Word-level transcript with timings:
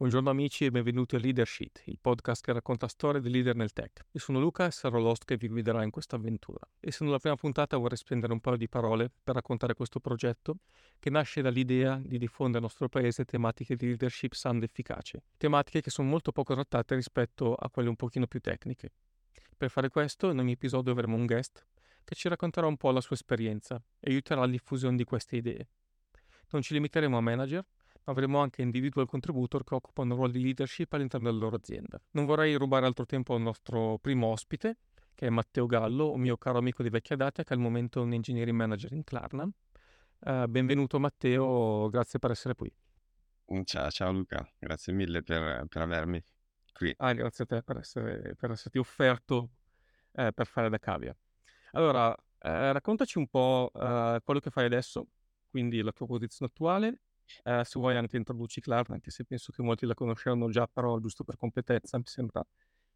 Buongiorno 0.00 0.30
amici 0.30 0.64
e 0.64 0.70
benvenuti 0.70 1.16
a 1.16 1.18
Leadership, 1.18 1.82
il 1.84 1.98
podcast 2.00 2.42
che 2.42 2.54
racconta 2.54 2.88
storie 2.88 3.20
di 3.20 3.28
leader 3.28 3.54
nel 3.54 3.74
tech. 3.74 4.06
Io 4.12 4.20
sono 4.20 4.40
Luca 4.40 4.64
e 4.64 4.70
sarò 4.70 4.98
l'host 4.98 5.26
che 5.26 5.36
vi 5.36 5.46
guiderà 5.46 5.82
in 5.82 5.90
questa 5.90 6.16
avventura. 6.16 6.66
Essendo 6.80 7.12
la 7.12 7.18
prima 7.18 7.36
puntata 7.36 7.76
vorrei 7.76 7.98
spendere 7.98 8.32
un 8.32 8.40
paio 8.40 8.56
di 8.56 8.66
parole 8.66 9.12
per 9.22 9.34
raccontare 9.34 9.74
questo 9.74 10.00
progetto 10.00 10.60
che 10.98 11.10
nasce 11.10 11.42
dall'idea 11.42 12.00
di 12.02 12.16
diffondere 12.16 12.60
nel 12.60 12.62
nostro 12.62 12.88
paese 12.88 13.26
tematiche 13.26 13.76
di 13.76 13.88
leadership 13.88 14.32
sano 14.32 14.56
ed 14.56 14.62
efficace, 14.62 15.22
tematiche 15.36 15.82
che 15.82 15.90
sono 15.90 16.08
molto 16.08 16.32
poco 16.32 16.54
trattate 16.54 16.94
rispetto 16.94 17.54
a 17.54 17.68
quelle 17.68 17.90
un 17.90 17.96
pochino 17.96 18.26
più 18.26 18.40
tecniche. 18.40 18.92
Per 19.54 19.68
fare 19.68 19.90
questo 19.90 20.30
in 20.30 20.38
ogni 20.38 20.52
episodio 20.52 20.92
avremo 20.92 21.16
un 21.16 21.26
guest 21.26 21.66
che 22.04 22.14
ci 22.14 22.26
racconterà 22.30 22.66
un 22.66 22.78
po' 22.78 22.90
la 22.90 23.02
sua 23.02 23.16
esperienza 23.16 23.76
e 23.98 24.08
aiuterà 24.08 24.40
alla 24.40 24.50
diffusione 24.50 24.96
di 24.96 25.04
queste 25.04 25.36
idee. 25.36 25.68
Non 26.52 26.62
ci 26.62 26.72
limiteremo 26.72 27.18
a 27.18 27.20
manager, 27.20 27.62
avremo 28.04 28.38
anche 28.38 28.62
individual 28.62 29.06
contributor 29.06 29.64
che 29.64 29.74
occupano 29.74 30.14
ruoli 30.14 30.32
di 30.32 30.42
leadership 30.42 30.92
all'interno 30.92 31.30
della 31.30 31.40
loro 31.40 31.56
azienda. 31.56 32.00
Non 32.12 32.24
vorrei 32.24 32.54
rubare 32.54 32.86
altro 32.86 33.06
tempo 33.06 33.34
al 33.34 33.40
nostro 33.40 33.98
primo 33.98 34.28
ospite, 34.28 34.78
che 35.14 35.26
è 35.26 35.30
Matteo 35.30 35.66
Gallo, 35.66 36.12
un 36.12 36.20
mio 36.20 36.36
caro 36.36 36.58
amico 36.58 36.82
di 36.82 36.88
vecchia 36.88 37.16
data, 37.16 37.44
che 37.44 37.52
al 37.52 37.58
momento 37.58 38.00
è 38.00 38.02
un 38.02 38.12
engineering 38.12 38.56
manager 38.56 38.92
in 38.92 39.04
Klarna. 39.04 39.48
Uh, 40.20 40.46
benvenuto 40.46 40.98
Matteo, 40.98 41.88
grazie 41.88 42.18
per 42.18 42.30
essere 42.30 42.54
qui. 42.54 42.72
Ciao, 43.64 43.90
ciao 43.90 44.12
Luca, 44.12 44.48
grazie 44.58 44.92
mille 44.92 45.22
per, 45.22 45.66
per 45.66 45.82
avermi 45.82 46.22
qui. 46.72 46.94
Ah, 46.98 47.12
grazie 47.12 47.44
a 47.44 47.46
te 47.46 47.62
per, 47.62 47.78
essere, 47.78 48.34
per 48.36 48.52
esserti 48.52 48.78
offerto 48.78 49.50
eh, 50.12 50.32
per 50.32 50.46
fare 50.46 50.68
da 50.68 50.78
cavia. 50.78 51.16
Allora, 51.72 52.14
eh, 52.38 52.72
raccontaci 52.72 53.18
un 53.18 53.28
po' 53.28 53.70
eh, 53.74 54.20
quello 54.24 54.40
che 54.40 54.50
fai 54.50 54.66
adesso, 54.66 55.08
quindi 55.48 55.82
la 55.82 55.92
tua 55.92 56.06
posizione 56.06 56.50
attuale 56.52 57.02
eh, 57.44 57.62
se 57.64 57.78
vuoi 57.78 57.96
anche 57.96 58.16
introduci 58.16 58.60
Clark, 58.60 58.90
anche 58.90 59.10
se 59.10 59.24
penso 59.24 59.52
che 59.52 59.62
molti 59.62 59.86
la 59.86 59.94
conosceranno 59.94 60.48
già, 60.50 60.66
però 60.66 60.98
giusto 60.98 61.24
per 61.24 61.36
completezza 61.36 61.98
mi 61.98 62.04
sembra 62.06 62.44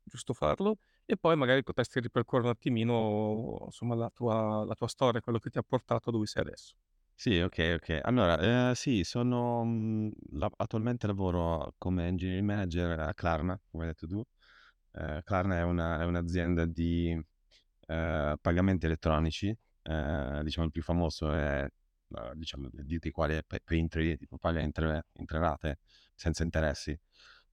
giusto 0.02 0.32
farlo. 0.34 0.78
E 1.06 1.16
poi 1.16 1.36
magari 1.36 1.62
potresti 1.62 2.00
ripercorrere 2.00 2.48
un 2.48 2.54
attimino 2.54 3.62
insomma, 3.66 3.94
la, 3.94 4.10
tua, 4.10 4.64
la 4.64 4.74
tua 4.74 4.88
storia, 4.88 5.20
quello 5.20 5.38
che 5.38 5.50
ti 5.50 5.58
ha 5.58 5.62
portato 5.62 6.10
dove 6.10 6.26
sei 6.26 6.42
adesso. 6.42 6.74
Sì, 7.16 7.38
ok, 7.40 7.74
ok. 7.76 8.00
Allora, 8.02 8.70
eh, 8.70 8.74
sì, 8.74 9.04
sono 9.04 9.64
mh, 9.64 10.10
la- 10.32 10.50
attualmente 10.56 11.06
lavoro 11.06 11.74
come 11.78 12.06
engineering 12.08 12.46
manager 12.46 12.98
a 13.00 13.14
Klarna, 13.14 13.58
come 13.70 13.84
hai 13.84 13.90
detto 13.90 14.06
tu. 14.06 14.22
Eh, 14.92 15.22
Klarna 15.24 15.58
è, 15.58 15.62
una- 15.62 16.00
è 16.00 16.04
un'azienda 16.04 16.66
di 16.66 17.10
eh, 17.86 18.36
pagamenti 18.40 18.86
elettronici, 18.86 19.48
eh, 19.82 20.40
diciamo 20.42 20.66
il 20.66 20.72
più 20.72 20.82
famoso 20.82 21.32
è 21.32 21.66
diciamo, 22.34 22.68
di 22.72 23.10
quali 23.10 23.38
Printry, 23.62 24.16
tipo 24.16 24.38
paga 24.38 24.60
in 24.60 24.72
tre, 24.72 25.06
in 25.14 25.24
tre 25.26 25.38
rate 25.38 25.78
senza 26.14 26.42
interessi. 26.42 26.98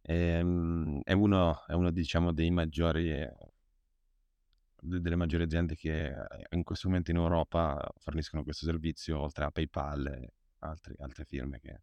E, 0.01 0.15
ehm, 0.15 1.01
è 1.03 1.13
uno, 1.13 1.65
è 1.67 1.73
uno 1.73 1.91
diciamo, 1.91 2.33
dei 2.33 2.51
maggiori, 2.51 3.11
eh, 3.11 3.33
delle 4.81 5.15
maggiori 5.15 5.43
aziende 5.43 5.75
che 5.75 6.07
eh, 6.07 6.15
in 6.51 6.63
questo 6.63 6.87
momento 6.87 7.11
in 7.11 7.17
Europa 7.17 7.79
forniscono 7.97 8.43
questo 8.43 8.65
servizio, 8.65 9.19
oltre 9.19 9.45
a 9.45 9.51
PayPal 9.51 10.07
e 10.07 10.33
altri, 10.59 10.95
altre 10.99 11.25
firme 11.25 11.59
che 11.59 11.81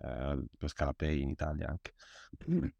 eh, 0.00 0.44
Scala 0.66 0.92
Pay 0.92 1.22
in 1.22 1.30
Italia 1.30 1.68
anche. 1.68 1.94
E, 2.38 2.72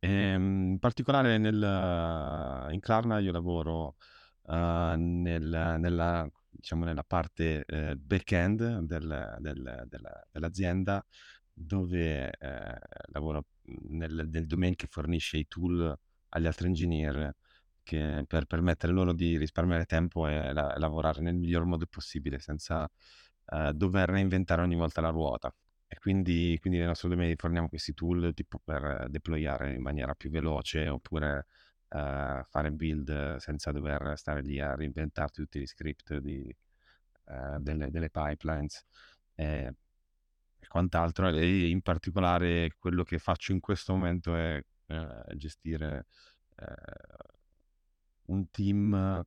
ehm, 0.00 0.70
in 0.72 0.78
particolare 0.78 1.38
nel, 1.38 2.68
in 2.72 2.80
Klarna 2.80 3.18
io 3.18 3.32
lavoro 3.32 3.96
uh, 4.42 4.94
nel, 4.96 5.76
nella 5.78 6.30
diciamo, 6.58 6.84
nella 6.84 7.04
parte 7.04 7.64
eh, 7.66 7.96
back-end 7.96 8.80
del, 8.80 9.36
del, 9.38 9.84
della, 9.88 10.26
dell'azienda 10.30 11.04
dove 11.52 12.30
eh, 12.30 12.78
lavoro 13.12 13.46
nel, 13.88 14.28
nel 14.30 14.46
domain 14.46 14.74
che 14.74 14.86
fornisce 14.88 15.38
i 15.38 15.46
tool 15.48 15.96
agli 16.30 16.46
altri 16.46 16.66
engineer 16.66 17.34
che, 17.82 18.24
per 18.26 18.44
permettere 18.44 18.92
loro 18.92 19.12
di 19.12 19.36
risparmiare 19.36 19.84
tempo 19.86 20.26
e 20.26 20.52
la, 20.52 20.74
lavorare 20.76 21.20
nel 21.20 21.34
miglior 21.34 21.64
modo 21.64 21.86
possibile 21.86 22.38
senza 22.38 22.88
eh, 23.46 23.72
dover 23.74 24.08
reinventare 24.10 24.62
ogni 24.62 24.76
volta 24.76 25.00
la 25.00 25.10
ruota. 25.10 25.52
E 25.86 25.96
quindi, 25.98 26.58
quindi 26.60 26.78
nel 26.78 26.88
nostro 26.88 27.08
domain 27.08 27.34
forniamo 27.36 27.68
questi 27.68 27.94
tool 27.94 28.32
tipo 28.34 28.60
per 28.62 29.06
deployare 29.08 29.74
in 29.74 29.80
maniera 29.82 30.14
più 30.14 30.28
veloce 30.30 30.86
oppure 30.88 31.46
uh, 31.90 32.42
fare 32.44 32.70
build 32.72 33.36
senza 33.36 33.72
dover 33.72 34.16
stare 34.16 34.42
lì 34.42 34.60
a 34.60 34.74
reinventarti 34.74 35.42
tutti 35.42 35.60
gli 35.60 35.66
script 35.66 36.16
di, 36.18 36.54
uh, 37.24 37.58
delle, 37.60 37.90
delle, 37.90 38.10
pipelines 38.10 38.84
e, 39.34 39.74
e, 40.58 40.66
quant'altro. 40.68 41.28
E 41.28 41.68
in 41.68 41.82
particolare 41.82 42.74
quello 42.78 43.02
che 43.02 43.18
faccio 43.18 43.52
in 43.52 43.60
questo 43.60 43.92
momento 43.94 44.34
è 44.34 44.62
uh, 44.86 45.34
gestire 45.36 46.06
un 48.26 48.50
team 48.50 49.24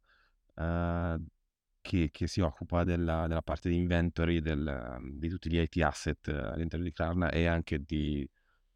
che, 0.54 2.10
che, 2.12 2.28
si 2.28 2.42
occupa 2.42 2.84
della, 2.84 3.26
della 3.28 3.42
parte 3.42 3.70
di 3.70 3.78
inventory 3.78 4.42
del, 4.42 5.00
di 5.14 5.30
tutti 5.30 5.50
gli 5.50 5.58
IT 5.58 5.78
asset 5.78 6.28
all'interno 6.28 6.84
di 6.84 6.92
Klarna 6.92 7.32
e 7.32 7.46
anche 7.46 7.80
di 7.86 8.30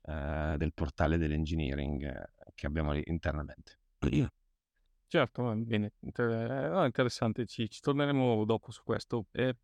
eh, 0.07 0.55
del 0.57 0.73
portale 0.73 1.17
dell'engineering 1.17 2.03
eh, 2.03 2.29
che 2.53 2.67
abbiamo 2.67 2.93
internamente. 2.95 3.79
Certo, 5.07 5.55
bene, 5.55 5.93
Inter- 6.01 6.51
eh, 6.51 6.85
interessante, 6.85 7.45
ci, 7.45 7.69
ci, 7.69 7.79
torneremo 7.79 8.43
dopo 8.43 8.71
su 8.71 8.83
questo. 8.83 9.27
Eh, 9.31 9.55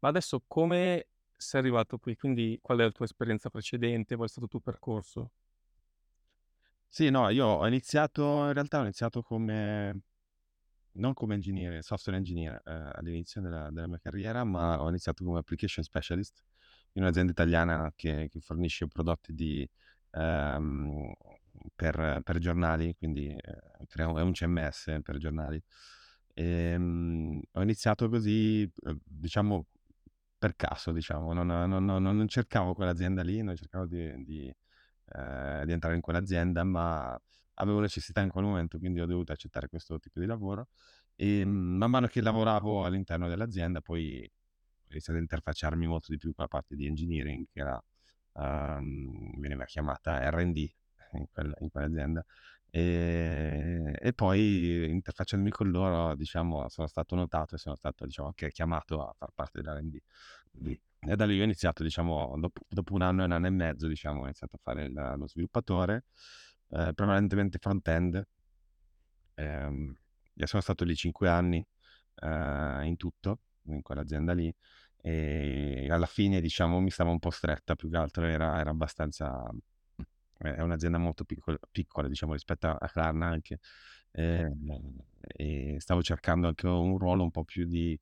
ma 0.00 0.08
adesso 0.08 0.42
come 0.46 1.08
sei 1.36 1.60
arrivato 1.60 1.98
qui? 1.98 2.16
Quindi 2.16 2.58
qual 2.60 2.78
è 2.78 2.82
la 2.82 2.90
tua 2.90 3.04
esperienza 3.04 3.50
precedente? 3.50 4.16
Qual 4.16 4.26
è 4.26 4.30
stato 4.30 4.46
il 4.46 4.50
tuo 4.50 4.60
percorso? 4.60 5.30
Sì, 6.88 7.10
no, 7.10 7.28
io 7.28 7.46
ho 7.46 7.66
iniziato, 7.66 8.46
in 8.46 8.52
realtà 8.54 8.78
ho 8.78 8.82
iniziato 8.82 9.22
come, 9.22 10.00
non 10.92 11.12
come 11.14 11.34
ingegnere, 11.34 11.82
software 11.82 12.18
engineer 12.18 12.60
eh, 12.64 12.90
all'inizio 12.94 13.40
della, 13.40 13.70
della, 13.70 13.86
mia 13.86 13.98
carriera, 13.98 14.42
ma 14.44 14.82
ho 14.82 14.88
iniziato 14.88 15.22
come 15.22 15.38
application 15.38 15.84
specialist 15.84 16.42
in 16.98 17.04
un'azienda 17.04 17.32
italiana 17.32 17.92
che, 17.96 18.28
che 18.30 18.40
fornisce 18.40 18.88
prodotti 18.88 19.32
di, 19.32 19.68
ehm, 20.10 21.12
per, 21.74 22.20
per, 22.24 22.38
giornali, 22.38 22.94
quindi 22.96 23.28
eh, 23.28 23.96
è 23.96 24.02
un 24.02 24.32
CMS 24.32 24.98
per 25.02 25.18
giornali. 25.18 25.62
E, 26.34 26.44
ehm, 26.44 27.40
ho 27.52 27.62
iniziato 27.62 28.08
così, 28.08 28.62
eh, 28.62 28.96
diciamo, 29.04 29.66
per 30.38 30.56
caso, 30.56 30.92
diciamo, 30.92 31.32
non, 31.32 31.46
non, 31.46 31.84
non, 31.84 32.02
non 32.02 32.28
cercavo 32.28 32.74
quell'azienda 32.74 33.22
lì, 33.22 33.42
non 33.42 33.56
cercavo 33.56 33.86
di, 33.86 34.24
di, 34.24 34.46
eh, 34.48 35.62
di, 35.64 35.72
entrare 35.72 35.94
in 35.96 36.00
quell'azienda, 36.00 36.64
ma 36.64 37.18
avevo 37.54 37.80
necessità 37.80 38.20
in 38.20 38.28
quel 38.30 38.44
momento, 38.44 38.78
quindi 38.78 39.00
ho 39.00 39.06
dovuto 39.06 39.32
accettare 39.32 39.68
questo 39.68 39.98
tipo 39.98 40.20
di 40.20 40.26
lavoro. 40.26 40.68
E 41.16 41.44
man 41.44 41.90
mano 41.90 42.06
che 42.06 42.20
lavoravo 42.22 42.84
all'interno 42.84 43.28
dell'azienda, 43.28 43.80
poi 43.80 44.30
iniziato 44.92 45.18
ad 45.18 45.24
interfacciarmi 45.24 45.86
molto 45.86 46.06
di 46.10 46.18
più 46.18 46.32
con 46.34 46.44
la 46.44 46.48
parte 46.48 46.74
di 46.76 46.86
engineering, 46.86 47.46
che 47.52 47.60
era, 47.60 47.82
um, 48.32 49.38
veniva 49.40 49.64
chiamata 49.64 50.28
RD 50.30 50.56
in, 51.12 51.26
quella, 51.32 51.54
in 51.60 51.70
quell'azienda. 51.70 52.24
E, 52.70 53.96
e, 53.98 54.12
poi 54.12 54.90
interfacciandomi 54.90 55.50
con 55.50 55.70
loro, 55.70 56.14
diciamo, 56.14 56.68
sono 56.68 56.86
stato 56.86 57.14
notato 57.14 57.54
e 57.54 57.58
sono 57.58 57.74
stato, 57.76 58.04
diciamo, 58.04 58.28
anche 58.28 58.50
chiamato 58.50 59.06
a 59.06 59.14
far 59.16 59.30
parte 59.34 59.60
dell'R&D. 59.62 59.98
E 61.00 61.16
da 61.16 61.24
lì 61.24 61.40
ho 61.40 61.44
iniziato, 61.44 61.82
diciamo, 61.82 62.34
dopo, 62.38 62.62
dopo, 62.68 62.94
un 62.94 63.02
anno 63.02 63.22
e 63.22 63.24
un 63.26 63.32
anno 63.32 63.46
e 63.46 63.50
mezzo, 63.50 63.86
diciamo, 63.86 64.20
ho 64.20 64.24
iniziato 64.24 64.56
a 64.56 64.58
fare 64.62 64.84
il, 64.84 64.92
lo 64.92 65.26
sviluppatore, 65.28 66.04
eh, 66.70 66.92
prevalentemente 66.94 67.58
front-end. 67.58 68.26
Eh, 69.34 69.94
sono 70.44 70.62
stato 70.62 70.84
lì 70.84 70.94
cinque 70.94 71.28
anni 71.28 71.64
eh, 72.16 72.84
in 72.84 72.96
tutto 72.96 73.40
in 73.74 73.82
quell'azienda 73.82 74.32
lì 74.32 74.52
e 75.00 75.86
alla 75.90 76.06
fine 76.06 76.40
diciamo 76.40 76.80
mi 76.80 76.90
stava 76.90 77.10
un 77.10 77.18
po' 77.18 77.30
stretta 77.30 77.76
più 77.76 77.88
che 77.90 77.96
altro 77.96 78.24
era, 78.24 78.58
era 78.58 78.70
abbastanza 78.70 79.48
è 80.38 80.60
un'azienda 80.60 80.98
molto 80.98 81.24
piccola, 81.24 81.58
piccola 81.70 82.08
diciamo 82.08 82.32
rispetto 82.32 82.68
a 82.68 82.88
Klarna 82.88 83.26
anche 83.26 83.58
eh, 84.12 84.50
e 85.26 85.76
stavo 85.78 86.02
cercando 86.02 86.48
anche 86.48 86.66
un 86.66 86.96
ruolo 86.98 87.22
un 87.22 87.30
po' 87.30 87.44
più 87.44 87.66
di 87.66 87.98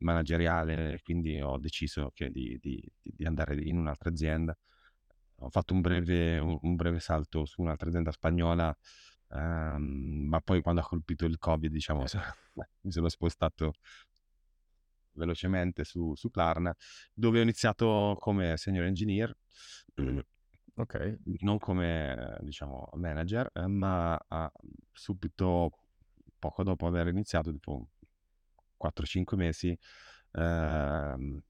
manageriale 0.00 1.00
quindi 1.02 1.40
ho 1.40 1.58
deciso 1.58 2.12
di, 2.14 2.58
di, 2.60 2.92
di, 3.02 3.24
andare 3.24 3.56
in 3.62 3.78
un'altra 3.78 4.10
azienda. 4.10 4.56
Ho 5.38 5.50
fatto 5.50 5.74
un 5.74 5.80
breve, 5.80 6.38
un 6.38 6.74
breve 6.76 7.00
salto 7.00 7.44
su 7.44 7.60
un'altra 7.60 7.88
azienda 7.88 8.12
spagnola 8.12 8.76
Um, 9.34 10.26
ma 10.28 10.40
poi 10.40 10.62
quando 10.62 10.80
ha 10.80 10.84
colpito 10.84 11.24
il 11.24 11.38
Covid, 11.38 11.70
diciamo, 11.70 12.04
mi 12.82 12.92
sono 12.92 13.08
spostato 13.08 13.72
velocemente 15.14 15.84
su, 15.84 16.14
su 16.14 16.30
Klarna, 16.30 16.74
dove 17.12 17.40
ho 17.40 17.42
iniziato 17.42 18.16
come 18.20 18.56
senior 18.56 18.84
engineer, 18.84 19.36
okay. 20.74 21.18
non 21.40 21.58
come, 21.58 22.36
diciamo, 22.40 22.88
manager, 22.94 23.50
eh, 23.52 23.66
ma 23.66 24.14
a, 24.28 24.52
subito, 24.92 25.70
poco 26.38 26.62
dopo 26.62 26.86
aver 26.86 27.08
iniziato, 27.08 27.50
tipo 27.50 27.88
4-5 28.76 29.36
mesi, 29.36 29.76
eh, 30.32 31.42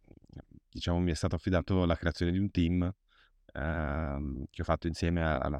diciamo, 0.70 0.98
mi 1.00 1.10
è 1.10 1.14
stato 1.14 1.34
affidato 1.34 1.84
la 1.84 1.96
creazione 1.96 2.32
di 2.32 2.38
un 2.38 2.50
team 2.50 2.94
ehm, 3.52 4.44
che 4.50 4.62
ho 4.62 4.64
fatto 4.64 4.86
insieme 4.86 5.22
a- 5.22 5.38
ad 5.38 5.52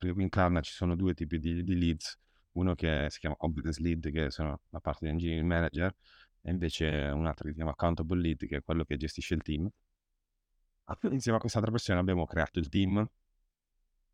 in 0.00 0.28
Klarna 0.28 0.60
ci 0.60 0.72
sono 0.72 0.94
due 0.94 1.14
tipi 1.14 1.38
di, 1.38 1.62
di 1.62 1.78
leads, 1.78 2.18
uno 2.52 2.74
che 2.74 3.06
si 3.10 3.18
chiama 3.18 3.36
Competence 3.36 3.80
Lead, 3.80 4.10
che 4.10 4.30
sono 4.30 4.60
la 4.70 4.80
parte 4.80 5.04
di 5.06 5.10
engineering 5.10 5.46
manager, 5.46 5.94
e 6.42 6.50
invece 6.50 6.86
un 6.86 7.26
altro 7.26 7.44
che 7.44 7.50
si 7.50 7.56
chiama 7.56 7.72
Accountable 7.72 8.20
Lead, 8.20 8.46
che 8.46 8.56
è 8.56 8.62
quello 8.62 8.84
che 8.84 8.96
gestisce 8.96 9.34
il 9.34 9.42
team. 9.42 9.68
Insieme 11.10 11.38
a 11.38 11.40
quest'altra 11.40 11.70
persona 11.70 11.98
abbiamo 12.00 12.24
creato 12.26 12.58
il 12.58 12.68
team. 12.68 13.08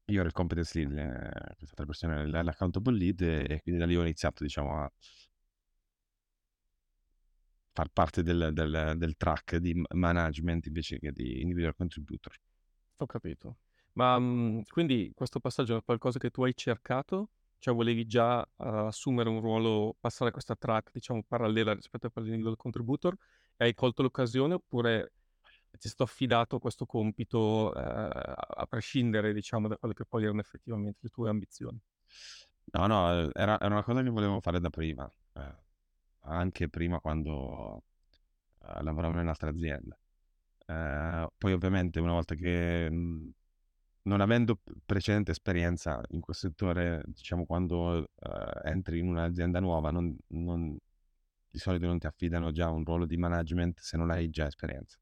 Io 0.06 0.19
ero 0.19 0.26
il 0.26 0.32
competence 0.32 0.79
lead, 0.79 0.96
eh, 0.96 1.55
quest'altra 1.56 1.87
persona 1.87 2.20
era 2.20 2.43
l'accountable 2.43 2.96
lead 2.96 3.20
e, 3.20 3.46
e 3.49 3.61
quindi 3.62 3.81
da 3.81 3.87
lì 3.87 3.96
ho 3.96 4.02
iniziato 4.02 4.43
diciamo 4.43 4.82
a 4.82 4.93
far 7.73 7.88
parte 7.88 8.23
del, 8.23 8.50
del, 8.52 8.94
del 8.96 9.17
track 9.17 9.56
di 9.56 9.81
management 9.90 10.67
invece 10.67 10.99
che 10.99 11.12
di 11.12 11.40
individual 11.40 11.75
contributor. 11.75 12.34
Ho 12.96 13.06
capito. 13.06 13.56
Ma 13.94 14.19
mh, 14.19 14.62
quindi 14.69 15.12
questo 15.15 15.41
passaggio 15.41 15.77
è 15.77 15.83
qualcosa 15.85 16.19
che 16.19 16.31
tu 16.31 16.43
hai 16.44 16.55
cercato? 16.56 17.31
Cioè 17.59 17.75
volevi 17.75 18.06
già 18.06 18.41
uh, 18.41 18.47
assumere 18.87 19.29
un 19.29 19.41
ruolo, 19.41 19.97
passare 20.00 20.31
a 20.31 20.33
questa 20.33 20.56
track, 20.56 20.91
diciamo, 20.93 21.23
parallela 21.27 21.75
rispetto 21.75 22.06
a 22.06 22.11
quella 22.11 22.27
di 22.29 22.35
individual 22.35 22.61
contributor 22.61 23.15
e 23.56 23.65
hai 23.67 23.75
colto 23.75 24.03
l'occasione 24.03 24.55
oppure 24.55 25.12
ti 25.71 25.87
è 25.87 25.89
stato 25.89 26.03
affidato 26.05 26.59
questo 26.59 26.87
compito 26.87 27.75
eh, 27.75 27.81
a 27.81 28.67
prescindere, 28.69 29.33
diciamo, 29.33 29.69
da 29.69 29.77
quelle 29.77 29.94
che 29.94 30.05
poi 30.05 30.25
erano 30.25 30.41
effettivamente 30.41 30.99
le 31.03 31.09
tue 31.09 31.31
ambizioni? 31.31 31.79
No, 32.73 32.87
no, 32.87 33.31
era, 33.33 33.59
era 33.61 33.67
una 33.67 33.83
cosa 33.83 34.03
che 34.03 34.09
volevo 34.11 34.41
fare 34.41 34.59
da 34.61 34.71
prima, 34.71 35.11
eh, 35.35 35.55
anche 36.21 36.69
prima 36.69 37.00
quando 37.00 37.85
eh, 38.62 38.83
lavoravo 38.83 39.15
in 39.15 39.21
un'altra 39.21 39.50
azienda. 39.50 39.99
Eh, 40.67 41.29
poi 41.37 41.53
ovviamente 41.53 42.00
una 42.00 42.12
volta 42.12 42.35
che, 42.35 42.91
mh, 42.91 43.31
non 44.03 44.21
avendo 44.21 44.61
precedente 44.85 45.31
esperienza 45.31 46.01
in 46.11 46.21
questo 46.21 46.49
settore, 46.49 47.03
diciamo 47.07 47.45
quando 47.47 48.05
eh, 48.05 48.61
entri 48.65 48.99
in 48.99 49.09
un'azienda 49.09 49.61
nuova, 49.61 49.91
non, 49.91 50.17
non- 50.29 50.77
di 51.51 51.59
solito 51.59 51.87
non 51.87 51.99
ti 51.99 52.07
affidano 52.07 52.51
già 52.51 52.71
un 52.71 52.83
ruolo 52.85 53.05
di 53.07 53.17
management 53.17 53.79
se 53.81 53.97
non 53.97 54.11
hai 54.11 54.31
già 54.31 54.47
esperienza. 54.47 54.99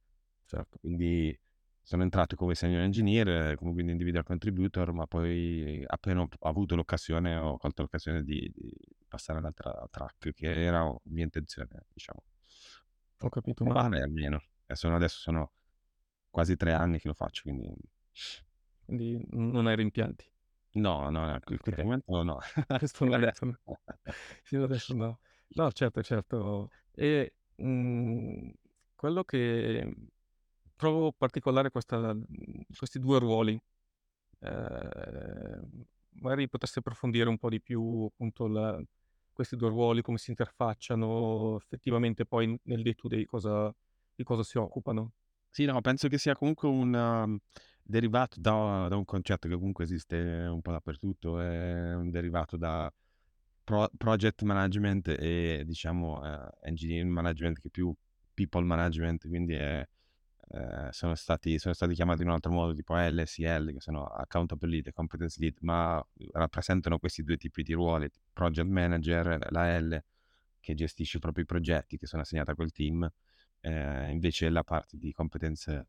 Certo. 0.46 0.78
Quindi 0.80 1.38
sono 1.80 2.02
entrato 2.02 2.34
come 2.36 2.54
senior 2.54 2.82
engineer, 2.82 3.56
come 3.56 3.72
quindi 3.72 3.92
individual 3.92 4.24
contributor, 4.24 4.92
ma 4.92 5.06
poi 5.06 5.82
appena 5.86 6.22
ho 6.22 6.28
avuto 6.40 6.74
l'occasione, 6.76 7.36
ho 7.36 7.56
colto 7.56 7.82
l'occasione 7.82 8.22
di, 8.24 8.50
di 8.54 8.72
passare 9.08 9.38
all'altra 9.38 9.86
track, 9.90 10.32
che 10.32 10.52
era 10.62 10.92
mia 11.04 11.24
intenzione, 11.24 11.84
diciamo. 11.92 12.22
Ho 13.20 13.28
capito, 13.28 13.64
Ma 13.64 13.72
vale 13.72 14.00
almeno. 14.02 14.42
Sono- 14.72 14.96
adesso 14.96 15.18
sono 15.18 15.52
quasi 16.30 16.56
tre 16.56 16.72
anni 16.72 16.98
che 16.98 17.08
lo 17.08 17.14
faccio, 17.14 17.42
quindi 17.42 17.68
quindi 18.90 19.24
non 19.30 19.66
hai 19.66 19.76
rimpianti. 19.76 20.24
no, 20.74 21.10
no, 21.10 21.26
in 21.32 21.40
Ok. 21.40 21.62
questo 21.62 21.82
momento 21.82 22.22
no. 22.22 22.38
Questo 22.78 23.04
adesso 23.04 23.44
no. 23.44 23.58
Fino 24.42 24.64
adesso 24.64 24.94
no. 24.94 25.18
No, 25.54 25.70
certo, 25.72 26.02
certo. 26.02 26.70
E 26.94 27.34
mh, 27.56 28.50
quello 28.96 29.24
che 29.24 29.94
trovo 30.76 31.12
particolare 31.12 31.70
questa, 31.70 32.16
questi 32.76 32.98
due 32.98 33.18
ruoli, 33.18 33.60
eh, 34.40 35.60
magari 36.20 36.48
potresti 36.48 36.78
approfondire 36.80 37.28
un 37.28 37.38
po' 37.38 37.48
di 37.48 37.60
più 37.60 38.04
appunto 38.06 38.46
la- 38.48 38.82
questi 39.32 39.56
due 39.56 39.68
ruoli, 39.68 40.02
come 40.02 40.18
si 40.18 40.30
interfacciano 40.30 41.56
effettivamente 41.56 42.26
poi 42.26 42.58
nel 42.64 42.82
day 42.82 42.94
to 42.94 43.08
day 43.08 43.24
cosa, 43.24 43.72
di 44.14 44.22
cosa 44.24 44.42
si 44.42 44.58
occupano. 44.58 45.12
Sì, 45.48 45.64
no, 45.64 45.80
penso 45.80 46.08
che 46.08 46.18
sia 46.18 46.34
comunque 46.36 46.68
un 46.68 47.38
derivato 47.82 48.40
da, 48.40 48.86
da 48.88 48.96
un 48.96 49.04
concetto 49.04 49.48
che 49.48 49.54
comunque 49.54 49.84
esiste 49.84 50.16
un 50.16 50.60
po' 50.60 50.72
dappertutto, 50.72 51.40
è 51.40 51.94
un 51.94 52.10
derivato 52.10 52.56
da 52.56 52.92
pro- 53.64 53.90
project 53.96 54.42
management 54.42 55.08
e 55.08 55.62
diciamo 55.66 56.24
eh, 56.24 56.68
engineering 56.68 57.10
management 57.10 57.60
che 57.60 57.70
più 57.70 57.94
people 58.34 58.64
management, 58.64 59.28
quindi 59.28 59.54
è, 59.54 59.86
eh, 60.52 60.88
sono 60.90 61.14
stati, 61.14 61.58
sono 61.58 61.74
stati 61.74 61.94
chiamati 61.94 62.22
in 62.22 62.28
un 62.28 62.34
altro 62.34 62.50
modo, 62.50 62.74
tipo 62.74 62.96
LSL, 62.96 63.72
che 63.72 63.80
sono 63.80 64.04
accountable 64.06 64.68
lead 64.68 64.86
e 64.88 64.92
competence 64.92 65.38
lead, 65.40 65.56
ma 65.60 66.04
rappresentano 66.32 66.98
questi 66.98 67.22
due 67.22 67.36
tipi 67.36 67.62
di 67.62 67.72
ruoli, 67.72 68.10
project 68.32 68.68
manager, 68.68 69.46
la 69.50 69.78
L 69.78 70.02
che 70.58 70.74
gestisce 70.74 71.18
proprio 71.18 71.44
i 71.44 71.46
progetti 71.46 71.96
che 71.96 72.06
sono 72.06 72.22
assegnati 72.22 72.50
a 72.50 72.54
quel 72.54 72.72
team, 72.72 73.08
eh, 73.60 74.10
invece 74.10 74.50
la 74.50 74.64
parte 74.64 74.96
di 74.98 75.12
competenze 75.12 75.86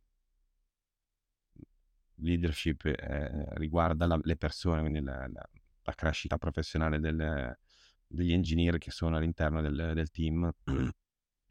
leadership 2.21 2.85
eh, 2.85 3.45
riguarda 3.55 4.05
la- 4.07 4.19
le 4.21 4.35
persone, 4.37 4.81
quindi 4.81 5.01
la, 5.01 5.27
la- 5.27 5.49
la 5.83 5.93
crescita 5.93 6.37
professionale 6.37 6.99
del- 6.99 7.57
degli 8.07 8.33
engineer 8.33 8.77
che 8.77 8.91
sono 8.91 9.17
all'interno 9.17 9.61
del, 9.61 9.91
del 9.95 10.09
team. 10.11 10.51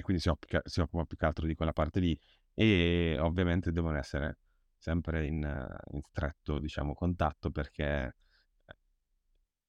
E 0.01 0.03
quindi 0.03 0.23
si 0.23 0.31
occupa, 0.31 0.63
si 0.65 0.81
occupa 0.81 1.05
più 1.05 1.19
che 1.19 1.27
altro 1.27 1.47
di 1.47 1.55
quella 1.55 1.75
parte 1.75 2.01
lì. 2.01 2.19
E 2.55 3.19
ovviamente 3.21 3.71
devono 3.71 3.99
essere 3.99 4.39
sempre 4.79 5.27
in, 5.27 5.45
eh, 5.45 5.77
in 5.95 6.01
stretto 6.09 6.59
diciamo 6.59 6.95
contatto 6.95 7.51
perché 7.51 8.15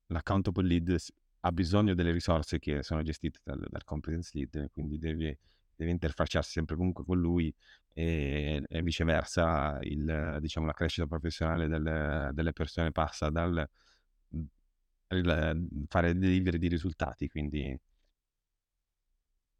l'accountable 0.08 0.68
lead 0.68 0.96
ha 1.42 1.52
bisogno 1.52 1.94
delle 1.96 2.12
risorse 2.12 2.60
che 2.60 2.84
sono 2.84 3.02
gestite 3.02 3.40
dal, 3.44 3.66
dal 3.70 3.84
competence 3.84 4.32
lead 4.34 4.70
quindi 4.72 4.98
deve, 4.98 5.40
deve 5.82 5.92
interfacciarsi 5.92 6.52
sempre 6.52 6.76
comunque 6.76 7.04
con 7.04 7.20
lui 7.20 7.54
e, 7.94 8.64
e 8.68 8.82
viceversa 8.84 9.80
il, 9.82 10.38
diciamo, 10.40 10.66
la 10.68 10.74
crescita 10.74 11.08
professionale 11.08 11.68
del- 11.68 12.30
delle 12.34 12.54
persone 12.54 12.92
passa 12.92 13.30
dal 13.30 13.68
il- 15.10 15.86
fare 15.88 16.18
delivery 16.18 16.58
di 16.58 16.68
risultati 16.68 17.28
quindi 17.28 17.78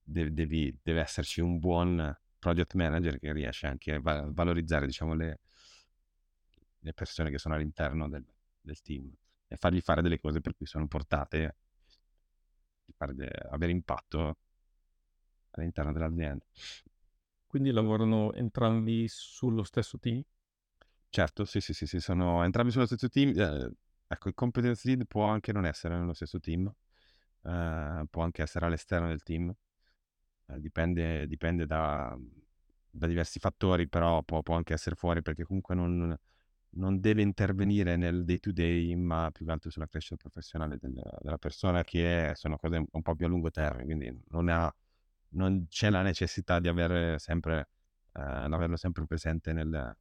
de- 0.04 0.34
devi- 0.34 0.78
deve 0.82 1.02
esserci 1.02 1.42
un 1.42 1.60
buon 1.60 2.16
project 2.40 2.74
manager 2.76 3.20
che 3.20 3.32
riesce 3.34 3.68
anche 3.68 3.94
a 3.94 4.00
va- 4.02 4.28
valorizzare, 4.32 4.86
diciamo, 4.86 5.14
le, 5.14 5.40
le 6.80 6.94
persone 6.94 7.30
che 7.30 7.38
sono 7.38 7.56
all'interno 7.56 8.10
del, 8.10 8.26
del 8.62 8.82
team 8.82 9.10
e 9.48 9.56
fargli 9.58 9.82
fare 9.82 10.02
delle 10.02 10.20
cose 10.20 10.42
per 10.42 10.56
cui 10.56 10.66
sono 10.66 10.88
portate 10.88 11.56
fare 12.96 13.14
de- 13.16 13.32
avere 13.50 13.72
impatto 13.72 14.38
all'interno 15.52 15.92
dell'azienda. 15.94 16.44
Quindi 17.46 17.70
lavorano 17.72 18.34
entrambi 18.34 19.06
sullo 19.08 19.64
stesso 19.64 20.00
team? 20.00 20.24
Certo, 21.10 21.44
sì, 21.46 21.60
sì, 21.60 21.74
sì, 21.74 21.86
sì, 21.88 22.00
sono 22.00 22.44
entrambi 22.44 22.72
sullo 22.72 22.86
stesso 22.86 23.10
team. 23.10 23.38
eh, 23.38 23.72
ecco, 24.08 24.30
il 24.30 24.34
competence 24.34 24.88
lead 24.88 25.06
può 25.06 25.26
anche 25.26 25.52
non 25.52 25.66
essere 25.66 25.98
nello 25.98 26.14
stesso 26.14 26.40
team, 26.40 26.74
eh, 27.44 28.06
può 28.10 28.24
anche 28.24 28.42
essere 28.42 28.66
all'esterno 28.66 29.08
del 29.08 29.22
team, 29.24 29.54
eh, 30.48 30.60
dipende, 30.60 31.28
dipende 31.28 31.66
da, 31.66 32.18
da 32.90 33.08
diversi 33.08 33.40
fattori, 33.40 33.88
però 33.90 34.24
può, 34.24 34.42
può 34.42 34.56
anche 34.56 34.74
essere 34.74 34.96
fuori 34.96 35.22
perché 35.22 35.44
comunque 35.44 35.76
non, 35.76 36.18
non 36.72 37.00
deve 37.02 37.22
intervenire 37.22 37.98
nel 37.98 38.24
day 38.26 38.40
to 38.40 38.52
day, 38.54 38.96
ma 38.96 39.30
più 39.32 39.46
che 39.46 39.52
altro 39.52 39.70
sulla 39.70 39.88
crescita 39.88 40.16
professionale 40.18 40.78
del- 40.80 41.02
della 41.22 41.38
persona, 41.38 41.84
che 41.84 42.32
sono 42.36 42.58
cose 42.58 42.84
un 42.90 43.02
po' 43.02 43.16
più 43.16 43.26
a 43.26 43.30
lungo 43.30 43.52
termine, 43.52 43.84
quindi 43.86 44.22
non, 44.30 44.48
ha, 44.50 44.74
non 45.32 45.68
c'è 45.70 45.90
la 45.90 46.02
necessità 46.02 46.60
di 46.60 46.68
avere 46.68 47.20
sempre, 47.20 47.70
eh, 48.14 48.22
averlo 48.22 48.78
sempre 48.78 49.06
presente 49.06 49.54
nel, 49.54 49.96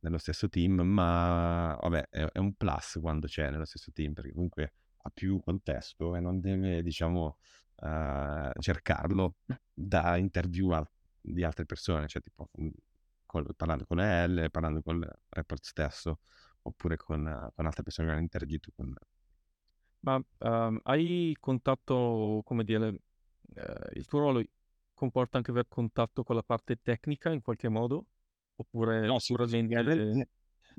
nello 0.00 0.18
stesso 0.18 0.48
team, 0.48 0.80
ma 0.82 1.76
vabbè, 1.80 2.08
è, 2.10 2.24
è 2.32 2.38
un 2.38 2.54
plus 2.54 2.98
quando 3.00 3.26
c'è 3.26 3.50
nello 3.50 3.64
stesso 3.64 3.92
team, 3.92 4.12
perché 4.12 4.32
comunque 4.32 4.72
ha 5.04 5.10
più 5.10 5.40
contesto 5.40 6.16
e 6.16 6.20
non 6.20 6.40
deve, 6.40 6.82
diciamo, 6.82 7.38
eh, 7.76 8.50
cercarlo 8.58 9.36
da 9.72 10.16
interview 10.16 10.70
a- 10.70 10.88
di 11.20 11.44
altre 11.44 11.64
persone, 11.66 12.08
cioè 12.08 12.22
tipo 12.22 12.50
mm, 12.60 12.68
col- 13.26 13.54
parlando 13.56 13.84
con 13.86 13.98
L, 13.98 14.48
parlando 14.50 14.82
con 14.82 14.96
il 14.96 15.10
report 15.28 15.64
stesso, 15.64 16.20
oppure 16.62 16.96
con, 16.96 17.50
con 17.54 17.66
altre 17.66 17.82
persone 17.82 18.08
che 18.08 18.12
hanno 18.14 18.22
interagito 18.22 18.70
con... 18.74 18.92
Ma 20.00 20.20
ehm, 20.38 20.80
hai 20.84 21.36
contatto, 21.38 22.42
come 22.44 22.64
dire, 22.64 22.98
eh, 23.54 23.90
il 23.98 24.06
tuo 24.06 24.20
ruolo 24.20 24.42
comporta 24.94 25.36
anche 25.38 25.50
aver 25.50 25.66
contatto 25.68 26.22
con 26.24 26.36
la 26.36 26.42
parte 26.42 26.80
tecnica 26.82 27.30
in 27.30 27.42
qualche 27.42 27.68
modo? 27.68 28.06
Oppure 28.56 29.06
No, 29.06 29.18
sì, 29.18 29.32
puramente... 29.32 29.70
sicuramente, 29.74 30.28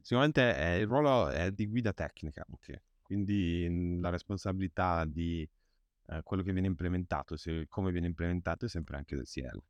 sicuramente 0.02 0.56
è- 0.56 0.74
il 0.76 0.88
ruolo 0.88 1.30
è 1.30 1.52
di 1.52 1.68
guida 1.68 1.94
tecnica 1.94 2.46
anche, 2.50 2.84
quindi 3.02 3.68
mm, 3.70 4.02
la 4.02 4.10
responsabilità 4.10 5.06
di 5.06 5.48
eh, 6.08 6.22
quello 6.24 6.44
che 6.44 6.52
viene 6.54 6.68
implementato, 6.68 7.36
se, 7.38 7.66
come 7.70 7.92
viene 7.92 8.08
implementato 8.08 8.66
è 8.66 8.70
sempre 8.70 8.98
anche 8.98 9.16
del 9.16 9.26
CL. 9.26 9.62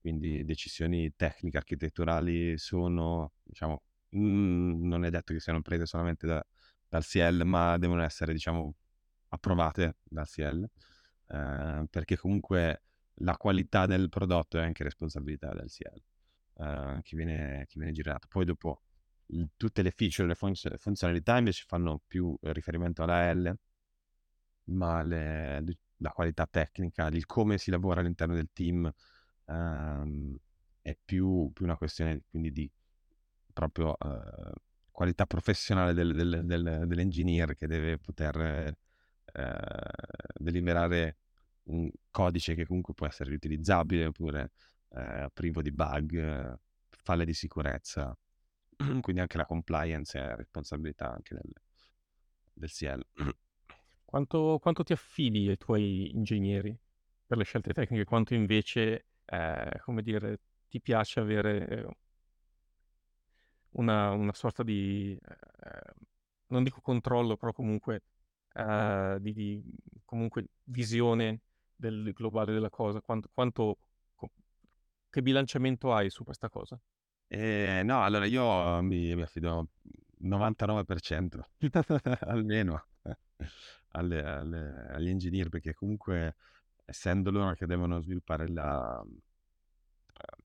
Quindi 0.00 0.44
decisioni 0.44 1.12
tecniche, 1.16 1.56
architetturali 1.58 2.58
sono, 2.58 3.32
diciamo, 3.44 3.82
non 4.10 5.04
è 5.04 5.10
detto 5.10 5.32
che 5.32 5.40
siano 5.40 5.62
prese 5.62 5.86
solamente 5.86 6.26
da- 6.26 6.44
dal 6.88 7.04
CL, 7.04 7.42
ma 7.44 7.78
devono 7.78 8.02
essere, 8.02 8.32
diciamo, 8.32 8.74
approvate 9.28 9.96
dal 10.02 10.26
CL, 10.28 10.68
eh, 11.32 11.86
perché 11.90 12.16
comunque 12.16 12.82
la 13.16 13.36
qualità 13.36 13.86
del 13.86 14.08
prodotto 14.08 14.58
è 14.58 14.62
anche 14.62 14.84
responsabilità 14.84 15.52
del 15.54 15.70
CL, 15.70 16.02
eh, 16.58 17.00
che 17.02 17.16
viene, 17.16 17.64
che 17.68 17.78
viene 17.78 17.92
girato. 17.92 18.26
Poi 18.28 18.44
dopo 18.44 18.82
tutte 19.56 19.82
le 19.82 19.90
feature, 19.92 20.28
le 20.28 20.34
funz- 20.34 20.76
funzionalità 20.76 21.38
invece 21.38 21.64
fanno 21.66 22.02
più 22.06 22.36
riferimento 22.42 23.02
alla 23.02 23.32
L, 23.32 23.56
ma 24.64 25.02
le, 25.02 25.64
la 25.96 26.10
qualità 26.10 26.46
tecnica, 26.46 27.06
il 27.08 27.26
come 27.26 27.58
si 27.58 27.70
lavora 27.70 28.00
all'interno 28.00 28.34
del 28.34 28.50
team 28.52 28.92
ehm, 29.46 30.36
è 30.82 30.98
più, 31.02 31.50
più, 31.52 31.64
una 31.64 31.76
questione 31.76 32.24
quindi 32.28 32.52
di 32.52 32.70
proprio 33.52 33.96
eh, 33.98 34.52
qualità 34.90 35.26
professionale 35.26 35.94
del, 35.94 36.14
del, 36.14 36.42
del, 36.44 36.84
dell'engineer 36.86 37.54
che 37.54 37.66
deve 37.66 37.98
poter 37.98 38.76
eh, 39.32 39.56
deliberare 40.34 41.16
un 41.64 41.90
codice 42.10 42.54
che 42.54 42.66
comunque 42.66 42.94
può 42.94 43.06
essere 43.06 43.30
riutilizzabile 43.30 44.06
oppure 44.06 44.52
eh, 44.90 45.28
privo 45.32 45.62
di 45.62 45.72
bug, 45.72 46.58
falle 46.88 47.24
di 47.24 47.34
sicurezza. 47.34 48.16
Quindi 49.00 49.20
anche 49.20 49.36
la 49.36 49.46
compliance 49.46 50.18
è 50.18 50.34
responsabilità 50.36 51.12
anche 51.12 51.34
del, 51.34 51.52
del 52.52 52.70
CL. 52.70 53.06
Quanto, 54.12 54.58
quanto, 54.60 54.82
ti 54.82 54.92
affidi 54.92 55.48
ai 55.48 55.56
tuoi 55.56 56.10
ingegneri 56.14 56.78
per 57.26 57.38
le 57.38 57.44
scelte 57.44 57.72
tecniche? 57.72 58.04
Quanto 58.04 58.34
invece, 58.34 59.06
eh, 59.24 59.80
come 59.82 60.02
dire, 60.02 60.38
ti 60.68 60.82
piace 60.82 61.18
avere 61.18 61.66
eh, 61.66 61.96
una, 63.70 64.10
una 64.10 64.34
sorta 64.34 64.62
di, 64.62 65.16
eh, 65.16 65.94
non 66.48 66.62
dico 66.62 66.82
controllo, 66.82 67.38
però 67.38 67.52
comunque, 67.52 68.02
eh, 68.52 69.16
di, 69.18 69.32
di, 69.32 69.64
comunque 70.04 70.44
visione 70.64 71.40
del 71.82 72.12
globale 72.14 72.52
della 72.52 72.70
cosa? 72.70 73.00
Quanto, 73.00 73.28
quanto, 73.34 73.78
che 75.10 75.22
bilanciamento 75.22 75.92
hai 75.92 76.08
su 76.10 76.22
questa 76.22 76.48
cosa? 76.48 76.80
Eh, 77.26 77.82
no, 77.84 78.02
allora 78.02 78.24
io 78.26 78.80
mi, 78.82 79.14
mi 79.14 79.22
affido 79.22 79.68
99% 80.22 81.40
almeno 82.20 82.86
alle, 83.92 84.22
alle, 84.22 84.86
agli 84.90 85.08
engineer 85.08 85.48
perché 85.48 85.74
comunque 85.74 86.36
essendo 86.84 87.30
loro 87.30 87.54
che 87.54 87.66
devono 87.66 88.00
sviluppare 88.00 88.48
la, 88.48 89.04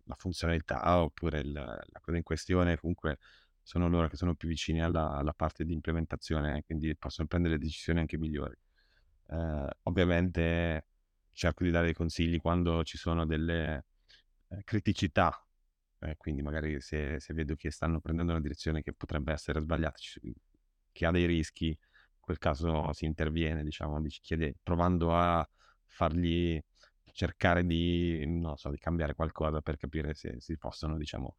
la 0.06 0.16
funzionalità 0.16 1.02
oppure 1.02 1.40
il, 1.40 1.52
la 1.52 2.00
cosa 2.02 2.18
in 2.18 2.24
questione, 2.24 2.78
comunque 2.78 3.20
sono 3.62 3.90
loro 3.90 4.08
che 4.08 4.16
sono 4.16 4.34
più 4.34 4.48
vicini 4.48 4.82
alla, 4.82 5.12
alla 5.12 5.34
parte 5.34 5.66
di 5.66 5.74
implementazione, 5.74 6.64
quindi 6.66 6.96
possono 6.96 7.28
prendere 7.28 7.58
decisioni 7.58 8.00
anche 8.00 8.18
migliori. 8.18 8.58
Eh, 9.30 9.68
ovviamente 9.84 10.86
cerco 11.38 11.64
di 11.64 11.70
dare 11.70 11.86
dei 11.86 11.94
consigli 11.94 12.42
quando 12.42 12.84
ci 12.84 12.98
sono 12.98 13.26
delle 13.26 13.86
eh, 14.48 14.64
criticità, 14.64 15.32
eh, 16.00 16.16
quindi 16.18 16.42
magari 16.42 16.82
se, 16.82 17.20
se, 17.20 17.34
vedo 17.34 17.56
che 17.56 17.70
stanno 17.70 18.00
prendendo 18.00 18.32
una 18.32 18.42
direzione 18.42 18.82
che 18.82 18.92
potrebbe 18.94 19.32
essere 19.34 19.62
sbagliata, 19.62 20.00
che 20.92 21.06
ha 21.06 21.12
dei 21.12 21.26
rischi, 21.28 21.68
in 21.68 21.78
quel 22.20 22.40
caso 22.40 22.92
si 22.94 23.06
interviene, 23.06 23.64
diciamo, 23.64 24.02
chiede, 24.20 24.56
provando 24.64 25.16
a 25.16 25.48
fargli 25.86 26.60
cercare 27.12 27.66
di, 27.66 28.42
so, 28.56 28.72
di 28.72 28.80
cambiare 28.80 29.14
qualcosa 29.14 29.62
per 29.62 29.78
capire 29.78 30.16
se 30.16 30.38
si 30.40 30.58
possono, 30.58 30.98
diciamo, 30.98 31.36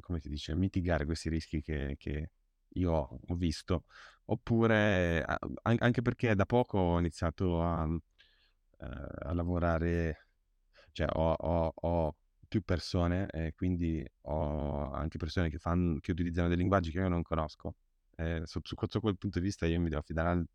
come 0.00 0.18
si 0.20 0.28
dice, 0.28 0.56
mitigare 0.56 1.04
questi 1.04 1.28
rischi 1.28 1.62
che, 1.62 1.94
che 1.98 2.30
io 2.74 2.92
ho 2.92 3.34
visto. 3.36 3.84
Oppure, 4.26 5.24
anche 5.62 6.02
perché 6.02 6.34
da 6.34 6.46
poco 6.46 6.78
ho 6.78 6.98
iniziato 6.98 7.62
a, 7.62 7.86
eh, 7.86 8.00
a 8.78 9.32
lavorare, 9.32 10.28
cioè 10.92 11.06
ho, 11.12 11.32
ho, 11.32 11.72
ho 11.74 12.16
più 12.48 12.62
persone 12.62 13.28
e 13.30 13.52
quindi 13.54 14.04
ho 14.22 14.90
anche 14.92 15.18
persone 15.18 15.50
che, 15.50 15.58
fanno, 15.58 15.98
che 16.00 16.12
utilizzano 16.12 16.48
dei 16.48 16.56
linguaggi 16.56 16.90
che 16.90 16.98
io 16.98 17.08
non 17.08 17.22
conosco. 17.22 17.76
Eh, 18.16 18.42
su, 18.44 18.60
su, 18.62 18.74
su, 18.88 19.00
quel 19.00 19.18
punto 19.18 19.38
di 19.38 19.44
vista 19.44 19.66
io 19.66 19.78
mi 19.78 19.88
devo 19.88 20.00
affidare 20.00 20.28
al 20.30 20.46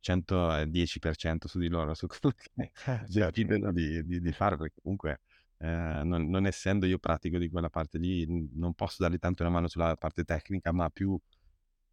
110% 0.00 1.46
su 1.46 1.58
di 1.58 1.68
loro, 1.68 1.94
su 1.94 2.06
quello 2.06 2.34
che 2.36 2.72
decidono 3.06 3.72
di, 3.72 4.04
di, 4.04 4.20
di 4.20 4.32
fare, 4.32 4.56
perché 4.56 4.80
comunque 4.82 5.20
eh, 5.58 6.02
non, 6.04 6.28
non, 6.28 6.46
essendo 6.46 6.86
io 6.86 6.98
pratico 6.98 7.38
di 7.38 7.48
quella 7.48 7.70
parte 7.70 7.98
lì, 7.98 8.26
non 8.54 8.74
posso 8.74 9.02
dargli 9.02 9.18
tanto 9.18 9.42
una 9.42 9.52
mano 9.52 9.68
sulla 9.68 9.96
parte 9.96 10.24
tecnica, 10.24 10.72
ma 10.72 10.90
più 10.90 11.18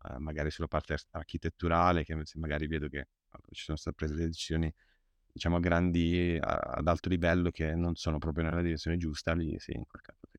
eh, 0.09 0.19
magari 0.19 0.51
sulla 0.51 0.67
parte 0.67 0.97
architetturale, 1.11 2.03
che 2.03 2.15
magari 2.35 2.67
vedo 2.67 2.89
che 2.89 3.07
ci 3.51 3.63
sono 3.63 3.77
state 3.77 3.95
prese 3.95 4.13
delle 4.13 4.27
decisioni 4.27 4.73
diciamo 5.33 5.59
grandi 5.59 6.37
ad 6.39 6.87
alto 6.87 7.09
livello 7.09 7.49
che 7.49 7.73
non 7.73 7.95
sono 7.95 8.19
proprio 8.19 8.43
nella 8.45 8.61
direzione 8.61 8.97
giusta, 8.97 9.33
lì 9.33 9.57
sì, 9.59 9.71
in 9.71 9.85
quel 9.87 10.01
caso 10.01 10.19
sì. 10.31 10.37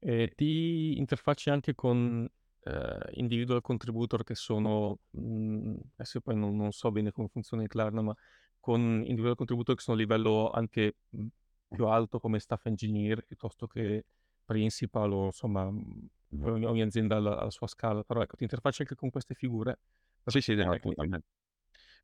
E 0.00 0.32
ti 0.34 0.96
interfacci 0.96 1.50
anche 1.50 1.74
con 1.74 2.26
eh, 2.62 3.10
individual 3.14 3.60
contributor 3.60 4.24
che 4.24 4.34
sono, 4.34 5.00
mh, 5.10 5.20
mhmm, 5.20 5.80
adesso 5.96 6.20
poi 6.20 6.36
non, 6.36 6.56
non, 6.56 6.72
so 6.72 6.90
bene 6.90 7.12
come 7.12 7.28
funziona 7.28 7.62
in 7.62 7.68
Klarna, 7.68 8.00
ma 8.00 8.14
con 8.60 8.80
individual 8.80 9.36
contributor 9.36 9.74
che 9.74 9.82
sono 9.82 9.96
a 9.96 10.00
livello 10.00 10.50
anche 10.50 10.96
mhmm, 11.10 11.26
più 11.68 11.86
alto 11.86 12.18
come 12.20 12.38
staff 12.38 12.64
engineer 12.66 13.24
piuttosto 13.24 13.66
che 13.66 14.04
principal 14.44 15.12
o 15.12 15.26
insomma 15.26 15.70
mhmm, 15.70 16.08
ogni, 16.30 16.82
azienda 16.82 17.16
ha 17.16 17.20
la, 17.20 17.34
la, 17.44 17.50
sua 17.50 17.66
scala, 17.66 18.02
però 18.04 18.22
ecco 18.22 18.36
ti 18.36 18.44
interfacci 18.44 18.82
anche 18.82 18.94
con 18.94 19.10
queste 19.10 19.34
figure. 19.34 19.78
Sì, 20.24 20.40
sì, 20.40 20.54
no, 20.54 20.72
assolutamente. 20.72 21.26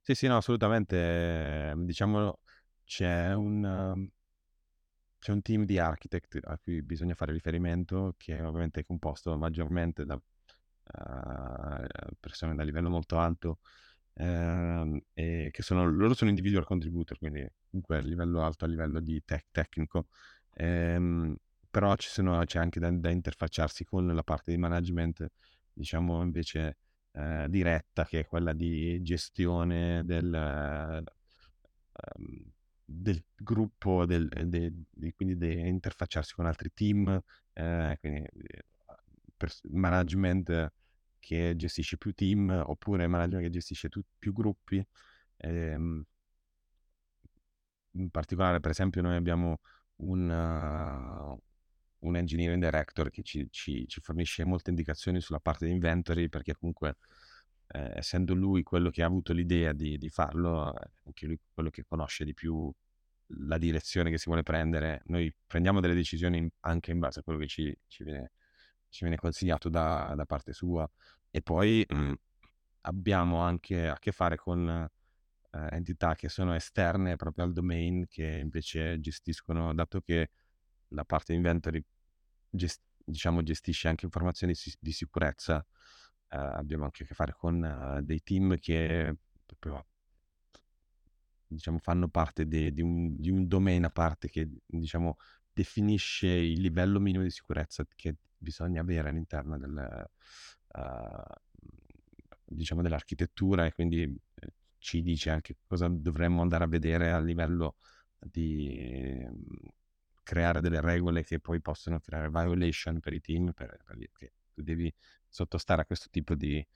Sì, 0.07 0.15
sì, 0.15 0.27
no, 0.27 0.37
assolutamente. 0.37 1.73
Diciamo, 1.79 2.41
c'è 2.85 3.33
un, 3.33 4.07
c'è 5.19 5.33
un 5.33 5.41
team 5.41 5.65
di 5.65 5.79
architect 5.79 6.39
a 6.45 6.59
cui 6.59 6.83
bisogna 6.83 7.15
fare 7.15 7.33
riferimento, 7.33 8.15
che 8.19 8.43
ovviamente 8.43 8.81
è 8.81 8.85
composto 8.85 9.35
maggiormente 9.39 10.05
da 10.05 10.15
uh, 10.15 11.87
persone 12.21 12.55
da 12.55 12.63
livello 12.65 12.91
molto 12.91 13.17
alto, 13.19 13.61
uh, 14.15 15.03
e 15.15 15.49
che 15.51 15.63
sono, 15.63 15.87
loro 15.91 16.13
sono 16.13 16.29
individual 16.29 16.67
contributor, 16.67 17.17
quindi 17.17 17.49
comunque 17.71 17.97
a 17.97 18.01
livello 18.01 18.43
alto, 18.43 18.67
a 18.67 18.69
livello 18.69 19.01
di 19.01 19.23
tech, 19.25 19.47
tecnico, 19.51 20.09
um, 20.59 21.35
però 21.71 21.95
sono, 21.99 22.45
c'è 22.45 22.59
anche 22.59 22.79
da, 22.79 22.91
da, 22.91 23.09
interfacciarsi 23.09 23.85
con 23.85 24.07
la 24.07 24.23
parte 24.23 24.51
di 24.51 24.59
management, 24.59 25.27
diciamo 25.73 26.23
invece 26.23 26.77
uh, 27.15 27.49
diretta, 27.49 28.05
che 28.05 28.21
è 28.21 28.27
quella 28.27 28.53
di 28.53 29.03
gestione 29.03 30.03
del... 30.05 31.05
Um, 32.17 32.53
del 32.87 33.25
gruppo, 33.35 34.05
del, 34.05 34.29
de, 34.29 34.71
de, 34.91 35.15
quindi 35.15 35.37
di 35.37 35.67
interfacciarsi 35.67 36.35
con 36.35 36.45
altri 36.47 36.71
team, 36.75 37.19
eh, 37.55 37.97
quindi 37.99 38.27
management 39.71 40.73
che 41.19 41.55
gestisce 41.57 41.97
più 41.97 42.13
team 42.13 42.51
oppure 42.67 43.07
management 43.07 43.45
che 43.45 43.51
gestisce 43.51 43.89
tu- 43.89 44.05
più 44.19 44.33
gruppi. 44.33 44.87
Ehm, 45.39 46.05
in 47.93 48.11
particolare, 48.11 48.61
per 48.61 48.71
esempio, 48.71 49.03
noi 49.03 49.17
abbiamo 49.17 49.61
un, 49.97 51.39
un 52.05 52.17
engineering 52.17 52.63
director 52.63 53.11
che 53.11 53.23
ci, 53.23 53.47
ci, 53.51 53.87
ci, 53.89 54.01
fornisce 54.01 54.45
molte 54.45 54.71
indicazioni 54.71 55.21
sulla 55.21 55.41
parte 55.41 55.67
di 55.67 55.73
inventory 55.73 56.29
perché 56.29 56.55
comunque 56.55 56.97
eh, 57.69 57.93
essendo 57.97 58.35
lui 58.35 58.63
quello 58.63 58.91
che 58.91 59.03
ha 59.03 59.07
avuto 59.07 59.33
l'idea 59.33 59.73
di, 59.73 59.99
di 59.99 60.09
farlo, 60.09 60.75
è 60.79 60.87
anche 61.05 61.27
lui 61.27 61.39
quello 61.53 61.71
che 61.71 61.85
conosce 61.85 62.25
di 62.25 62.35
più 62.35 62.73
la 63.39 63.59
direzione 63.59 64.11
che 64.11 64.19
si 64.19 64.27
vuole 64.27 64.43
prendere, 64.43 65.03
noi 65.07 65.35
prendiamo 65.47 65.81
delle 65.81 65.95
decisioni 65.95 66.49
anche 66.61 66.91
in 66.91 66.99
base 66.99 67.21
a 67.21 67.23
quello 67.23 67.39
che 67.39 67.47
ci, 67.47 67.77
ci 67.89 68.05
viene 68.05 68.33
viene 69.01 69.17
consigliato 69.17 69.69
da, 69.69 70.13
da 70.15 70.25
parte 70.25 70.53
sua. 70.53 70.89
E 71.31 71.43
poi 71.43 71.85
mh, 71.89 71.97
mhmm, 71.97 72.15
abbiamo 72.83 73.41
anche 73.41 73.89
a 73.89 73.99
che 73.99 74.13
fare 74.13 74.37
con 74.37 74.69
eh, 74.69 75.69
entità 75.71 76.15
che 76.15 76.29
sono 76.29 76.55
esterne 76.55 77.17
proprio 77.17 77.45
al 77.45 77.53
domain, 77.53 78.07
che 78.09 78.39
invece 78.41 79.01
gestiscono, 79.01 79.75
dato 79.75 80.01
che 80.01 80.31
la 80.89 81.05
parte 81.05 81.33
inventory 81.33 81.83
gest- 82.55 82.83
diciamo, 83.05 83.43
gestisce 83.43 83.89
anche 83.89 84.05
informazioni 84.05 84.53
di, 84.53 84.73
di 84.79 84.93
sicurezza, 84.93 85.65
eh, 86.29 86.37
abbiamo 86.37 86.85
anche 86.85 87.03
a 87.05 87.07
che 87.07 87.15
fare 87.15 87.35
con 87.37 87.61
uh, 87.63 88.03
dei 88.03 88.23
team 88.23 88.57
che 88.59 89.17
proprio 89.45 89.87
diciamo, 91.47 91.79
fanno 91.79 92.09
parte 92.09 92.47
de, 92.47 92.73
di, 92.73 92.83
un, 92.83 93.17
di, 93.17 93.31
un, 93.31 93.47
domain 93.47 93.85
a 93.85 93.91
parte 93.91 94.29
che 94.29 94.49
diciamo, 94.67 95.17
definisce 95.53 96.29
il 96.29 96.61
livello 96.61 97.01
minimo 97.01 97.23
di 97.23 97.31
sicurezza 97.31 97.87
che 97.95 98.17
bisogna 98.37 98.81
avere 98.81 99.09
all'interno 99.11 99.59
del, 99.59 100.09
uh, 100.75 101.33
diciamo 102.45 102.83
dell'architettura 102.83 103.67
e 103.67 103.73
quindi 103.73 104.03
eh, 104.03 104.53
ci 104.79 105.03
dice 105.03 105.31
anche 105.31 105.57
cosa 105.67 105.89
dovremmo 105.89 106.43
andare 106.43 106.65
a 106.65 106.69
vedere 106.69 107.11
a 107.13 107.21
livello 107.21 107.77
di 108.19 109.27
creare 110.25 110.61
delle 110.61 110.81
regole 110.81 111.23
che 111.23 111.39
poi 111.39 111.61
possono 111.61 112.01
creare 112.01 112.29
violation 112.29 112.99
per 112.99 113.13
i 113.13 113.21
team, 113.21 113.53
per, 113.53 113.81
perché 113.85 114.33
tu 114.53 114.63
devi 114.63 114.93
sottostare 115.29 115.83
a 115.83 115.85
questo 115.85 116.09
tipo 116.11 116.35
di, 116.35 116.67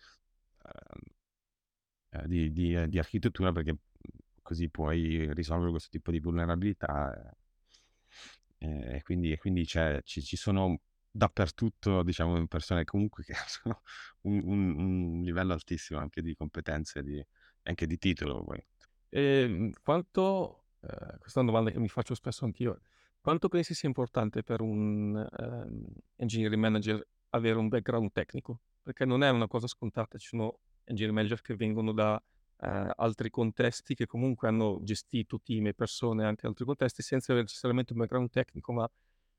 uh, 2.12 2.26
di, 2.26 2.52
di, 2.52 2.88
di 2.88 2.99
architettura 2.99 3.50
perché 3.50 3.76
così 4.43 4.69
puoi 4.71 5.33
risolvere 5.35 5.71
questo 5.71 5.88
tipo 5.90 6.11
di 6.11 6.21
vulnerabilità. 6.21 7.37
E 8.61 9.02
quindi, 9.02 9.33
e 9.33 9.38
quindi 9.38 9.67
ci, 9.67 9.81
ci, 10.05 10.37
sono 10.37 10.81
dappertutto, 11.11 12.02
diciamo, 12.02 12.47
persone 12.47 12.85
comunque 12.85 13.25
che 13.25 13.35
hanno 13.64 13.83
un, 14.23 14.40
un, 14.45 14.78
un 14.78 15.23
livello 15.23 15.52
altissimo 15.52 16.00
anche 16.00 16.23
di 16.23 16.35
competenze 16.35 17.00
e 17.00 17.26
anche 17.62 17.87
di 17.87 17.99
titolo. 17.99 18.43
Poi. 18.43 18.64
E 19.11 19.21
ehm, 19.21 19.73
quanto, 19.83 20.64
eh, 20.81 21.19
questa 21.19 21.40
è 21.40 21.43
una 21.43 21.52
domanda 21.52 21.71
che 21.71 21.78
mi 21.78 21.88
faccio 21.88 22.14
spesso 22.14 22.45
anch'io, 22.45 22.81
quanto 23.28 23.50
pensi 23.50 23.75
sia 23.75 23.88
importante 23.88 24.42
per 24.42 24.62
un 24.62 25.14
um, 25.14 25.85
engineering 26.16 26.62
manager 26.62 27.06
avere 27.28 27.58
un 27.58 27.68
background 27.68 28.11
tecnico? 28.11 28.61
Perché 28.82 29.04
non 29.04 29.23
è 29.23 29.28
una 29.28 29.47
cosa 29.47 29.66
scontata, 29.66 30.16
ci 30.16 30.28
sono 30.28 30.61
engineering 30.85 31.14
manager 31.14 31.42
che 31.42 31.54
vengono 31.54 31.92
da 31.92 32.14
uh, 32.14 32.66
altri 32.97 33.28
contesti 33.28 33.94
che 33.94 34.06
comunque 34.06 34.49
hanno 34.49 34.78
gestito 34.80 35.42
team 35.42 35.66
e 35.66 35.75
persone 35.75 36.25
anche 36.25 36.40
in 36.44 36.52
altri 36.52 36.64
contesti 36.64 37.02
senza 37.02 37.32
avere 37.32 37.44
necessariamente 37.44 37.92
un 37.92 37.99
background 37.99 38.30
tecnico, 38.30 38.73
ma 38.73 38.90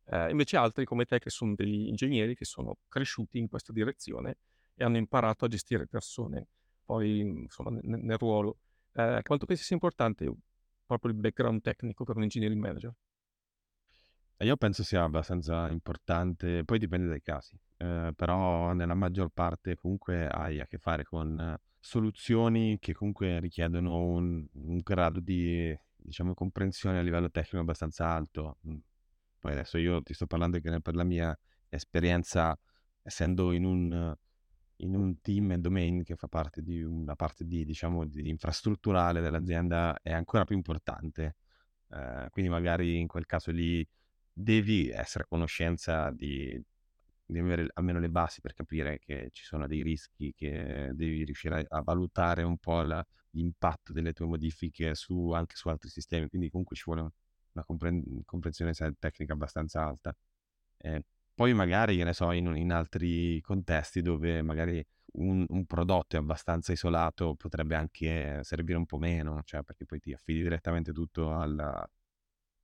uh, 0.03 0.29
invece 0.29 0.58
altri 0.58 0.86
come 0.86 1.05
te 1.05 1.17
che 1.17 1.31
sono 1.31 1.55
degli 1.55 1.88
ingegneri 1.88 2.36
che 2.36 2.46
sono 2.46 2.77
cresciuti 2.88 3.39
in 3.39 3.48
questa 3.48 3.74
direzione 3.74 4.38
e 4.75 4.84
hanno 4.84 4.98
imparato 4.98 5.46
a 5.46 5.48
gestire 5.48 5.88
persone 5.88 6.46
poi 6.86 7.22
insomma 7.22 7.72
nel, 7.72 8.03
nel 8.03 8.17
ruolo. 8.19 8.60
Uh, 8.91 9.19
quanto 9.24 9.48
pensi 9.48 9.63
sia 9.63 9.75
importante 9.75 10.31
proprio 10.86 11.12
il 11.12 11.17
background 11.17 11.62
tecnico 11.62 12.03
per 12.03 12.17
un 12.17 12.22
engineering 12.22 12.62
manager? 12.62 12.93
Io 14.41 14.55
penso 14.55 14.84
sia 14.84 15.03
abbastanza 15.03 15.67
importante, 15.69 16.63
poi 16.63 16.79
dipende 16.79 17.08
dai 17.08 17.22
casi, 17.22 17.60
eh, 17.75 18.13
però 18.15 18.72
nella 18.72 18.93
maggior 18.93 19.31
parte 19.34 19.75
comunque 19.75 20.27
hai 20.27 20.62
a 20.62 20.65
che 20.65 20.77
fare 20.77 21.03
con 21.03 21.58
soluzioni 21.77 22.77
che 22.79 22.93
comunque 22.93 23.39
richiedono 23.41 23.98
un, 23.98 24.46
un 24.53 24.77
grado 24.77 25.19
di, 25.19 25.77
diciamo, 25.98 26.34
comprensione 26.34 27.00
a 27.00 27.01
livello 27.01 27.29
tecnico 27.29 27.60
abbastanza 27.60 28.08
alto. 28.08 28.60
Mm. 28.65 28.77
Poi 29.39 29.51
adesso 29.51 29.77
io 29.77 30.01
ti 30.03 30.13
sto 30.13 30.25
parlando 30.25 30.60
che 30.60 30.79
per 30.81 30.96
la 30.96 31.03
mia 31.03 31.38
esperienza, 31.67 32.58
essendo 33.01 33.51
in 33.51 33.65
un, 33.65 34.15
in 34.77 34.96
un 34.96 35.19
team 35.19 35.51
e 35.51 35.58
domain 35.58 36.03
che 36.03 36.15
fa 36.15 36.29
parte 36.29 36.62
di 36.62 36.81
una 36.81 37.15
parte 37.15 37.46
di, 37.46 37.65
diciamo, 37.65 38.05
di 38.05 38.29
infrastrutturale 38.29 39.19
dell'azienda, 39.19 40.00
è 40.01 40.13
ancora 40.13 40.46
più 40.46 40.55
importante. 40.55 41.36
Eh, 41.89 42.27
quindi 42.29 42.50
magari 42.50 43.00
in 43.00 43.08
quel 43.08 43.25
caso 43.25 43.51
lì 43.51 43.86
devi 44.41 44.89
essere 44.89 45.25
a 45.25 45.27
conoscenza 45.27 46.12
di, 46.12 46.62
di 47.25 47.39
avere 47.39 47.67
almeno 47.74 48.00
le 48.00 48.10
basi 48.10 48.39
per 48.41 48.53
capire 48.53 49.00
che 49.00 49.29
ci 49.31 49.43
sono 49.43 49.67
dei 49.67 49.84
rischi, 49.84 50.34
che 50.34 50.91
devi 50.93 51.24
riuscire 51.25 51.65
a, 51.67 51.77
a 51.77 51.81
valutare 51.81 52.43
un 52.43 52.58
po' 52.58 52.81
la, 52.81 53.05
l'impatto 53.31 53.91
delle 53.91 54.13
tue 54.13 54.25
modifiche 54.27 54.96
su, 54.96 55.31
anche 55.31 55.55
su 55.55 55.67
altri 55.69 55.89
sistemi, 55.89 56.29
quindi 56.29 56.50
comunque 56.50 56.75
ci 56.75 56.84
vuole 56.86 57.01
una 57.51 57.65
compren- 57.65 58.24
comprensione 58.25 58.74
tecnica 58.98 59.34
abbastanza 59.34 59.86
alta. 59.86 60.15
Eh, 60.77 61.03
poi 61.34 61.53
magari, 61.53 61.98
che 61.98 62.03
ne 62.03 62.13
so, 62.13 62.31
in, 62.31 62.55
in 62.55 62.72
altri 62.72 63.41
contesti 63.41 64.01
dove 64.01 64.41
magari 64.41 64.86
un, 65.13 65.46
un, 65.50 65.65
prodotto 65.65 66.15
è 66.15 66.19
abbastanza 66.19 66.72
isolato 66.72 67.36
potrebbe 67.36 67.75
anche 67.75 68.39
servire 68.43 68.77
un 68.77 68.86
po' 68.86 68.98
meno, 68.98 69.41
cioè 69.43 69.63
perché 69.63 69.86
poi 69.86 70.00
ti 70.00 70.13
affidi 70.13 70.41
direttamente 70.43 70.91
tutto 70.93 71.31
al, 71.34 71.88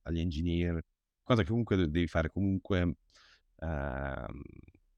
agli 0.02 0.20
engineer 0.20 0.82
cosa 1.26 1.42
che 1.42 1.48
comunque 1.48 1.76
devi 1.76 2.06
fare 2.06 2.30
comunque, 2.30 2.98
eh, 3.58 4.26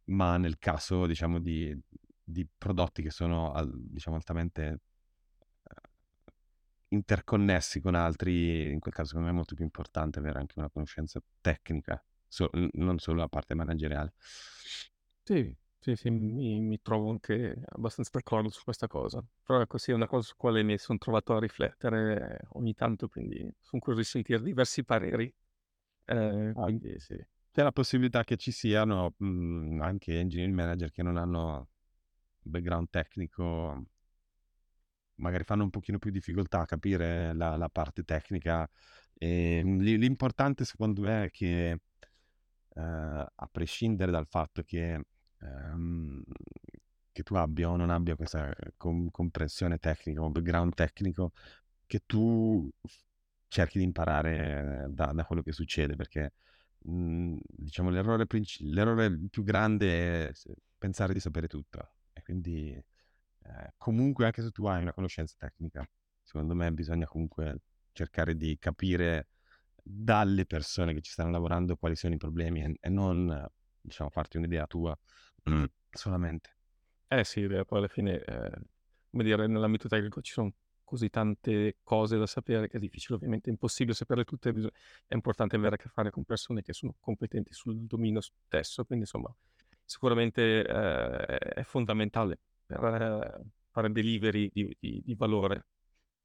ma 0.05 0.37
nel 0.37 0.59
caso 0.59 1.07
diciamo 1.07 1.39
di, 1.41 1.77
di 2.23 2.47
prodotti 2.57 3.03
che 3.03 3.11
sono 3.11 3.55
diciamo 3.73 4.17
altamente 4.17 4.81
eh, 5.63 5.91
interconnessi 6.89 7.81
con 7.81 7.95
altri, 7.95 8.71
in 8.71 8.79
quel 8.79 8.93
caso 8.93 9.09
secondo 9.09 9.29
me 9.29 9.33
è 9.33 9.37
molto 9.37 9.55
più 9.55 9.65
importante 9.65 10.19
avere 10.19 10.39
anche 10.39 10.59
una 10.59 10.69
conoscenza 10.69 11.19
tecnica, 11.41 12.03
so, 12.27 12.51
non 12.73 12.99
solo 12.99 13.21
la 13.21 13.29
parte 13.29 13.55
manageriale. 13.55 14.13
Sì, 15.23 15.55
sì, 15.79 15.97
sì, 15.97 16.11
mi, 16.11 16.61
mi, 16.61 16.79
trovo 16.83 17.09
anche 17.11 17.63
abbastanza 17.71 18.11
d'accordo 18.13 18.51
su 18.51 18.65
questa 18.65 18.87
cosa. 18.87 19.25
Però 19.43 19.61
ecco, 19.63 19.79
sì, 19.79 19.93
è 19.93 19.95
una 19.95 20.07
cosa 20.07 20.27
su 20.27 20.35
quale 20.37 20.63
mi 20.63 20.77
sono 20.77 20.99
trovato 20.99 21.35
a 21.35 21.41
riflettere 21.41 22.41
ogni 22.51 22.75
tanto, 22.75 23.09
quindi 23.09 23.39
sono 23.61 23.81
curioso 23.81 24.01
di 24.01 24.05
sentire 24.05 24.43
diversi 24.43 24.85
pareri 24.85 25.33
eh, 26.09 26.53
ah, 26.55 26.63
quindi 26.65 26.99
sì. 26.99 27.17
C'è 27.51 27.63
la 27.63 27.73
possibilità 27.73 28.25
che 28.25 28.37
ci 28.37 28.53
siano 28.53 29.15
mh, 29.17 29.27
mhmm, 29.27 29.81
anche 29.83 30.19
engineering 30.21 30.55
manager 30.57 30.91
che 30.91 31.03
non 31.03 31.17
hanno 31.17 31.69
background 32.43 32.89
tecnico, 32.91 33.85
magari 35.17 35.45
fanno 35.45 35.65
un 35.65 35.71
pochino 35.71 35.99
più 35.99 36.11
difficoltà 36.11 36.61
a 36.61 36.65
capire 36.67 37.35
la, 37.35 37.57
la 37.57 37.69
parte 37.69 38.05
tecnica. 38.05 38.69
E, 39.15 39.63
mhmm, 39.65 39.81
l'importante 39.81 40.65
secondo 40.65 41.03
me 41.03 41.25
è 41.27 41.31
che, 41.31 41.71
eh, 41.71 41.81
a 42.81 43.49
prescindere 43.51 44.11
dal 44.11 44.27
fatto 44.29 44.63
che, 44.63 45.01
ehm, 45.41 46.23
che 47.13 47.23
tu 47.23 47.35
abbia 47.35 47.71
o 47.71 47.77
non 47.77 47.91
abbia 47.91 48.15
questa 48.17 48.53
com- 48.77 49.11
comprensione 49.11 49.79
tecnica 49.79 50.23
o 50.23 50.31
background 50.31 50.75
tecnico, 50.75 51.33
che 51.87 52.03
tu 52.07 52.69
cerchi 53.49 53.79
di 53.79 53.85
imparare 53.85 54.87
da, 54.91 55.13
da 55.13 55.25
quello 55.25 55.43
che 55.43 55.53
succede, 55.53 55.97
perché 55.97 56.33
mh, 56.81 56.93
mhmm, 56.93 57.39
diciamo 57.47 57.91
l'errore, 57.91 58.27
princi- 58.27 58.65
l'errore 58.71 59.19
più 59.31 59.43
grande 59.43 60.29
è 60.29 60.33
pensare 60.77 61.13
di 61.13 61.21
sapere 61.21 61.49
tutto. 61.49 61.93
E 62.13 62.23
quindi 62.23 62.71
eh, 62.73 63.73
comunque 63.77 64.27
anche 64.27 64.43
se 64.43 64.51
tu 64.51 64.67
hai 64.67 64.83
una 64.83 64.93
conoscenza 64.93 65.35
tecnica, 65.39 65.89
secondo 66.23 66.55
me 66.55 66.73
bisogna 66.73 67.07
comunque 67.07 67.61
cercare 67.93 68.37
di 68.37 68.57
capire 68.59 69.29
dalle 69.83 70.45
persone 70.45 70.93
che 70.93 71.01
ci 71.01 71.11
stanno 71.11 71.31
lavorando 71.31 71.77
quali 71.77 71.97
sono 71.97 72.15
i 72.15 72.19
problemi 72.19 72.63
e, 72.63 72.77
e 72.81 72.89
non 72.91 73.47
diciamo 73.81 74.11
farti 74.11 74.37
un'idea 74.37 74.67
tua 74.67 74.97
mm. 75.51 75.65
solamente. 75.91 76.57
Eh 77.09 77.25
sì, 77.25 77.47
poi 77.47 77.79
alla 77.79 77.89
fine, 77.89 78.23
eh, 78.23 78.51
come 79.11 79.25
dire, 79.25 79.47
nell'ambito 79.47 79.89
tecnico 79.89 80.21
ci 80.21 80.33
sono 80.33 80.53
così 80.89 81.11
tante 81.11 81.77
cose 81.83 82.17
da 82.17 82.27
sapere 82.27 82.67
che 82.67 82.79
è 82.79 82.81
difficile, 82.81 83.17
ovviamente 83.17 83.51
è 83.51 83.53
impossibile 83.53 83.95
saperle 83.95 84.25
tutte, 84.25 84.51
è 85.07 85.15
importante 85.15 85.57
avere 85.57 85.75
a 85.75 85.79
che 85.79 85.91
fare 85.91 86.11
con 86.11 86.25
persone 86.25 86.63
che 86.63 86.73
sono 86.73 86.95
competenti 86.99 87.53
sul 87.53 87.77
dominio 87.87 88.23
stesso, 88.23 88.87
quindi 88.87 89.05
insomma 89.05 89.31
sicuramente 89.85 90.65
eh, 90.67 91.39
è 91.39 91.63
fondamentale 91.63 92.39
per 92.65 93.43
fare 93.71 93.93
delivery 93.93 94.51
di, 94.51 94.75
di, 94.81 95.03
di 95.05 95.15
valore. 95.15 95.67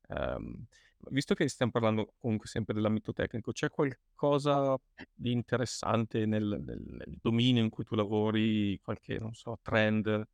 Um, 0.07 0.65
visto 1.09 1.33
che 1.33 1.49
stiamo 1.49 1.73
parlando 1.73 2.13
comunque 2.17 2.47
sempre 2.47 2.73
dell'ambito 2.73 3.11
tecnico, 3.11 3.51
c'è 3.51 3.69
qualcosa 3.69 4.79
di 5.13 5.31
interessante 5.33 6.25
nel, 6.25 6.61
nel, 6.65 6.81
nel 6.85 7.17
dominio 7.21 7.61
in 7.61 7.69
cui 7.69 7.83
tu 7.83 7.95
lavori, 7.95 8.79
qualche, 8.81 9.19
so, 9.33 9.59
trend 9.61 10.25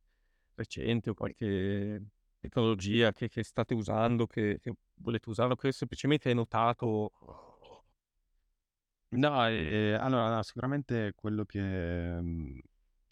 recente 0.54 1.10
o 1.10 1.14
qualche 1.14 2.00
tecnologia 2.40 3.12
che, 3.12 3.28
che 3.28 3.44
state 3.44 3.74
usando, 3.74 4.26
che, 4.26 4.58
che 4.60 4.72
volete 4.94 5.28
usare, 5.28 5.52
o 5.52 5.56
che 5.56 5.72
semplicemente 5.72 6.28
hai 6.28 6.34
notato? 6.34 7.12
No, 9.12 9.46
eh, 9.48 9.92
allora 9.94 10.36
no, 10.36 10.42
sicuramente 10.42 11.12
quello 11.16 11.44
che 11.44 11.60
mh, 11.60 12.60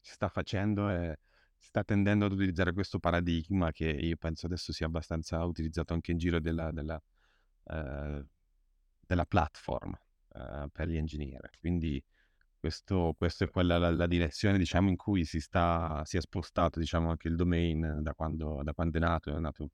si 0.00 0.12
sta 0.12 0.28
facendo 0.28 0.88
è 0.88 1.16
si 1.56 1.68
sta 1.68 1.82
tendendo 1.82 2.26
ad 2.26 2.32
utilizzare 2.32 2.72
questo 2.72 3.00
paradigma 3.00 3.72
che 3.72 3.86
io 3.88 4.16
penso 4.16 4.46
adesso 4.46 4.72
sia 4.72 4.86
abbastanza 4.86 5.44
utilizzato 5.44 5.92
anche 5.94 6.12
in 6.12 6.18
giro 6.18 6.38
della, 6.38 6.70
della, 6.70 7.02
eh, 7.64 8.24
della 9.00 9.26
platform 9.26 9.92
eh, 10.34 10.68
per 10.70 10.88
gli 10.88 10.96
engineer. 10.96 11.50
Quindi 11.58 12.02
questo, 12.58 13.14
questa 13.16 13.44
è 13.44 13.50
quella 13.50 13.78
la, 13.78 13.90
la, 13.90 14.06
direzione 14.06 14.58
diciamo, 14.58 14.88
in 14.88 14.96
cui 14.96 15.24
si, 15.24 15.40
sta, 15.40 16.02
si 16.04 16.16
è 16.16 16.20
spostato 16.20 16.78
diciamo, 16.78 17.10
anche 17.10 17.28
il 17.28 17.36
domain 17.36 17.98
da 18.00 18.14
quando, 18.14 18.60
da 18.62 18.74
quando 18.74 18.98
è 18.98 19.00
nato. 19.00 19.36
È 19.36 19.38
nato 19.38 19.70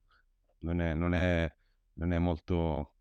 non, 0.59 0.81
è, 0.81 0.93
non, 0.93 1.13
è, 1.13 1.53
non, 1.93 2.11
è, 2.11 2.17
molto 2.19 2.93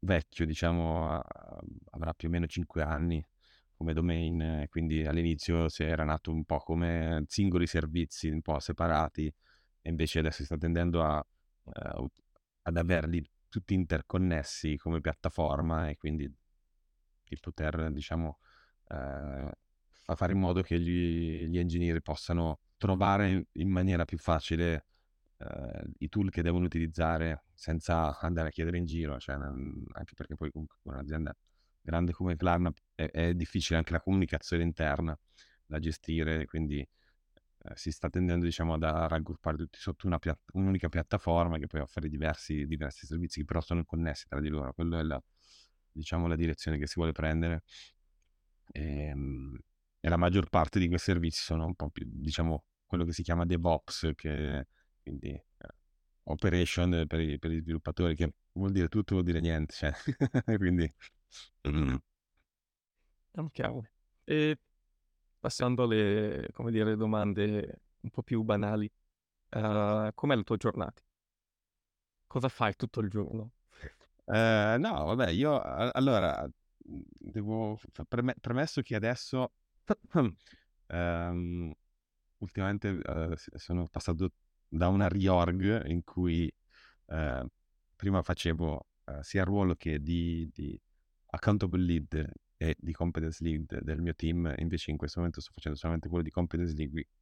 vecchio, 0.00 0.46
diciamo, 0.46 1.20
avrà 1.90 2.12
più 2.14 2.28
o 2.28 2.30
meno 2.30 2.46
5 2.46 2.82
anni 2.82 3.24
come 3.76 3.92
domain, 3.92 4.66
quindi 4.70 5.04
all'inizio 5.04 5.68
si 5.68 5.82
era 5.84 6.04
nato 6.04 6.30
un 6.32 6.44
po' 6.44 6.58
come 6.58 7.24
singoli 7.26 7.66
servizi 7.66 8.28
un 8.28 8.40
po' 8.40 8.58
separati 8.58 9.26
e 9.26 9.90
invece 9.90 10.20
adesso 10.20 10.38
si 10.38 10.44
sta 10.46 10.56
tendendo 10.56 11.02
a, 11.04 11.24
uh, 11.64 12.06
ad 12.62 12.76
averli 12.76 13.22
tutti 13.48 13.74
interconnessi 13.74 14.76
come 14.76 15.00
piattaforma 15.00 15.88
e 15.88 15.96
quindi 15.96 16.30
di 17.28 17.38
poter, 17.40 17.90
diciamo, 17.92 18.38
eh, 18.40 18.45
a 18.88 20.14
fare 20.14 20.32
in 20.32 20.38
modo 20.38 20.62
che 20.62 20.78
gli, 20.78 21.46
gli 21.46 21.58
engineer 21.58 22.00
possano 22.00 22.60
trovare 22.76 23.48
in, 23.52 23.68
maniera 23.68 24.04
più 24.04 24.18
facile 24.18 24.86
eh, 25.38 25.90
i 25.98 26.08
tool 26.08 26.30
che 26.30 26.42
devono 26.42 26.64
utilizzare 26.64 27.44
senza 27.54 28.18
andare 28.20 28.48
a 28.48 28.50
chiedere 28.50 28.78
in 28.78 28.84
giro, 28.84 29.18
cioè, 29.18 29.34
anche 29.34 30.12
perché 30.14 30.34
poi 30.34 30.50
comunque 30.50 30.78
con 30.82 30.94
un'azienda 30.94 31.34
grande 31.80 32.12
come 32.12 32.36
Klarna 32.36 32.72
è, 32.94 33.08
è, 33.10 33.34
difficile 33.34 33.78
anche 33.78 33.92
la 33.92 34.00
comunicazione 34.00 34.62
interna 34.62 35.18
da 35.64 35.78
gestire, 35.78 36.44
quindi 36.46 36.80
eh, 36.80 37.72
si 37.74 37.90
sta 37.90 38.08
tendendo 38.08 38.44
diciamo 38.44 38.74
ad 38.74 38.82
raggruppare 38.82 39.56
tutti 39.56 39.78
sotto 39.78 40.06
una 40.06 40.18
piatta- 40.18 40.52
un'unica 40.54 40.88
piattaforma 40.88 41.58
che 41.58 41.66
poi 41.66 41.80
offre 41.80 42.08
diversi, 42.08 42.66
diversi 42.66 43.06
servizi 43.06 43.40
che 43.40 43.44
però 43.46 43.60
sono 43.60 43.84
connessi 43.84 44.26
tra 44.28 44.40
di 44.40 44.48
loro, 44.48 44.72
quella 44.72 45.00
è 45.00 45.02
la, 45.02 45.22
diciamo, 45.90 46.26
la 46.26 46.36
direzione 46.36 46.78
che 46.78 46.86
si 46.86 46.94
vuole 46.96 47.12
prendere 47.12 47.62
e, 48.72 49.06
ehm, 49.08 49.58
e 50.00 50.08
la 50.08 50.16
maggior 50.16 50.48
parte 50.48 50.78
di 50.78 50.86
quei 50.86 50.98
servizi 50.98 51.42
sono 51.42 51.66
un 51.66 51.74
po' 51.74 51.90
più, 51.90 52.06
diciamo, 52.08 52.64
quello 52.86 53.04
che 53.04 53.12
si 53.12 53.22
chiama 53.22 53.44
DevOps, 53.44 54.12
che 54.14 54.66
quindi 55.02 55.28
eh, 55.30 55.42
operation 56.24 57.04
per, 57.06 57.20
i, 57.20 57.38
per 57.38 57.50
gli 57.50 57.60
sviluppatori, 57.60 58.14
che 58.14 58.32
vuol 58.52 58.72
dire 58.72 58.88
tutto, 58.88 59.14
vuol 59.14 59.26
dire 59.26 59.40
niente, 59.40 59.74
cioè, 59.74 59.92
quindi... 60.58 60.92
Chiaro. 63.52 63.86
E 64.24 64.58
passando 65.38 65.82
alle, 65.82 66.48
come 66.52 66.70
dire, 66.70 66.96
domande 66.96 67.82
un 68.00 68.10
po' 68.10 68.22
più 68.22 68.42
banali, 68.42 68.90
uh, 69.50 70.10
com'è 70.14 70.34
la 70.34 70.42
tua 70.42 70.56
giornata? 70.56 71.02
Cosa 72.26 72.48
fai 72.48 72.74
tutto 72.76 73.00
il 73.00 73.10
giorno? 73.10 73.52
Uh, 74.24 74.78
no, 74.78 75.04
vabbè, 75.04 75.28
io 75.30 75.60
allora 75.60 76.48
devo 76.86 77.78
premesso 78.40 78.82
che 78.82 78.94
adesso 78.94 79.52
um, 80.88 81.72
ultimamente 82.38 82.88
uh, 82.88 83.34
sono 83.56 83.86
passato 83.88 84.32
da 84.68 84.88
una 84.88 85.08
reorg 85.08 85.86
in 85.86 86.04
cui 86.04 86.52
uh, 87.06 87.46
prima 87.94 88.22
facevo 88.22 88.86
uh, 89.04 89.22
sia 89.22 89.40
il 89.40 89.46
ruolo 89.46 89.74
che 89.74 90.00
di, 90.00 90.48
di, 90.52 90.80
accountable 91.30 91.82
lead 91.82 92.30
e 92.56 92.76
di 92.78 92.92
competence 92.92 93.42
lead 93.42 93.80
del 93.82 94.00
mio 94.00 94.14
team, 94.14 94.52
invece 94.56 94.90
in 94.90 94.96
questo 94.96 95.18
momento 95.18 95.40
sto 95.40 95.52
facendo 95.52 95.76
solamente 95.76 96.08
quello 96.08 96.22
di 96.22 96.30
competence 96.30 96.74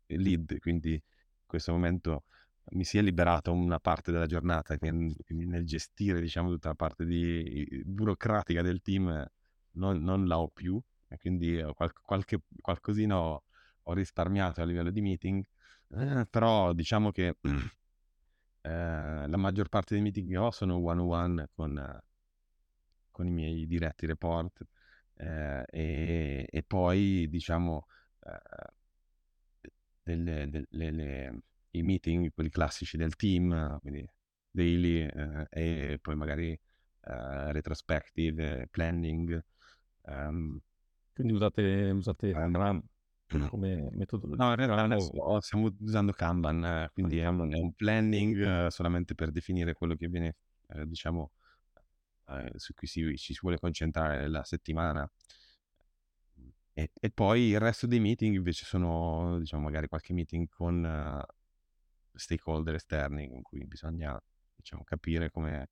lead, 0.07 0.59
quindi 0.59 0.93
in 0.93 1.47
questo 1.47 1.73
momento 1.73 2.25
mi 2.71 2.85
si 2.85 2.99
è 2.99 3.03
liberata 3.03 3.51
una 3.51 3.79
parte 3.79 4.11
della 4.11 4.25
giornata 4.25 4.79
quindi 4.79 5.15
nel 5.27 5.67
gestire 5.67 6.19
diciamo 6.19 6.49
tutta 6.49 6.69
la 6.69 6.75
parte 6.75 7.05
di, 7.05 7.83
burocratica 7.85 8.63
del 8.63 8.81
team 8.81 9.27
non, 9.75 10.03
non 10.03 10.27
la 10.27 10.39
ho 10.39 10.49
più 10.49 10.81
e 11.09 11.19
quindi 11.19 11.63
qual, 11.75 11.93
qualche, 11.93 12.41
qualcosina 12.61 13.19
ho, 13.19 13.45
ho, 13.83 13.93
risparmiato 13.93 14.61
a 14.61 14.65
livello 14.65 14.91
di 14.91 15.01
meeting, 15.01 15.45
eh, 15.97 16.27
però 16.29 16.73
diciamo 16.73 17.11
che 17.13 17.37
eh, 18.63 19.27
la 19.29 19.37
maggior 19.37 19.69
parte 19.69 19.95
dei 19.95 20.03
meeting 20.03 20.29
che 20.29 20.37
ho 20.37 20.51
sono 20.51 20.77
one-on-one 20.77 21.51
con, 21.55 22.01
con 23.11 23.27
i 23.27 23.31
miei 23.31 23.67
diretti 23.67 24.07
report 24.07 24.67
eh, 25.17 25.65
e, 25.71 26.49
e, 26.51 26.63
poi 26.65 27.29
diciamo 27.29 27.87
eh, 28.21 28.73
delle, 30.03 30.49
delle, 30.49 30.91
le, 30.91 31.43
i 31.71 31.83
meeting, 31.83 32.33
quelli 32.33 32.51
classici 32.51 32.97
del 32.97 33.17
team, 33.17 33.79
quindi 33.81 34.07
daily 34.51 35.07
eh, 35.07 35.47
e 35.51 35.99
poi 36.01 36.15
magari 36.17 36.51
eh, 36.53 37.53
retrospective, 37.53 38.69
planning. 38.71 39.43
Um, 40.07 40.61
quindi 41.13 41.33
usate, 41.33 41.91
usate 41.91 42.33
um, 42.33 42.83
come 43.49 43.89
metodologia? 43.93 44.45
No, 44.45 44.51
in 44.51 44.57
realtà 44.57 44.83
adesso 44.83 45.41
stiamo 45.41 45.75
usando 45.81 46.13
Kanban, 46.13 46.65
eh, 46.65 46.91
quindi 46.93 47.19
è 47.19 47.27
un, 47.27 47.53
è 47.53 47.59
un 47.59 47.73
planning 47.73 48.67
eh, 48.67 48.71
solamente 48.71 49.15
per 49.15 49.31
definire 49.31 49.75
quello 49.75 49.95
che 49.95 50.09
viene, 50.09 50.37
eh, 50.69 50.87
diciamo, 50.87 51.31
eh, 52.29 52.53
su 52.57 52.75
cui 52.75 52.87
si, 52.87 53.17
ci 53.17 53.33
si 53.33 53.39
vuole 53.41 53.59
concentrare 53.59 54.29
la 54.29 54.45
settimana. 54.45 55.09
E, 56.77 56.91
e, 56.93 57.11
poi 57.11 57.51
il 57.51 57.61
resto 57.61 57.87
dei 57.87 58.01
meeting 58.01 58.35
invece 58.35 58.65
sono, 58.65 59.39
diciamo, 59.39 59.63
magari 59.63 59.87
qualche 59.87 60.13
meeting 60.13 60.49
con 60.49 60.83
uh, 60.83 62.19
stakeholder 62.19 62.75
esterni 62.75 63.29
con 63.29 63.43
cui 63.43 63.65
bisogna, 63.65 64.21
diciamo, 64.57 64.83
capire 64.83 65.31
come 65.31 65.69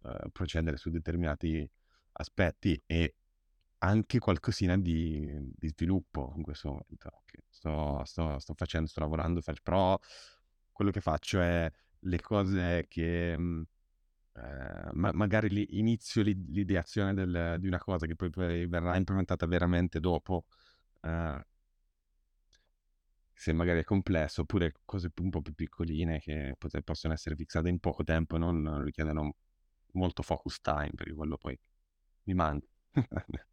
uh, 0.00 0.30
procedere 0.32 0.78
su 0.78 0.88
determinati 0.88 1.70
aspetti 2.12 2.80
e 2.86 3.14
anche 3.78 4.18
qualcosina 4.18 4.78
di, 4.78 5.28
di 5.54 5.68
sviluppo 5.68 6.32
in 6.36 6.42
questo 6.42 6.68
momento. 6.68 7.22
Sto, 7.48 8.02
sto, 8.04 8.38
sto, 8.38 8.54
facendo, 8.54 8.88
sto 8.88 9.00
lavorando, 9.00 9.40
però 9.62 9.98
quello 10.70 10.90
che 10.90 11.00
faccio 11.00 11.40
è 11.40 11.70
le 12.00 12.20
cose 12.20 12.86
che 12.88 13.36
mh, 13.36 13.66
eh, 14.34 14.90
ma, 14.92 15.12
magari 15.12 15.78
inizio 15.78 16.22
l'ideazione 16.22 17.12
del, 17.14 17.56
di 17.58 17.66
una 17.66 17.78
cosa 17.78 18.06
che 18.06 18.16
poi, 18.16 18.30
poi, 18.30 18.66
verrà 18.66 18.96
implementata 18.96 19.46
veramente 19.46 20.00
dopo. 20.00 20.46
Eh, 21.00 21.46
se 23.34 23.52
magari 23.52 23.80
è 23.80 23.84
complesso, 23.84 24.42
oppure 24.42 24.72
cose 24.84 25.10
un 25.20 25.30
po' 25.30 25.42
più 25.42 25.54
piccoline 25.54 26.20
che 26.20 26.54
pot- 26.56 26.80
possono 26.82 27.12
essere 27.12 27.34
fissate 27.34 27.68
in 27.68 27.80
poco 27.80 28.04
tempo 28.04 28.36
non 28.38 28.82
richiedono 28.84 29.34
molto 29.92 30.22
focus 30.22 30.60
time, 30.60 30.92
perché 30.94 31.12
quello 31.12 31.36
poi 31.36 31.58
mi 32.24 32.34
manca 32.34 32.66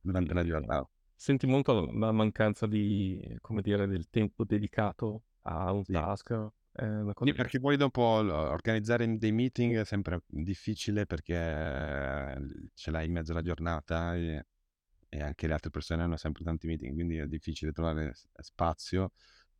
durante 0.00 0.34
la 0.34 0.44
giornata. 0.44 0.88
Senti 1.14 1.46
molto 1.46 1.90
la 1.92 2.12
mancanza 2.12 2.66
di, 2.66 3.36
come 3.40 3.60
dire, 3.60 3.86
del 3.86 4.08
tempo 4.08 4.44
dedicato 4.44 5.22
a 5.42 5.72
un 5.72 5.84
sì. 5.84 5.92
task. 5.92 6.46
Sì, 7.20 7.32
perché 7.32 7.58
poi 7.58 7.76
dopo 7.76 8.02
organizzare 8.02 9.18
dei 9.18 9.32
meeting 9.32 9.78
è 9.78 9.84
sempre 9.84 10.22
difficile 10.28 11.06
perché 11.06 12.36
ce 12.74 12.90
l'hai 12.92 13.06
in 13.06 13.12
mezzo 13.12 13.32
alla 13.32 13.42
giornata 13.42 14.14
e, 14.14 14.46
e 15.08 15.20
anche 15.20 15.48
le 15.48 15.54
altre 15.54 15.70
persone 15.70 16.04
hanno 16.04 16.16
sempre 16.16 16.44
tanti 16.44 16.68
meeting, 16.68 16.94
quindi 16.94 17.16
è 17.16 17.26
difficile 17.26 17.72
trovare 17.72 18.12
spazio. 18.36 19.10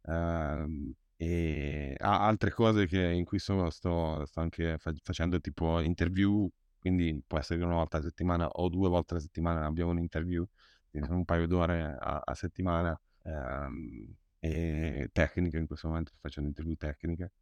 Uh, 0.03 0.95
e 1.17 1.97
ha 1.99 2.25
altre 2.25 2.53
cose 2.53 2.87
che, 2.87 3.03
in 3.03 3.25
cui 3.25 3.41
sto, 3.41 3.69
sto, 3.71 4.25
sto 4.25 4.41
anche 4.41 4.79
fa- 4.79 4.95
facendo 5.03 5.41
tipo 5.41 5.81
interview 5.81 6.49
quindi 6.89 7.23
può 7.27 7.39
essere 7.39 7.59
che 7.59 7.65
una 7.67 7.75
volta 7.75 7.99
a 7.99 8.03
settimana 8.03 8.49
o 8.49 8.69
due 8.69 8.89
volte 8.89 9.17
a 9.17 9.21
settimana 9.21 9.67
abbiamo 9.67 9.91
un 9.91 9.99
interview, 9.99 10.47
un 10.93 11.25
paio 11.25 11.47
d'ore 11.47 11.83
a, 11.83 12.23
a 12.25 12.35
settimana, 12.35 12.99
ehm, 13.25 14.15
e 14.41 15.11
tecniche, 15.13 15.59
in 15.59 15.67
questo 15.67 15.89
momento 15.89 16.11
sto 16.11 16.21
facendo 16.23 16.49
interview 16.49 16.77
tecniche. 16.77 17.33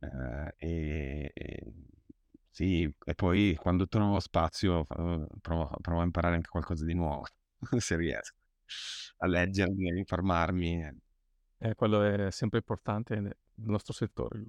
Eh, 0.00 0.54
e, 0.56 1.30
e, 1.34 1.72
sì, 2.50 2.82
e 3.04 3.14
poi 3.14 3.56
quando 3.60 3.86
trovo 3.86 4.18
spazio 4.20 4.84
provo, 4.84 5.28
provo, 5.80 6.00
a 6.00 6.04
imparare 6.04 6.34
anche 6.36 6.48
qualcosa 6.48 6.84
di 6.84 6.94
nuovo, 6.94 7.24
se 7.78 7.96
riesco, 7.96 8.36
a 9.18 9.26
leggermi, 9.26 9.90
a 9.90 9.96
informarmi. 9.96 11.00
Eh, 11.58 11.74
quello 11.76 12.02
è 12.02 12.30
sempre 12.32 12.58
importante 12.58 13.20
nel 13.20 13.36
nostro 13.54 13.92
settore. 13.92 14.44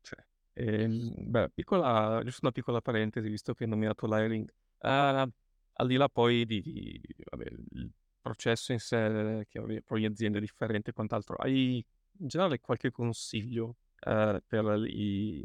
Sì. 0.00 0.14
E, 0.52 0.82
ehm, 0.82 1.14
beh, 1.30 1.50
piccola, 1.50 2.20
giusto 2.22 2.40
una 2.42 2.52
piccola 2.52 2.80
parentesi, 2.80 3.28
visto 3.28 3.54
che 3.54 3.64
hai 3.64 3.70
nominato 3.70 4.06
l'hiring. 4.06 4.48
Uh, 4.78 5.30
al 5.74 5.86
di 5.86 5.96
là 5.96 6.08
poi 6.08 6.44
di, 6.44 6.60
di 6.60 7.00
vabbè, 7.30 7.44
il 7.70 7.90
processo 8.20 8.72
in 8.72 8.78
sé, 8.78 9.46
che 9.48 9.60
vabbè, 9.60 9.82
poi 9.82 10.04
aziende 10.04 10.40
differenti 10.40 10.90
e 10.90 10.92
quant'altro, 10.92 11.36
hai 11.36 11.84
in 12.18 12.26
generale 12.26 12.60
qualche 12.60 12.90
consiglio 12.90 13.76
uh, 14.06 14.38
per, 14.46 14.84
i, 14.86 15.44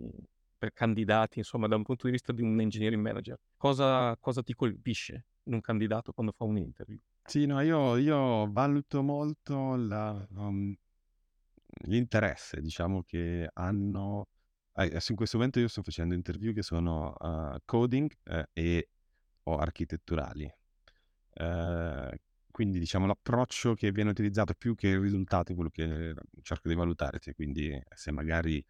per 0.57 0.73
candidati, 0.73 1.39
insomma, 1.39 1.67
da 1.67 1.75
un 1.75 1.83
punto 1.83 2.07
di 2.07 2.11
vista 2.11 2.33
di 2.33 2.41
un 2.41 2.59
engineering 2.59 3.01
manager? 3.01 3.39
Cosa, 3.55 4.15
cosa 4.19 4.43
ti 4.43 4.53
colpisce 4.53 5.25
in 5.43 5.53
un 5.53 5.61
candidato 5.61 6.11
quando 6.11 6.33
fa 6.33 6.43
un 6.43 6.57
interview? 6.57 6.99
Sì, 7.23 7.45
no, 7.45 7.59
io, 7.61 7.97
io 7.97 8.51
valuto 8.51 9.01
molto 9.01 9.75
la, 9.75 10.25
um, 10.31 10.73
l'interesse, 11.85 12.61
diciamo, 12.61 13.03
che 13.03 13.49
hanno 13.53 14.27
Adesso 14.79 15.11
in 15.11 15.17
questo 15.17 15.37
momento 15.37 15.59
io 15.59 15.67
sto 15.67 15.81
facendo 15.81 16.13
interview 16.13 16.53
che 16.53 16.61
sono 16.61 17.15
uh, 17.17 17.57
coding 17.65 18.11
eh, 18.25 18.47
e 18.53 18.89
o 19.43 19.57
architetturali. 19.57 20.51
Uh, 21.33 22.15
quindi 22.51 22.77
diciamo 22.77 23.07
l'approccio 23.07 23.73
che 23.73 23.91
viene 23.91 24.11
utilizzato 24.11 24.53
più 24.53 24.75
che 24.75 24.89
il 24.89 24.99
risultato 24.99 25.51
è 25.51 25.55
quello 25.55 25.71
che 25.71 26.13
cerco 26.43 26.67
di 26.67 26.75
valutare. 26.75 27.17
Cioè, 27.17 27.33
quindi 27.33 27.75
se 27.95 28.11
magari 28.11 28.63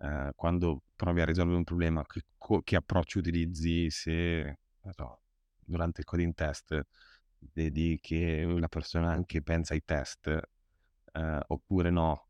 uh, 0.00 0.28
quando 0.34 0.82
provi 0.94 1.22
a 1.22 1.24
risolvere 1.24 1.56
un 1.56 1.64
problema, 1.64 2.04
che, 2.04 2.22
che 2.62 2.76
approccio 2.76 3.18
utilizzi, 3.20 3.88
se 3.88 4.58
so, 4.90 5.20
durante 5.64 6.00
il 6.02 6.06
coding 6.06 6.34
test 6.34 6.86
vedi 7.54 7.98
che 8.02 8.44
una 8.44 8.68
persona 8.68 9.10
anche 9.10 9.40
pensa 9.40 9.72
ai 9.72 9.82
test 9.84 10.38
oppure 11.48 11.88
no, 11.88 12.25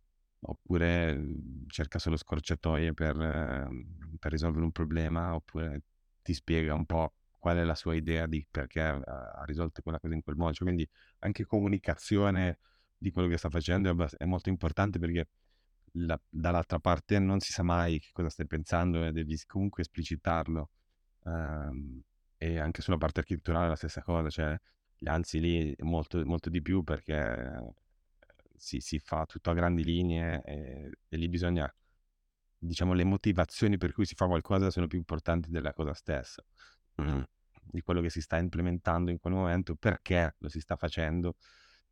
oppure 0.47 1.15
mhmm, 1.15 1.67
cerca 1.69 1.99
solo 1.99 2.17
scorciatoie 2.17 2.95
per, 2.95 3.21
ehm, 3.21 4.17
per, 4.19 4.31
risolvere 4.33 4.65
un 4.65 4.73
problema, 4.73 5.35
oppure 5.35 5.83
ti 6.23 6.35
spiega 6.35 6.75
un 6.75 6.87
po' 6.87 7.15
qual 7.39 7.59
è 7.59 7.65
la 7.65 7.75
sua 7.75 7.95
idea 7.95 8.27
di 8.27 8.47
perché 8.51 8.81
ha 8.81 9.45
risolto 9.45 9.83
quella 9.83 9.99
cosa 9.99 10.15
in 10.15 10.23
quel 10.23 10.37
modo. 10.37 10.53
Cioè, 10.53 10.67
quindi 10.67 10.89
anche 11.21 11.45
comunicazione 11.45 12.59
di 12.97 13.11
quello 13.11 13.29
che 13.29 13.37
sta 13.37 13.51
facendo 13.51 13.91
è, 13.91 14.09
è 14.17 14.25
molto 14.25 14.49
importante 14.49 14.99
perché 14.99 15.29
la, 15.93 16.21
dall'altra 16.29 16.79
parte 16.79 17.19
non 17.19 17.41
si 17.41 17.53
sa 17.53 17.63
mai 17.63 18.01
che 18.01 18.09
cosa 18.13 18.29
stai 18.29 18.47
pensando 18.47 19.05
e 19.05 19.13
devi 19.13 19.39
comunque 19.47 19.83
esplicitarlo. 19.83 20.71
Um, 21.25 22.03
e 22.39 22.59
anche 22.59 22.83
sulla 22.83 22.99
parte 22.99 23.21
architetturale 23.21 23.69
la 23.69 23.77
stessa 23.77 24.03
cosa, 24.03 24.29
cioè 24.29 24.59
anzi 25.05 25.41
lì 25.41 25.75
molto, 25.81 26.25
molto 26.25 26.51
di 26.51 26.63
più 26.63 26.83
perché 26.83 27.75
si, 28.59 28.81
si 28.81 28.99
fa 28.99 29.25
tutto 29.27 29.51
a 29.51 29.55
grandi 29.55 29.85
linee 29.85 30.43
e, 30.45 30.91
e, 31.09 31.17
lì 31.17 31.29
bisogna, 31.29 31.73
diciamo, 32.59 32.93
le 32.93 33.05
motivazioni 33.05 33.77
per 33.79 33.93
cui 33.93 34.05
si 34.05 34.15
fa 34.15 34.27
qualcosa 34.27 34.71
sono 34.71 34.87
più 34.87 34.99
importanti 34.99 35.51
della 35.51 35.73
cosa 35.73 35.95
stessa, 35.95 36.45
mm. 37.01 37.23
di 37.63 37.81
quello 37.81 38.01
che 38.01 38.11
si 38.11 38.21
sta 38.21 38.39
implementando 38.39 39.11
in 39.11 39.19
quel 39.19 39.35
momento, 39.35 39.77
perché 39.77 40.37
lo 40.39 40.49
si 40.49 40.61
sta 40.61 40.77
facendo 40.77 41.37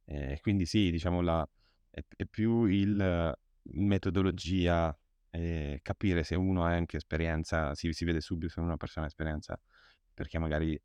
E 0.04 0.38
quindi 0.40 0.66
sì, 0.66 0.90
diciamo 0.90 1.20
la, 1.20 1.48
è, 1.90 2.04
è 2.16 2.26
più 2.26 2.64
il 2.64 3.34
metodologia 3.72 4.96
e 5.30 5.80
capire 5.82 6.22
se 6.22 6.36
uno 6.36 6.64
ha 6.64 6.70
anche 6.70 6.96
esperienza, 6.98 7.74
si, 7.74 7.92
si 7.92 8.04
vede 8.04 8.20
subito 8.20 8.52
se 8.52 8.60
una 8.60 8.76
persona 8.76 9.06
ha 9.06 9.08
esperienza, 9.08 9.60
perché 10.12 10.38
magari 10.38 10.80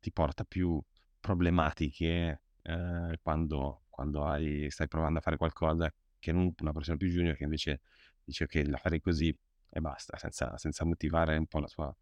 ti 0.00 0.10
porta 0.12 0.44
più 0.44 0.82
problematiche 1.20 2.41
eh, 2.62 3.18
quando, 3.22 3.82
quando 3.88 4.24
hai, 4.24 4.70
stai 4.70 4.88
provando 4.88 5.18
a 5.18 5.22
fare 5.22 5.36
qualcosa 5.36 5.92
che 6.18 6.32
non 6.32 6.52
una 6.60 6.72
persona 6.72 6.96
più 6.96 7.08
junior 7.08 7.36
che 7.36 7.44
invece 7.44 7.80
dice 8.24 8.46
che 8.46 8.64
la 8.66 8.76
farei 8.76 9.00
così 9.00 9.36
e 9.68 9.80
basta, 9.80 10.16
senza, 10.18 10.56
senza 10.58 10.84
motivare 10.84 11.36
un 11.36 11.46
po' 11.46 11.58
la 11.58 11.66
sua, 11.66 11.96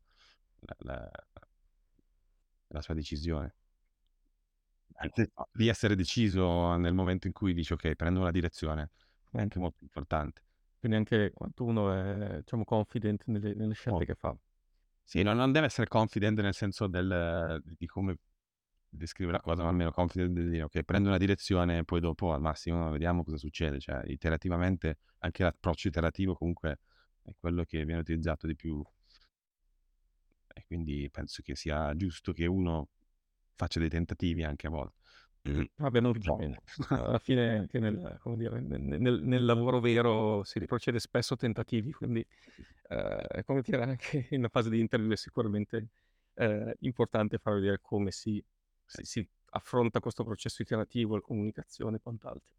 la, 0.61 0.77
la, 0.79 1.11
la 2.69 2.83
sua 2.83 2.95
decisione. 2.95 3.55
Di 5.53 5.69
essere 5.69 5.95
deciso 5.95 6.77
nel 6.77 6.93
momento 6.93 7.27
in 7.27 7.33
cui 7.33 7.55
dici 7.55 7.73
ok, 7.73 7.95
prendo 7.95 8.21
una 8.21 8.31
direzione, 8.31 8.91
è 9.31 9.41
anche 9.41 9.59
molto 9.59 9.83
importante. 9.83 10.43
Quindi 10.79 10.99
anche 10.99 11.31
quanto 11.33 11.65
uno 11.65 11.93
è, 11.93 12.39
diciamo, 12.39 12.65
confident 12.65 13.25
nelle, 13.27 13.55
nelle 13.55 13.75
scelte 13.75 14.03
oh. 14.03 14.07
che 14.07 14.15
fa. 14.15 14.37
Sì, 15.03 15.23
non, 15.23 15.37
non, 15.37 15.53
deve 15.53 15.67
essere 15.67 15.89
confident 15.89 16.41
nel 16.41 16.55
senso 16.55 16.87
del, 16.87 17.63
di 17.65 17.87
come 17.87 18.19
descrive 18.91 19.33
la 19.33 19.41
cosa, 19.41 19.63
ma 19.63 19.69
almeno 19.69 19.93
confident 19.93 20.33
di 20.33 20.51
dire 20.51 20.65
ok, 20.65 20.83
prendo 20.83 21.09
una 21.09 21.19
direzione 21.19 21.79
e 21.79 21.85
poi 21.85 22.01
dopo 22.01 22.33
al 22.33 22.41
massimo 22.41 22.91
vediamo 22.91 23.25
cosa 23.25 23.37
succede. 23.37 23.79
Cioè, 23.79 24.03
iterativamente, 24.07 24.99
anche 25.19 25.45
l'approccio 25.45 25.89
iterativo 25.89 26.35
comunque 26.35 26.81
è 27.23 27.33
quello 27.39 27.65
che 27.65 27.85
viene 27.85 28.01
utilizzato 28.01 28.47
di 28.47 28.57
più. 28.57 28.83
E 30.53 30.65
quindi 30.67 31.09
penso 31.11 31.43
che 31.43 31.55
sia 31.55 31.95
giusto 31.95 32.33
che 32.33 32.47
uno 32.47 32.89
faccia 33.55 33.79
dei 33.79 33.89
tentativi 33.89 34.43
anche 34.43 34.67
a 34.67 34.71
volte. 34.71 34.99
Vabbè, 35.77 36.01
non 36.01 36.19
Alla 36.89 37.19
fine 37.19 37.59
anche 37.61 37.79
nel, 37.79 38.21
dire, 38.37 38.61
nel, 38.61 39.23
nel, 39.23 39.45
lavoro 39.45 39.81
vero 39.81 40.43
si 40.45 40.61
procede 40.67 40.99
spesso 40.99 41.33
a 41.33 41.37
tentativi, 41.39 41.93
quindi 41.93 42.25
eh, 42.89 43.43
come 43.47 43.63
dire, 43.63 43.83
anche 43.83 44.27
in 44.31 44.41
una 44.41 44.49
fase 44.49 44.69
di 44.69 44.81
interview 44.81 45.13
è 45.13 45.17
sicuramente 45.17 45.89
eh, 46.35 46.77
importante 46.81 47.39
far 47.39 47.55
vedere 47.55 47.79
come 47.81 48.11
si, 48.11 48.43
si, 48.91 49.05
si, 49.05 49.29
affronta 49.53 50.01
questo 50.01 50.23
processo 50.25 50.63
iterativo, 50.63 51.17
la 51.17 51.21
comunicazione 51.21 51.97
e 51.97 52.01
quant'altro. 52.01 52.57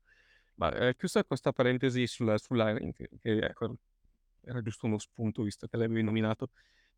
Ma 0.55 0.73
eh, 0.73 0.95
chiusa 0.95 1.23
questa 1.23 1.51
parentesi 1.51 2.05
sulla, 2.07 2.37
sull'hiring, 2.37 2.93
che 2.93 3.37
ecco, 3.37 3.75
era 4.41 4.61
giusto 4.61 4.85
uno 4.85 4.97
spunto 4.97 5.43
visto 5.43 5.67
che 5.67 5.77
l'avevi 5.77 6.03
nominato, 6.03 6.49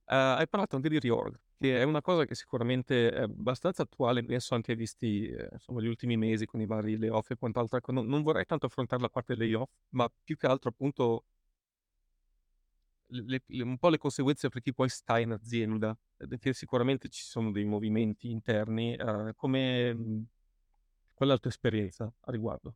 Uh, 0.06 0.36
hai 0.36 0.50
parlato 0.50 0.76
anche 0.76 0.90
di 0.90 1.00
reorg, 1.00 1.40
che 1.58 1.80
è 1.80 1.84
una 1.84 2.02
cosa 2.02 2.26
che 2.26 2.36
sicuramente 2.36 3.10
è 3.10 3.22
abbastanza 3.22 3.84
attuale, 3.84 4.22
penso 4.26 4.54
anche 4.54 4.76
visti 4.76 5.28
eh, 5.30 5.48
insomma, 5.54 5.80
gli 5.80 5.88
ultimi 5.88 6.18
mesi 6.18 6.46
con 6.46 6.60
i 6.60 6.66
vari 6.66 6.98
layoff 6.98 7.32
e 7.32 7.38
quant'altro. 7.38 7.78
Ecco, 7.78 7.94
non, 7.94 8.06
non, 8.08 8.22
vorrei 8.22 8.46
tanto 8.46 8.66
affrontare 8.66 9.02
la 9.02 9.08
parte 9.08 9.34
layoff, 9.38 9.70
ma 9.92 10.12
più 10.24 10.36
che 10.36 10.46
altro 10.46 10.72
appunto 10.72 11.24
le, 13.14 13.42
le, 13.46 13.64
un 13.64 13.78
po' 13.78 13.90
le 13.90 13.98
conseguenze 13.98 14.50
per 14.50 14.62
chi 14.62 14.74
poi 14.74 14.90
sta 14.90 15.20
in 15.20 15.32
azienda, 15.32 15.98
perché 16.18 16.54
sicuramente 16.54 17.10
ci 17.10 17.24
sono 17.24 17.52
dei 17.52 17.66
movimenti 17.66 18.30
interni. 18.30 18.96
Uh, 19.00 19.34
come, 19.36 20.26
qual 21.14 21.30
è 21.30 21.32
la 21.32 21.38
tua 21.38 21.50
esperienza 21.50 22.12
a 22.22 22.32
riguardo? 22.32 22.76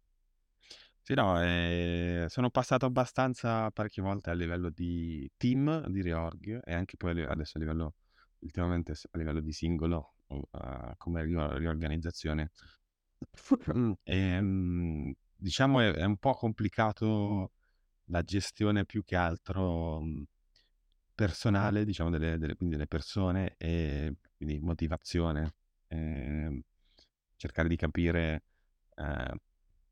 Sì, 1.01 1.13
no, 1.13 1.41
eh, 1.41 2.25
sono 2.27 2.49
passato 2.49 2.85
abbastanza 2.85 3.71
parecchie 3.71 4.03
volte 4.03 4.29
a 4.29 4.33
livello 4.33 4.69
di 4.69 5.29
team, 5.37 5.87
di 5.87 6.01
reorg 6.01 6.59
e 6.63 6.73
anche 6.73 6.97
poi 6.97 7.23
adesso 7.23 7.57
a 7.57 7.61
livello, 7.61 7.95
ultimamente 8.39 8.91
a 8.91 9.17
livello 9.17 9.39
di 9.39 9.53
singolo, 9.53 10.15
uh, 10.27 10.95
come 10.97 11.23
riorganizzazione. 11.23 12.51
E, 14.03 14.37
um, 14.37 15.13
diciamo 15.33 15.79
è, 15.79 15.93
è, 15.93 16.03
un 16.03 16.17
po' 16.17 16.33
complicato 16.33 17.51
la 18.07 18.21
gestione 18.23 18.85
più 18.85 19.03
che 19.03 19.15
altro 19.15 19.97
um, 19.97 20.25
personale, 21.15 21.85
diciamo, 21.85 22.09
delle, 22.09 22.37
delle, 22.37 22.55
quindi 22.55 22.75
delle 22.75 22.87
persone 22.87 23.55
e 23.57 24.15
quindi 24.37 24.59
motivazione, 24.59 25.55
eh, 25.87 26.63
cercare 27.35 27.67
di 27.67 27.75
capire 27.75 28.43
eh, 28.95 29.39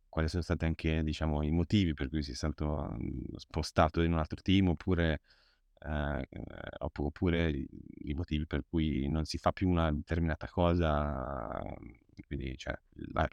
quali 0.09 0.29
sono 0.29 0.43
stati 0.43 0.65
anche 0.65 1.03
diciamo, 1.03 1.43
i 1.43 1.51
motivi 1.51 1.93
per 1.93 2.09
cui 2.09 2.23
si 2.23 2.31
è 2.31 2.35
stato 2.35 2.89
mhmm, 2.97 3.35
spostato 3.35 4.01
in 4.01 4.13
un 4.13 4.19
altro 4.19 4.39
team 4.41 4.69
oppure, 4.69 5.21
eh, 5.79 6.27
oppure 6.79 7.49
i 7.49 8.13
motivi 8.13 8.45
per 8.45 8.63
cui 8.69 9.09
non 9.09 9.25
si 9.25 9.37
fa 9.37 9.51
più 9.51 9.69
una 9.69 9.91
determinata 9.91 10.47
cosa. 10.47 11.61
Quindi 12.27 12.57
cioè, 12.57 12.73
la, 13.11 13.27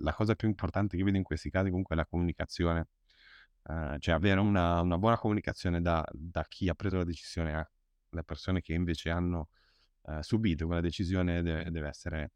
la, 0.00 0.14
cosa 0.14 0.34
più 0.34 0.48
importante 0.48 0.96
che 0.96 1.02
vedo 1.04 1.16
in 1.18 1.22
questi 1.22 1.50
casi 1.50 1.68
comunque 1.68 1.94
è 1.94 1.98
la 1.98 2.06
comunicazione, 2.06 2.88
eh, 3.68 3.96
cioè 3.98 4.14
avere 4.14 4.40
una, 4.40 4.80
una 4.80 4.98
buona 4.98 5.18
comunicazione 5.18 5.80
da, 5.80 6.04
da, 6.12 6.44
chi 6.48 6.68
ha 6.68 6.74
preso 6.74 6.96
la 6.98 7.04
decisione 7.04 7.70
alle 8.10 8.24
persone 8.24 8.60
che 8.60 8.74
invece 8.74 9.10
hanno 9.10 9.48
eh, 10.06 10.22
subito 10.22 10.66
quella 10.66 10.80
decisione 10.80 11.42
deve, 11.42 11.70
deve 11.70 11.88
essere... 11.88 12.32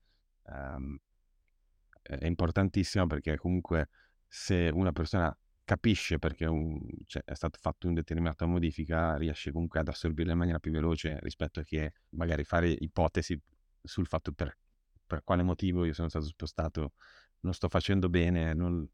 È 2.00 2.24
importantissima 2.24 3.06
perché 3.06 3.36
comunque 3.36 3.90
se 4.26 4.70
una 4.72 4.92
persona 4.92 5.36
capisce 5.68 6.18
perché 6.18 6.46
un, 6.46 6.80
cioè, 7.04 7.22
è 7.22 7.34
stata 7.34 7.58
fatta 7.60 7.86
una 7.86 7.96
determinata 7.96 8.46
modifica, 8.46 9.18
riesce 9.18 9.52
comunque 9.52 9.80
ad 9.80 9.88
assorbirla 9.88 10.32
in 10.32 10.38
maniera 10.38 10.58
più 10.58 10.72
veloce 10.72 11.18
rispetto 11.20 11.60
a 11.60 11.62
che 11.62 11.92
magari 12.10 12.42
fare 12.44 12.70
ipotesi 12.70 13.38
sul 13.82 14.06
fatto 14.06 14.32
per, 14.32 14.56
per 15.06 15.22
quale 15.22 15.42
motivo 15.42 15.84
io 15.84 15.92
sono 15.92 16.08
stato 16.08 16.24
spostato, 16.24 16.94
non 17.40 17.52
sto 17.52 17.68
facendo 17.68 18.08
bene, 18.08 18.54
non... 18.54 18.88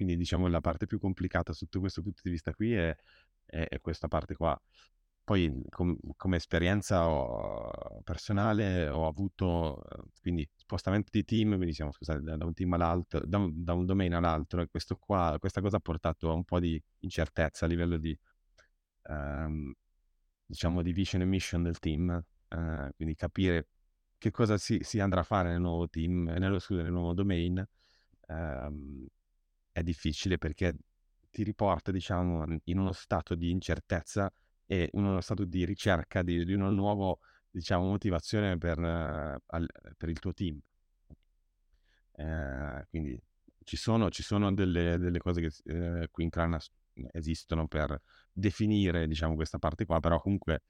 quindi 0.00 0.16
diciamo 0.16 0.48
la 0.48 0.62
parte 0.62 0.86
più 0.86 0.98
complicata 0.98 1.52
sotto 1.52 1.78
questo 1.78 2.00
punto 2.00 2.22
di 2.24 2.30
vista 2.30 2.54
qui 2.54 2.72
è, 2.72 2.96
è, 3.44 3.66
è 3.68 3.80
questa 3.82 4.08
parte 4.08 4.34
qua. 4.34 4.58
Poi 5.22 5.62
com- 5.68 5.98
come 6.16 6.36
esperienza 6.36 7.06
ho, 7.06 8.00
personale 8.02 8.88
ho 8.88 9.06
avuto 9.06 9.82
quindi 10.22 10.48
spostamento 10.56 11.10
di 11.12 11.22
team, 11.24 11.56
quindi 11.56 11.74
siamo 11.74 11.92
scusate, 11.92 12.22
da, 12.22 12.36
da 12.38 12.46
un 12.46 12.54
team 12.54 12.72
all'altro, 12.72 13.20
da 13.26 13.36
un, 13.36 13.62
da 13.62 13.74
un, 13.74 13.84
domain 13.84 14.14
all'altro 14.14 14.62
e 14.62 14.68
qua, 14.98 15.36
questa 15.38 15.60
cosa 15.60 15.76
ha 15.76 15.80
portato 15.80 16.30
a 16.30 16.32
un 16.32 16.44
po' 16.44 16.58
di 16.60 16.82
incertezza 17.00 17.66
a 17.66 17.68
livello 17.68 17.98
di 17.98 18.18
um, 19.08 19.70
diciamo 20.46 20.80
di 20.80 20.92
vision 20.92 21.20
e 21.20 21.26
mission 21.26 21.62
del 21.62 21.78
team, 21.78 22.08
uh, 22.48 22.88
quindi 22.96 23.14
capire 23.16 23.68
che 24.16 24.30
cosa 24.30 24.56
si, 24.56 24.78
si, 24.82 24.98
andrà 24.98 25.20
a 25.20 25.24
fare 25.24 25.50
nel 25.50 25.60
nuovo 25.60 25.88
team, 25.90 26.24
nello, 26.38 26.58
scusa, 26.58 26.82
nel 26.82 26.92
nuovo 26.92 27.12
domain 27.12 27.62
um, 28.28 29.06
è 29.72 29.82
difficile 29.82 30.38
perché 30.38 30.76
ti 31.30 31.42
riporta 31.42 31.92
diciamo 31.92 32.44
in 32.64 32.78
uno 32.78 32.92
stato 32.92 33.34
di 33.34 33.50
incertezza 33.50 34.32
e 34.66 34.88
uno 34.92 35.20
stato 35.20 35.44
di 35.44 35.64
ricerca 35.64 36.22
di, 36.22 36.44
di 36.44 36.54
una 36.54 36.70
nuova 36.70 37.16
diciamo, 37.50 37.86
motivazione 37.86 38.56
per, 38.58 38.78
uh, 38.78 39.40
al, 39.46 39.66
per, 39.96 40.08
il 40.08 40.18
tuo 40.18 40.32
team. 40.32 40.60
Eh, 42.12 42.86
quindi 42.88 43.20
ci 43.64 43.76
sono, 43.76 44.10
ci 44.10 44.22
sono 44.22 44.52
delle, 44.52 44.98
delle, 44.98 45.18
cose 45.18 45.40
che 45.40 45.52
eh, 45.64 46.08
qui 46.10 46.24
in 46.24 46.30
Crana 46.30 46.58
esistono 47.12 47.66
per 47.66 48.00
definire 48.32 49.06
diciamo, 49.06 49.34
questa 49.34 49.58
parte 49.58 49.84
qua, 49.86 50.00
però 50.00 50.20
comunque 50.20 50.62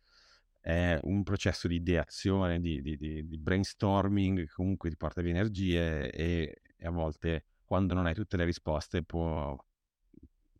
è 0.60 0.98
un 1.02 1.22
processo 1.22 1.68
di 1.68 1.76
ideazione, 1.76 2.60
di, 2.60 2.82
di, 2.82 2.96
di, 2.96 3.38
brainstorming 3.38 4.46
comunque 4.48 4.90
ti 4.90 4.96
porta 4.96 5.22
via 5.22 5.30
energie 5.30 6.10
e, 6.10 6.60
e, 6.76 6.86
a 6.86 6.90
volte 6.90 7.46
quando 7.70 7.94
non 7.94 8.06
hai 8.06 8.14
tutte 8.14 8.36
le 8.36 8.44
risposte 8.44 9.04
può, 9.04 9.56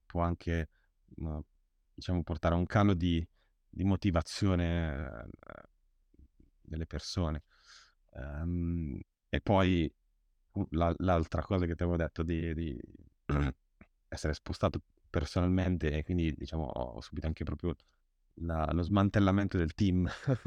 può 0.07 0.21
anche 0.21 0.69
uh, 1.17 1.45
diciamo, 1.93 2.23
portare 2.23 2.55
a 2.55 2.57
un 2.57 2.67
calo 2.67 2.95
di, 2.95 3.27
di 3.69 3.83
motivazione 3.83 4.95
uh, 4.95 5.29
delle 6.63 6.87
persone. 6.87 7.43
Um, 8.13 8.97
e 9.29 9.41
poi 9.41 9.93
la, 10.69 10.95
l'altra 10.99 11.43
cosa 11.43 11.67
che 11.67 11.75
ti 11.75 11.83
avevo 11.83 11.97
detto 11.97 12.23
di, 12.23 12.55
di 12.55 12.81
essere 14.07 14.33
spostato 14.33 14.81
personalmente 15.11 15.91
e 15.91 16.05
quindi 16.05 16.33
diciamo 16.33 16.63
ho 16.63 17.01
subito 17.01 17.27
anche 17.27 17.43
proprio 17.43 17.75
la, 18.35 18.71
lo 18.71 18.83
smantellamento 18.83 19.57
del 19.57 19.75
team 19.75 20.09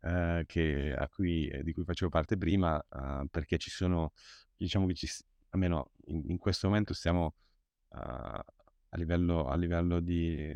eh, 0.00 0.44
che, 0.46 1.08
cui, 1.10 1.50
di 1.62 1.72
cui 1.72 1.84
facevo 1.84 2.10
parte 2.10 2.36
prima 2.36 2.76
uh, 2.76 3.26
perché 3.30 3.56
ci 3.56 3.70
sono 3.70 4.12
diciamo 4.58 4.86
che 4.86 4.94
ci 4.94 5.06
almeno 5.54 5.92
in, 6.06 6.22
in 6.26 6.38
questo 6.38 6.68
momento 6.68 6.92
stiamo 6.92 7.34
uh, 7.88 7.98
a 7.98 8.96
livello, 8.96 9.46
a 9.46 9.56
livello 9.56 10.00
di 10.00 10.54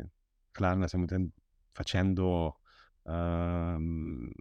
clan 0.51 0.85
stiamo 0.87 1.05
ten- 1.05 1.31
facendo 1.71 2.59
uh, 3.03 4.31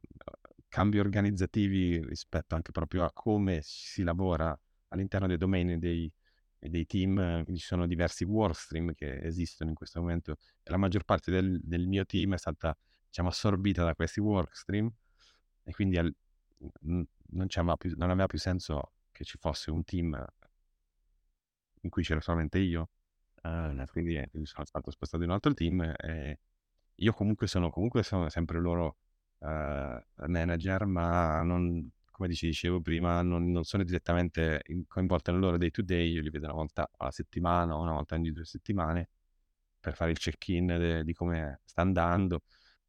cambi 0.69 0.99
organizzativi 0.99 2.05
rispetto 2.05 2.55
anche 2.55 2.73
proprio 2.73 3.05
a 3.05 3.13
come 3.13 3.61
si 3.63 4.03
lavora 4.03 4.59
all'interno 4.89 5.27
dei 5.27 5.37
domain 5.37 5.79
dei, 5.79 6.11
dei 6.59 6.87
team, 6.87 7.45
ci 7.47 7.57
sono 7.57 7.87
diversi 7.87 8.25
workstream 8.25 8.93
che 8.95 9.21
esistono 9.23 9.71
in 9.71 9.77
questo 9.77 10.01
momento 10.01 10.37
e 10.63 10.71
la 10.71 10.77
maggior 10.77 11.05
parte 11.05 11.31
del, 11.31 11.61
del 11.63 11.87
mio 11.87 12.05
team 12.05 12.35
è 12.35 12.39
stata 12.39 12.77
diciamo 13.07 13.29
assorbita 13.29 13.85
da 13.85 13.95
questi 13.95 14.21
workstream 14.21 14.91
e 15.63 15.73
quindi 15.73 15.99
al, 15.99 16.15
non, 16.81 17.07
più, 17.77 17.95
non, 17.97 18.11
aveva 18.11 18.27
più 18.27 18.39
senso 18.39 18.93
che 19.13 19.25
ci 19.25 19.39
fosse 19.39 19.71
un 19.71 19.85
team 19.85 20.27
in 21.83 21.91
cui 21.91 22.03
c'era 22.03 22.21
solamente 22.21 22.59
io, 22.59 22.91
uh, 23.43 23.85
quindi, 23.87 24.15
quindi, 24.31 24.47
sono 24.47 24.65
stato 24.65 24.91
spostato 24.91 25.23
in 25.23 25.29
un 25.31 25.35
altro 25.35 25.55
team 25.55 25.81
e 25.97 26.39
io 26.97 27.13
comunque 27.13 27.47
sono, 27.47 27.71
comunque 27.71 28.03
sono 28.03 28.29
sempre 28.29 28.61
loro 28.61 28.97
uh, 29.39 30.27
manager, 30.27 30.87
ma 30.87 31.43
non, 31.43 31.91
come 32.11 32.29
dicevo 32.29 32.81
prima, 32.81 33.23
non, 33.23 33.51
non 33.51 33.65
sono 33.65 33.85
direttamente 33.85 34.63
coinvolto 34.89 35.31
nel 35.31 35.41
loro 35.41 35.57
day 35.57 35.71
to 35.71 35.83
day, 35.83 36.13
io 36.13 36.23
li 36.23 36.31
vedo 36.31 36.47
una 36.47 36.55
volta 36.55 36.91
alla 36.97 37.11
settimana 37.11 37.77
o 37.77 37.83
una 37.83 37.93
volta 37.93 38.17
ogni 38.17 38.33
due 38.33 38.45
settimane 38.45 39.09
per 39.81 39.95
fare 39.95 40.11
il 40.11 40.19
check-in 40.19 40.67
de, 40.67 41.05
di 41.05 41.13
come 41.15 41.61
sta 41.65 41.83
andando, 41.83 42.43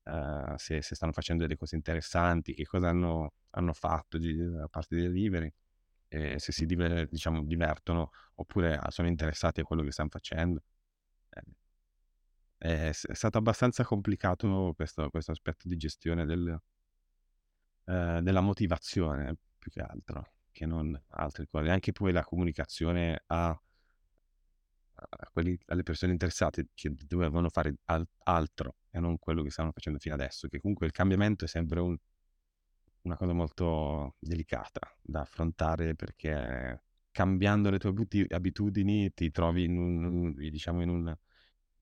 uh, 0.03 0.55
se, 0.57 0.81
se, 0.81 0.95
stanno 0.95 1.11
facendo 1.11 1.43
delle 1.43 1.57
cose 1.57 1.75
interessanti, 1.75 2.53
che 2.53 2.65
cosa 2.65 2.89
hanno, 2.89 3.33
hanno 3.51 3.73
fatto 3.73 4.17
di, 4.17 4.35
da 4.35 4.67
parte 4.67 4.95
dei 4.95 5.05
delivery, 5.05 5.53
e 6.09 6.39
se 6.39 6.51
si 6.51 6.65
diver, 6.65 7.07
diciamo, 7.07 7.43
divertono 7.43 8.11
oppure 8.35 8.79
sono 8.89 9.07
interessati 9.07 9.61
a 9.61 9.63
quello 9.63 9.83
che 9.83 9.91
stanno 9.91 10.09
facendo. 10.09 10.63
Eh, 11.29 11.43
è, 12.57 12.89
è 12.89 13.13
stato 13.13 13.37
abbastanza 13.37 13.83
complicato 13.85 14.73
questo, 14.75 15.09
questo 15.09 15.31
aspetto 15.31 15.67
di 15.67 15.77
gestione 15.77 16.25
del, 16.25 16.59
uh, 17.85 18.21
della 18.21 18.41
motivazione 18.41 19.37
più 19.57 19.71
che 19.71 19.81
altro, 19.81 20.33
che 20.51 20.65
non 20.65 20.99
altre 21.09 21.47
cose. 21.47 21.69
Anche 21.69 21.91
poi 21.93 22.11
la 22.11 22.23
comunicazione 22.23 23.23
a 23.27 23.57
a 25.01 25.29
quelli, 25.31 25.57
alle 25.67 25.83
persone 25.83 26.11
interessate 26.11 26.69
che 26.73 26.93
dovevano 27.07 27.49
fare 27.49 27.75
al- 27.85 28.07
altro 28.23 28.75
e 28.89 28.99
non 28.99 29.17
quello 29.17 29.43
che 29.43 29.49
stavano 29.49 29.73
facendo 29.73 29.99
fino 29.99 30.15
adesso, 30.15 30.47
che 30.47 30.59
comunque 30.59 30.85
il 30.85 30.91
cambiamento 30.91 31.45
è 31.45 31.47
sempre 31.47 31.79
un, 31.79 31.97
una 33.01 33.15
cosa 33.15 33.33
molto 33.33 34.15
delicata 34.19 34.79
da 35.01 35.21
affrontare 35.21 35.95
perché 35.95 36.83
cambiando 37.11 37.69
le 37.69 37.79
tue 37.79 37.93
abitudini 38.29 39.13
ti 39.13 39.31
trovi 39.31 39.63
in 39.65 39.77
un, 39.77 40.33
diciamo 40.33 40.81
in 40.81 40.89
un, 40.89 41.17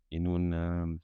in 0.10 0.26
un, 0.26 0.54
ehm, 0.54 1.00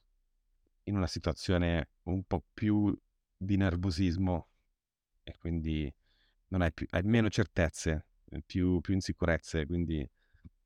in 0.83 0.95
una 0.95 1.07
situazione 1.07 1.89
un 2.03 2.23
po' 2.23 2.43
più 2.53 2.95
di 3.37 3.57
nervosismo 3.57 4.47
e 5.23 5.35
quindi 5.37 5.93
non 6.49 6.61
hai, 6.61 6.71
più, 6.73 6.85
hai 6.91 7.03
meno 7.03 7.29
certezze, 7.29 8.07
più, 8.45 8.79
più 8.81 8.93
insicurezze, 8.93 9.65
quindi 9.65 10.07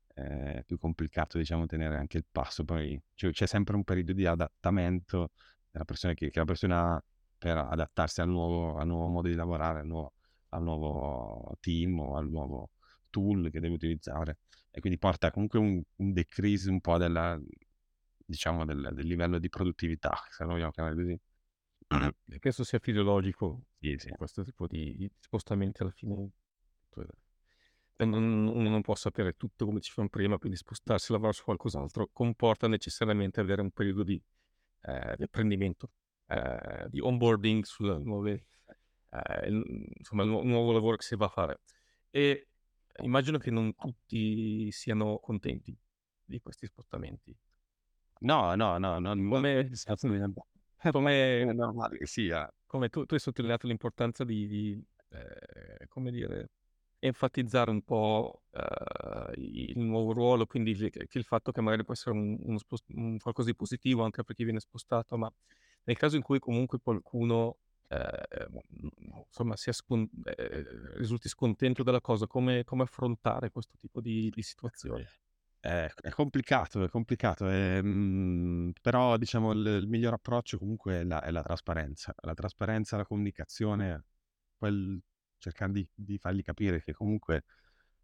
è 0.06 0.62
più 0.66 0.78
complicato, 0.78 1.38
diciamo, 1.38 1.66
tenere 1.66 1.96
anche 1.96 2.18
il 2.18 2.26
passo. 2.30 2.64
Poi 2.64 3.00
cioè, 3.14 3.30
c'è 3.30 3.46
sempre 3.46 3.76
un 3.76 3.84
periodo 3.84 4.12
di 4.12 4.26
adattamento 4.26 5.30
della 5.70 5.84
persona 5.84 6.14
che, 6.14 6.30
che 6.30 6.38
la 6.38 6.44
persona 6.44 7.04
per 7.38 7.56
adattarsi 7.56 8.20
al 8.20 8.28
nuovo, 8.28 8.76
al 8.76 8.86
nuovo 8.86 9.06
modo 9.06 9.28
di 9.28 9.34
lavorare, 9.34 9.80
al 9.80 9.86
nuovo, 9.86 10.14
al 10.50 10.62
nuovo 10.62 11.56
team 11.60 11.98
o 12.00 12.16
al 12.16 12.28
nuovo 12.28 12.70
tool 13.10 13.50
che 13.50 13.60
deve 13.60 13.74
utilizzare. 13.74 14.38
E 14.70 14.80
quindi 14.80 14.98
porta 14.98 15.30
comunque 15.30 15.58
un, 15.58 15.82
un 15.96 16.12
decrease 16.12 16.68
un 16.68 16.80
po' 16.80 16.98
della, 16.98 17.40
diciamo, 18.24 18.64
del, 18.64 18.90
del 18.92 19.06
livello 19.06 19.38
di 19.38 19.48
produttività, 19.48 20.14
se 20.30 20.44
lo 20.44 20.50
vogliamo 20.50 20.70
chiamare 20.70 20.94
così. 20.94 21.20
Penso 22.38 22.64
sia 22.64 22.78
fisiologico 22.78 23.62
sì, 23.78 23.96
sì. 23.96 24.10
questo 24.10 24.44
tipo 24.44 24.66
di 24.66 25.10
spostamenti 25.18 25.80
alla 25.80 25.90
fine 25.90 26.30
non, 28.04 28.46
uno 28.46 28.68
non 28.68 28.82
può 28.82 28.94
sapere 28.94 29.36
tutto 29.36 29.64
come 29.64 29.78
dicevamo 29.78 30.08
prima, 30.08 30.38
quindi 30.38 30.56
spostarsi 30.56 31.10
a 31.10 31.14
lavorare 31.14 31.36
su 31.36 31.44
qualcos'altro 31.44 32.10
comporta 32.12 32.68
necessariamente 32.68 33.40
avere 33.40 33.62
un 33.62 33.70
periodo 33.70 34.02
di, 34.04 34.22
eh, 34.82 35.14
di 35.16 35.22
apprendimento, 35.24 35.90
eh, 36.28 36.86
di 36.88 37.00
onboarding 37.00 37.64
sulle 37.64 37.98
nuove, 37.98 38.46
eh, 39.10 39.48
insomma, 39.98 40.22
il 40.22 40.28
nuovo 40.28 40.72
lavoro 40.72 40.96
che 40.96 41.02
si 41.02 41.16
va 41.16 41.26
a 41.26 41.30
fare. 41.30 41.60
E 42.10 42.48
immagino 43.02 43.38
che 43.38 43.50
non 43.50 43.74
tutti 43.74 44.70
siano 44.70 45.18
contenti 45.18 45.76
di 46.24 46.40
questi 46.40 46.66
spostamenti. 46.66 47.34
No, 48.20 48.54
no, 48.54 48.78
no, 48.78 48.98
no 48.98 49.28
come, 49.28 49.70
come, 50.92 51.40
è 51.40 51.52
normale 51.52 51.98
che 51.98 52.06
sia. 52.06 52.52
Come 52.66 52.88
tu, 52.88 53.04
tu 53.06 53.14
hai 53.14 53.20
sottolineato 53.20 53.66
l'importanza 53.66 54.24
di, 54.24 54.46
di 54.46 54.84
eh, 55.10 55.86
come 55.88 56.10
dire, 56.10 56.50
enfatizzare 56.98 57.70
un 57.70 57.82
po' 57.82 58.42
uh, 58.50 59.32
il 59.36 59.78
nuovo 59.78 60.12
ruolo, 60.12 60.46
quindi 60.46 60.74
che 60.74 61.06
il 61.10 61.24
fatto 61.24 61.52
che 61.52 61.60
magari 61.60 61.84
può 61.84 61.94
essere 61.94 62.16
un, 62.16 62.36
uno 62.40 62.58
spost- 62.58 62.90
un 62.90 63.18
qualcosa 63.18 63.50
di 63.50 63.56
positivo 63.56 64.02
anche 64.02 64.24
per 64.24 64.34
chi 64.34 64.44
viene 64.44 64.60
spostato, 64.60 65.16
ma 65.16 65.32
nel 65.88 65.96
caso 65.96 66.16
in 66.16 66.22
cui 66.22 66.38
comunque 66.38 66.78
qualcuno 66.80 67.56
eh, 67.88 68.46
insomma 69.26 69.56
scon- 69.56 70.08
eh, 70.24 70.66
risulti 70.96 71.30
scontento 71.30 71.82
della 71.82 72.02
cosa, 72.02 72.26
come, 72.26 72.62
come 72.64 72.82
affrontare 72.82 73.50
questo 73.50 73.74
tipo 73.78 74.02
di, 74.02 74.28
di 74.28 74.42
situazioni? 74.42 75.02
È, 75.58 75.88
è, 76.02 76.10
complicato, 76.10 76.84
è 76.84 76.90
complicato, 76.90 77.48
è, 77.48 77.80
mh, 77.80 77.88
mm, 77.88 78.70
però 78.82 79.16
diciamo 79.16 79.52
il, 79.52 79.66
il, 79.66 79.88
miglior 79.88 80.12
approccio 80.12 80.58
comunque 80.58 81.00
è 81.00 81.04
la, 81.04 81.22
è 81.22 81.30
la 81.30 81.42
trasparenza, 81.42 82.14
la 82.20 82.34
trasparenza, 82.34 82.98
la 82.98 83.06
comunicazione, 83.06 84.04
quel 84.58 85.00
cercare 85.38 85.72
di, 85.72 85.88
di 85.94 86.18
fargli 86.18 86.42
capire 86.42 86.82
che 86.82 86.92
comunque, 86.92 87.44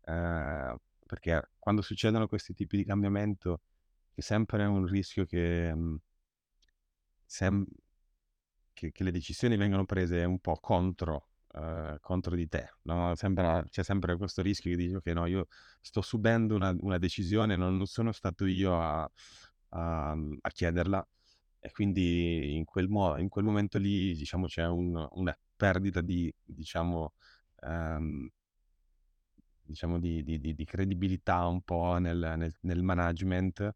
eh, 0.06 0.76
perché 1.06 1.50
quando 1.58 1.82
succedono 1.82 2.26
questi 2.28 2.54
tipi 2.54 2.78
di 2.78 2.84
cambiamento 2.84 3.60
c'è 4.14 4.22
sempre 4.22 4.64
un 4.64 4.86
rischio 4.86 5.26
che, 5.26 5.70
mm, 5.74 5.96
sem- 7.26 7.66
che, 8.72 8.92
che 8.92 9.04
le 9.04 9.10
decisioni 9.10 9.56
vengano 9.56 9.84
prese 9.86 10.24
un 10.24 10.38
po' 10.40 10.58
contro, 10.60 11.28
eh, 11.54 11.98
contro 12.00 12.34
di 12.34 12.48
te. 12.48 12.74
No? 12.82 13.14
Sembra, 13.14 13.64
c'è 13.68 13.82
sempre 13.82 14.16
questo 14.16 14.42
rischio 14.42 14.70
che 14.70 14.76
dici, 14.76 14.94
ok, 14.94 15.06
no, 15.08 15.26
io 15.26 15.46
sto 15.80 16.02
subendo 16.02 16.54
una, 16.54 16.74
una 16.80 16.98
decisione, 16.98 17.56
non, 17.56 17.76
non, 17.76 17.86
sono 17.86 18.12
stato 18.12 18.44
io 18.46 18.78
a, 18.78 19.10
a, 19.70 20.10
a 20.12 20.50
chiederla, 20.50 21.06
e 21.60 21.70
quindi 21.72 22.54
in 22.56 22.64
quel, 22.64 22.88
mo- 22.88 23.16
in 23.18 23.28
quel 23.28 23.44
momento 23.44 23.78
lì 23.78 24.14
diciamo 24.14 24.46
c'è 24.46 24.66
un, 24.66 25.08
una 25.12 25.36
perdita 25.56 26.02
di 26.02 26.32
diciamo, 26.44 27.14
um, 27.62 28.28
diciamo 29.62 29.98
di, 29.98 30.22
di, 30.22 30.38
di, 30.40 30.54
di, 30.54 30.64
credibilità 30.64 31.46
un 31.46 31.62
po' 31.62 31.96
nel, 31.98 32.34
nel, 32.36 32.54
nel, 32.60 32.82
management 32.82 33.74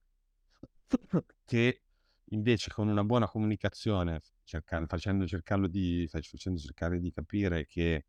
che 1.47 1.83
invece 2.31 2.71
con 2.71 2.89
una 2.89 3.05
buona 3.05 3.29
comunicazione 3.29 4.21
cercando, 4.45 4.87
facendo, 4.87 5.25
di, 5.69 6.09
facendo 6.09 6.59
cercare 6.59 7.01
di 7.01 7.11
capire 7.13 7.67
che 7.67 8.07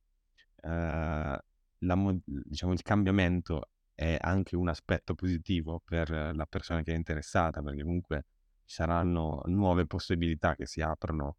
uh, 0.64 0.70
la, 0.70 1.42
diciamo, 2.26 2.74
il 2.74 2.82
cambiamento 2.82 3.70
è 3.94 4.18
anche 4.20 4.56
un 4.56 4.70
aspetto 4.70 5.14
positivo 5.14 5.82
per 5.84 6.10
la 6.10 6.46
persona 6.46 6.82
che 6.82 6.94
è 6.94 6.96
interessata 6.96 7.62
perché 7.62 7.84
comunque 7.84 8.26
ci 8.66 8.76
saranno 8.76 9.42
nuove 9.46 9.86
possibilità 9.86 10.56
che 10.56 10.66
si 10.66 10.82
aprono 10.82 11.38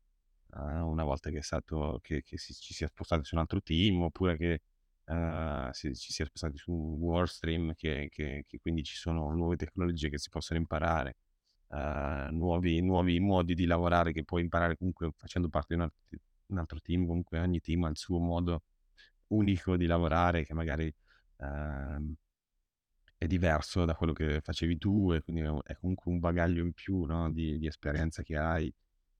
uh, 0.56 0.86
una 0.86 1.04
volta 1.04 1.30
che, 1.30 1.42
stato, 1.42 1.98
che, 2.02 2.22
che 2.22 2.38
si, 2.38 2.54
ci 2.54 2.74
si 2.74 2.84
è 2.84 2.86
spostati 2.88 3.24
su 3.24 3.34
un 3.34 3.40
altro 3.40 3.62
team 3.62 4.02
oppure 4.02 4.36
che 4.36 4.62
uh, 5.06 5.70
si, 5.72 5.94
ci 5.94 6.12
si 6.12 6.22
è 6.22 6.26
spostati 6.26 6.56
su 6.56 6.72
Warstream, 6.72 7.74
che, 7.74 8.08
che, 8.10 8.44
che, 8.46 8.58
quindi 8.60 8.82
ci 8.82 8.96
sono 8.96 9.32
nuove 9.32 9.56
tecnologie 9.56 10.08
che 10.10 10.18
si 10.18 10.28
possono 10.28 10.58
imparare, 10.58 11.16
uh, 11.70 12.32
nuovi, 12.32 12.80
nuovi, 12.80 13.18
modi 13.20 13.54
di 13.54 13.66
lavorare 13.66 14.12
che 14.12 14.24
puoi 14.24 14.42
imparare 14.42 14.76
comunque 14.76 15.12
facendo 15.16 15.48
parte 15.48 15.74
di 15.74 15.80
un 15.80 15.82
altro, 15.82 16.00
un 16.46 16.58
altro 16.58 16.80
team, 16.80 17.06
comunque 17.06 17.38
ogni 17.40 17.60
team 17.60 17.84
ha 17.84 17.88
il 17.88 17.96
suo 17.96 18.18
modo 18.18 18.64
unico 19.28 19.76
di 19.76 19.86
lavorare 19.86 20.44
che 20.44 20.54
magari 20.54 20.92
uh, 21.36 22.14
è 23.20 23.26
diverso 23.26 23.84
da 23.84 23.94
quello 23.94 24.14
che 24.14 24.40
facevi 24.40 24.78
tu 24.78 25.12
e 25.12 25.20
quindi 25.22 25.42
è 25.64 25.76
comunque 25.76 26.10
un 26.10 26.20
bagaglio 26.20 26.62
in 26.62 26.72
più 26.72 27.04
no? 27.04 27.30
di, 27.30 27.58
di, 27.58 27.66
esperienza 27.66 28.22
che 28.22 28.38
hai 28.38 28.72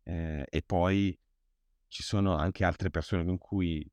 eh, 0.04 0.46
e 0.48 0.62
poi 0.62 1.16
ci 1.86 2.02
sono 2.02 2.34
anche 2.34 2.64
altre 2.64 2.88
persone 2.88 3.26
con 3.26 3.36
cui 3.36 3.86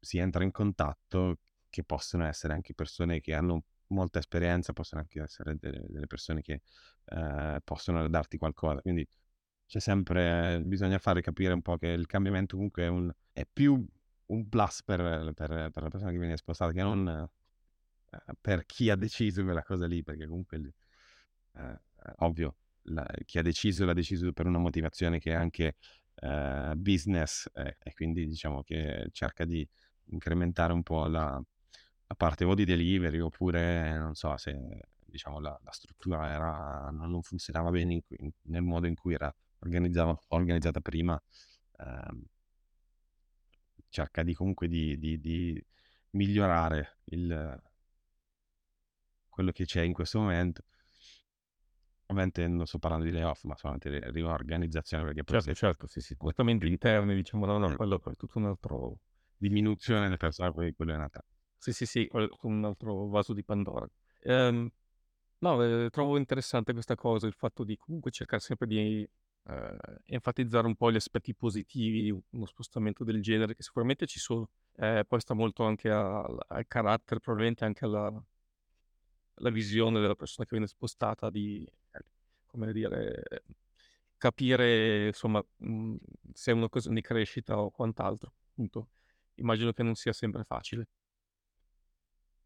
si 0.00 0.18
entra 0.18 0.42
in 0.42 0.50
contatto 0.50 1.38
che 1.70 1.84
possono 1.84 2.24
essere 2.26 2.54
anche 2.54 2.74
persone 2.74 3.20
che 3.20 3.34
hanno 3.34 3.62
molta 3.88 4.18
esperienza, 4.18 4.72
possono 4.72 5.00
anche 5.02 5.22
essere 5.22 5.56
delle, 5.58 5.84
delle 5.88 6.06
persone 6.06 6.42
che 6.42 6.62
eh, 7.04 7.60
possono 7.62 8.08
darti 8.08 8.38
qualcosa. 8.38 8.80
Quindi 8.80 9.06
c'è 9.66 9.80
sempre, 9.80 10.62
bisogna 10.64 10.98
fare 10.98 11.20
capire 11.20 11.52
un 11.52 11.62
po' 11.62 11.76
che 11.76 11.88
il 11.88 12.06
cambiamento 12.06 12.56
comunque 12.56 12.84
è, 12.84 12.88
un, 12.88 13.12
è 13.32 13.44
più 13.50 13.84
un 14.26 14.48
plus 14.48 14.82
per, 14.82 15.32
per, 15.34 15.70
per, 15.70 15.82
la 15.82 15.88
persona 15.88 16.10
che 16.10 16.18
viene 16.18 16.36
spostata 16.36 16.72
che 16.72 16.82
non 16.82 17.08
eh, 17.08 18.34
per 18.40 18.64
chi 18.66 18.90
ha 18.90 18.96
deciso 18.96 19.42
quella 19.44 19.62
cosa 19.62 19.86
lì, 19.86 20.02
perché 20.02 20.26
comunque 20.26 20.74
eh, 21.54 21.80
ovvio, 22.18 22.56
la, 22.82 23.06
chi 23.24 23.38
ha 23.38 23.42
deciso 23.42 23.84
l'ha 23.84 23.92
deciso 23.92 24.32
per 24.32 24.46
una 24.46 24.58
motivazione 24.58 25.18
che 25.18 25.32
è 25.32 25.34
anche 25.34 25.76
eh, 26.14 26.72
business 26.76 27.48
eh, 27.54 27.76
e 27.82 27.92
quindi 27.94 28.26
diciamo 28.26 28.62
che 28.62 29.08
cerca 29.12 29.44
di 29.44 29.68
incrementare 30.10 30.72
un 30.72 30.82
po' 30.82 31.06
la, 31.06 31.42
la 32.06 32.14
parte 32.14 32.44
o 32.44 32.54
di 32.54 32.64
delivery 32.64 33.18
oppure 33.18 33.96
non 33.98 34.14
so 34.14 34.36
se 34.36 34.88
diciamo 35.04 35.40
la, 35.40 35.58
la 35.62 35.70
struttura 35.72 36.30
era, 36.30 36.90
non 36.90 37.22
funzionava 37.22 37.70
bene 37.70 37.94
in, 37.94 38.00
in, 38.18 38.30
nel 38.42 38.62
modo 38.62 38.86
in 38.86 38.94
cui 38.94 39.14
era 39.14 39.34
organizzata 39.58 40.80
prima 40.80 41.20
ehm, 41.78 42.24
cerca 43.88 44.22
di 44.22 44.34
comunque 44.34 44.68
di, 44.68 44.98
di, 44.98 45.18
di 45.18 45.64
migliorare 46.10 46.98
il, 47.04 47.62
quello 49.28 49.52
che 49.52 49.64
c'è 49.64 49.82
in 49.82 49.92
questo 49.92 50.18
momento. 50.18 50.62
Ovviamente 52.08 52.46
non 52.46 52.66
sto 52.66 52.78
parlando 52.78 53.04
di 53.04 53.10
layoff, 53.10 53.44
ma 53.44 53.56
solamente 53.56 53.90
di 53.90 53.98
riorganizzazione. 53.98 55.12
Perché 55.12 55.24
certo, 55.24 55.54
certo, 55.54 55.86
sì, 55.86 56.00
sì, 56.00 56.14
completamente 56.16 56.66
interni, 56.66 57.14
diciamo, 57.14 57.46
no, 57.46 57.58
no, 57.58 57.74
quello 57.74 58.00
è 58.02 58.16
tutto 58.16 58.38
un 58.38 58.46
altro... 58.46 58.98
Diminuzione 59.38 60.04
delle 60.04 60.16
persone, 60.16 60.50
poi 60.50 60.72
quello 60.72 60.94
è 60.94 60.96
nata. 60.96 61.22
Sì, 61.66 61.72
sì, 61.72 61.84
sì, 61.86 62.08
un 62.42 62.64
altro 62.64 63.08
vaso 63.08 63.32
di 63.32 63.42
Pandora. 63.42 63.88
Ehm, 64.20 64.70
no, 65.38 65.62
eh, 65.64 65.90
trovo 65.90 66.16
interessante 66.16 66.72
questa 66.72 66.94
cosa, 66.94 67.26
il 67.26 67.32
fatto 67.32 67.64
di 67.64 67.76
comunque 67.76 68.12
cercare 68.12 68.40
sempre 68.40 68.68
di 68.68 69.08
eh, 69.48 69.76
enfatizzare 70.04 70.68
un 70.68 70.76
po' 70.76 70.92
gli 70.92 70.96
aspetti 70.96 71.34
positivi 71.34 72.02
di 72.02 72.10
uno 72.30 72.46
spostamento 72.46 73.02
del 73.02 73.20
genere, 73.20 73.56
che 73.56 73.64
sicuramente 73.64 74.06
ci 74.06 74.20
sono. 74.20 74.48
Eh, 74.76 75.04
poi 75.08 75.20
sta 75.20 75.34
molto 75.34 75.64
anche 75.64 75.90
al, 75.90 76.38
al 76.46 76.66
carattere, 76.68 77.18
probabilmente 77.18 77.64
anche 77.64 77.84
alla, 77.84 78.24
alla, 79.34 79.50
visione 79.50 80.00
della 80.00 80.14
persona 80.14 80.46
che 80.46 80.52
viene 80.54 80.68
spostata, 80.68 81.30
di, 81.30 81.68
come 82.46 82.72
dire, 82.72 83.24
capire 84.16 85.08
insomma 85.08 85.44
mh, 85.56 85.96
se 86.32 86.52
è 86.52 86.54
una 86.54 86.68
cosa 86.68 86.92
di 86.92 87.00
crescita 87.00 87.58
o 87.58 87.70
quant'altro. 87.70 88.32
Appunto. 88.52 88.88
Immagino 89.38 89.72
che 89.72 89.82
non 89.82 89.94
sia 89.96 90.12
sempre 90.12 90.44
facile 90.44 90.88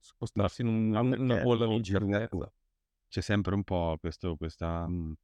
spostarsi 0.00 0.62
in 0.62 0.68
un, 0.68 0.94
una 0.94 1.42
bolla 1.42 1.66
di 1.66 1.74
incertezza. 1.74 2.52
C'è 3.08 3.20
sempre 3.20 3.54
un 3.54 3.64
po' 3.64 3.96
questo, 4.00 4.36
questa 4.36 4.86
mh, 4.86 5.14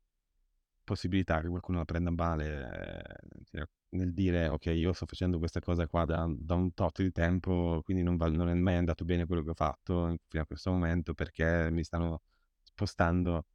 possibilità 0.87 1.41
che 1.41 1.49
qualcuno 1.49 1.79
la 1.79 1.85
prenda 1.85 2.11
male 2.11 3.18
eh, 3.53 3.68
nel 3.91 4.12
dire 4.14 4.49
ok 4.49 4.66
io 4.66 4.93
sto 4.93 5.05
facendo 5.07 5.39
questa 5.39 5.61
cosa 5.61 5.87
qua 5.87 6.05
da, 6.05 6.27
da 6.31 6.55
un 6.55 6.72
tot 6.74 7.03
di 7.03 7.11
tempo 7.11 7.83
quindi 7.85 8.03
non, 8.03 8.16
va, 8.16 8.29
non, 8.29 8.49
è 8.49 8.55
mai 8.55 8.77
andato 8.77 9.05
bene 9.05 9.27
quello 9.27 9.43
che 9.43 9.51
ho 9.51 9.55
fatto 9.55 10.16
fino 10.29 10.43
a 10.43 10.47
questo 10.47 10.70
momento 10.70 11.12
perché 11.12 11.70
mi 11.70 11.83
stanno 11.83 12.22
spostando 12.62 13.47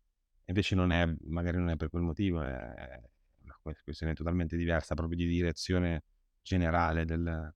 invece 0.45 0.75
non 0.75 0.91
è 0.91 1.07
magari 1.25 1.57
non 1.57 1.69
è 1.69 1.75
per 1.77 1.89
quel 1.89 2.01
motivo 2.03 2.41
è 2.41 3.01
una 3.43 3.57
questione 3.83 4.13
totalmente 4.13 4.57
diversa 4.57 4.93
proprio 4.93 5.17
di 5.17 5.27
direzione 5.27 6.03
generale 6.41 7.05
del, 7.05 7.53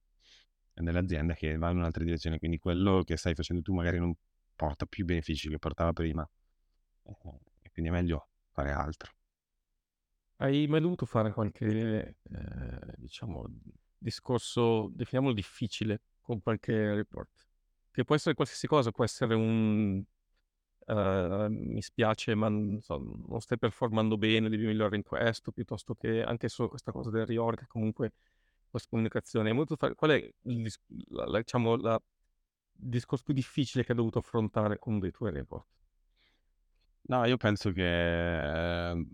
dell'azienda 0.84 1.34
che 1.34 1.56
va 1.56 1.70
in 1.70 1.78
un'altra 1.78 2.04
direzione 2.04 2.38
quindi 2.38 2.58
quello 2.58 3.02
che 3.02 3.16
stai 3.16 3.34
facendo 3.34 3.62
tu 3.62 3.72
magari 3.74 3.98
non 3.98 4.14
porta 4.54 4.86
più 4.86 5.04
benefici 5.04 5.48
che 5.48 5.58
portava 5.58 5.92
prima 5.92 6.28
eh, 7.04 7.40
e 7.62 7.70
quindi 7.70 7.90
è 7.90 7.94
meglio 7.94 8.28
fare 8.52 8.72
altro 8.72 9.12
hai 10.38 10.66
mai 10.66 10.80
dovuto 10.80 11.06
fare 11.06 11.32
qualche, 11.32 12.16
eh, 12.22 12.94
diciamo, 12.96 13.46
discorso, 13.96 14.90
definiamolo 14.92 15.34
difficile, 15.34 16.02
con 16.20 16.42
qualche 16.42 16.94
report? 16.94 17.46
Che 17.90 18.04
può 18.04 18.14
essere 18.14 18.34
qualsiasi 18.34 18.66
cosa, 18.66 18.90
può 18.90 19.04
essere 19.04 19.34
un... 19.34 20.02
eh, 20.86 21.46
mi 21.48 21.80
spiace, 21.82 22.34
ma 22.34 22.48
non, 22.48 22.80
so, 22.82 22.98
non 23.28 23.40
stai 23.40 23.58
performando 23.58 24.18
bene, 24.18 24.48
devi 24.50 24.66
migliorare 24.66 24.96
in 24.96 25.02
questo, 25.02 25.52
piuttosto 25.52 25.94
che 25.94 26.22
anche 26.22 26.48
solo 26.48 26.68
questa 26.68 26.92
cosa 26.92 27.10
del 27.10 27.26
reorg, 27.26 27.66
comunque 27.66 28.12
questa 28.70 28.88
comunicazione. 28.90 29.48
Hai 29.48 29.54
dovuto 29.54 29.76
fare, 29.76 29.94
qual 29.94 30.10
è 30.12 30.32
il, 30.42 30.72
la, 31.08 31.26
la, 31.26 31.38
diciamo, 31.38 31.76
la, 31.76 31.94
il 31.94 32.88
discorso 32.88 33.24
più 33.24 33.34
difficile 33.34 33.84
che 33.84 33.92
hai 33.92 33.96
dovuto 33.98 34.18
affrontare 34.18 34.78
con 34.78 34.98
dei 34.98 35.10
tuoi 35.10 35.30
report? 35.30 35.66
No, 37.08 37.24
io 37.24 37.36
penso 37.36 37.70
che 37.70 38.90
eh, 38.90 39.06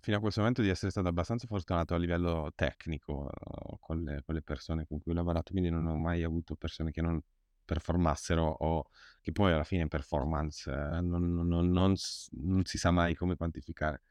fino 0.00 0.16
a 0.16 0.20
questo 0.20 0.40
momento 0.40 0.62
di 0.62 0.68
essere 0.68 0.90
stato 0.90 1.08
abbastanza 1.08 1.46
fortunato 1.46 1.94
a 1.94 1.98
livello 1.98 2.52
tecnico 2.54 3.30
uh, 3.30 3.78
con, 3.78 4.02
le, 4.02 4.22
con, 4.24 4.34
le, 4.34 4.42
persone 4.42 4.86
con 4.86 5.00
cui 5.02 5.12
ho 5.12 5.14
lavorato, 5.14 5.50
quindi 5.52 5.68
non 5.68 5.86
ho 5.86 5.96
mai 5.96 6.22
avuto 6.22 6.56
persone 6.56 6.92
che 6.92 7.02
non 7.02 7.20
performassero 7.64 8.42
o 8.44 8.88
che 9.20 9.32
poi 9.32 9.52
alla 9.52 9.64
fine 9.64 9.88
performance 9.88 10.70
eh, 10.70 11.00
non, 11.00 11.34
non, 11.34 11.48
non, 11.48 11.94
non, 12.30 12.64
si 12.64 12.78
sa 12.78 12.90
mai 12.90 13.14
come 13.14 13.36
quantificare. 13.36 14.02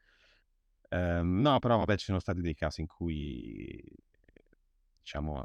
Eh, 0.88 1.20
no, 1.22 1.58
però 1.58 1.78
vabbè 1.78 1.96
ci 1.96 2.04
sono 2.04 2.20
stati 2.20 2.40
dei 2.40 2.54
casi 2.54 2.82
in 2.82 2.86
cui 2.86 3.82
diciamo 5.06 5.40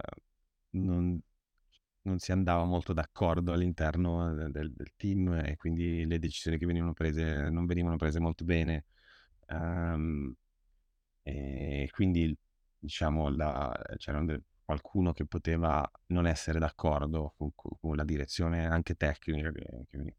non, 0.71 1.21
non 2.01 2.17
si 2.17 2.31
andava 2.31 2.63
molto 2.65 2.93
d'accordo 2.93 3.53
all'interno 3.53 4.33
del, 4.33 4.73
del, 4.73 4.93
team 4.95 5.33
e 5.45 5.55
quindi 5.55 6.03
le 6.07 6.17
decisioni 6.17 6.57
che 6.57 6.65
venivano 6.65 6.93
prese 6.93 7.49
non 7.51 7.67
venivano 7.67 7.95
prese 7.95 8.19
molto 8.19 8.43
bene. 8.43 8.85
Um, 9.49 10.33
e 11.21 11.89
quindi, 11.91 12.35
diciamo, 12.79 13.29
la, 13.29 13.71
c'era 13.97 14.25
qualcuno 14.65 15.11
che 15.13 15.25
poteva 15.27 15.87
non 16.07 16.25
essere 16.25 16.57
d'accordo 16.57 17.35
con, 17.37 17.51
con 17.53 17.95
la 17.95 18.03
direzione 18.03 18.65
anche 18.65 18.95
tecnica 18.95 19.51
che, 19.51 19.85
che 19.89 20.15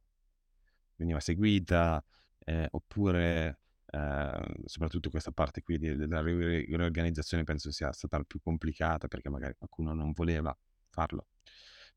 veniva 0.96 1.18
seguita, 1.18 2.04
eh, 2.44 2.68
oppure 2.70 3.61
eh, 3.94 4.54
soprattutto 4.64 5.10
questa 5.10 5.32
parte 5.32 5.62
qui 5.62 5.78
della 5.78 6.22
riorganizzazione 6.22 7.44
penso 7.44 7.70
sia 7.70 7.92
stata 7.92 8.22
più 8.24 8.40
complicata 8.40 9.06
perché 9.06 9.28
magari 9.28 9.54
qualcuno 9.54 9.92
non 9.92 10.12
voleva 10.12 10.56
farlo. 10.88 11.26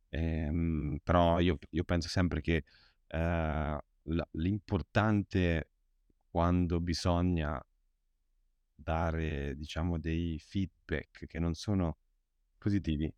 Eh, 0.09 0.99
però 1.03 1.39
io, 1.39 1.57
io, 1.69 1.83
penso 1.85 2.09
sempre 2.09 2.41
che 2.41 2.65
eh, 3.07 3.79
l'importante 4.31 5.69
quando 6.29 6.81
bisogna 6.81 7.63
dare, 8.75 9.55
diciamo, 9.55 9.97
dei 9.97 10.37
feedback 10.37 11.25
che 11.27 11.39
non 11.39 11.53
sono 11.53 11.97
positivi, 12.57 13.11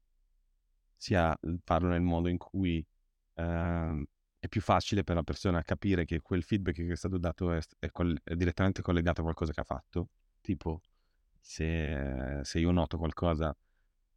sia 0.95 1.35
farlo 1.63 1.89
nel 1.89 2.01
modo 2.01 2.27
in 2.27 2.37
cui 2.37 2.85
eh, 3.33 4.07
è 4.47 4.49
più 4.49 4.61
facile 4.61 5.03
per 5.03 5.15
la 5.15 5.23
persona 5.23 5.61
capire 5.61 6.05
che 6.05 6.21
quel 6.21 6.43
feedback 6.43 6.77
che 6.77 6.91
è 6.91 6.95
stato 6.95 7.17
dato 7.17 7.51
è, 7.51 7.61
è, 7.79 7.91
coll- 7.91 8.19
è 8.23 8.35
direttamente 8.35 8.81
collegato 8.81 9.21
a 9.21 9.23
qualcosa 9.23 9.51
che 9.51 9.61
ha 9.61 9.63
fatto. 9.63 10.09
Tipo, 10.41 10.81
se, 11.39 12.39
se 12.43 12.59
io 12.59 12.71
noto 12.71 12.97
qualcosa 12.97 13.55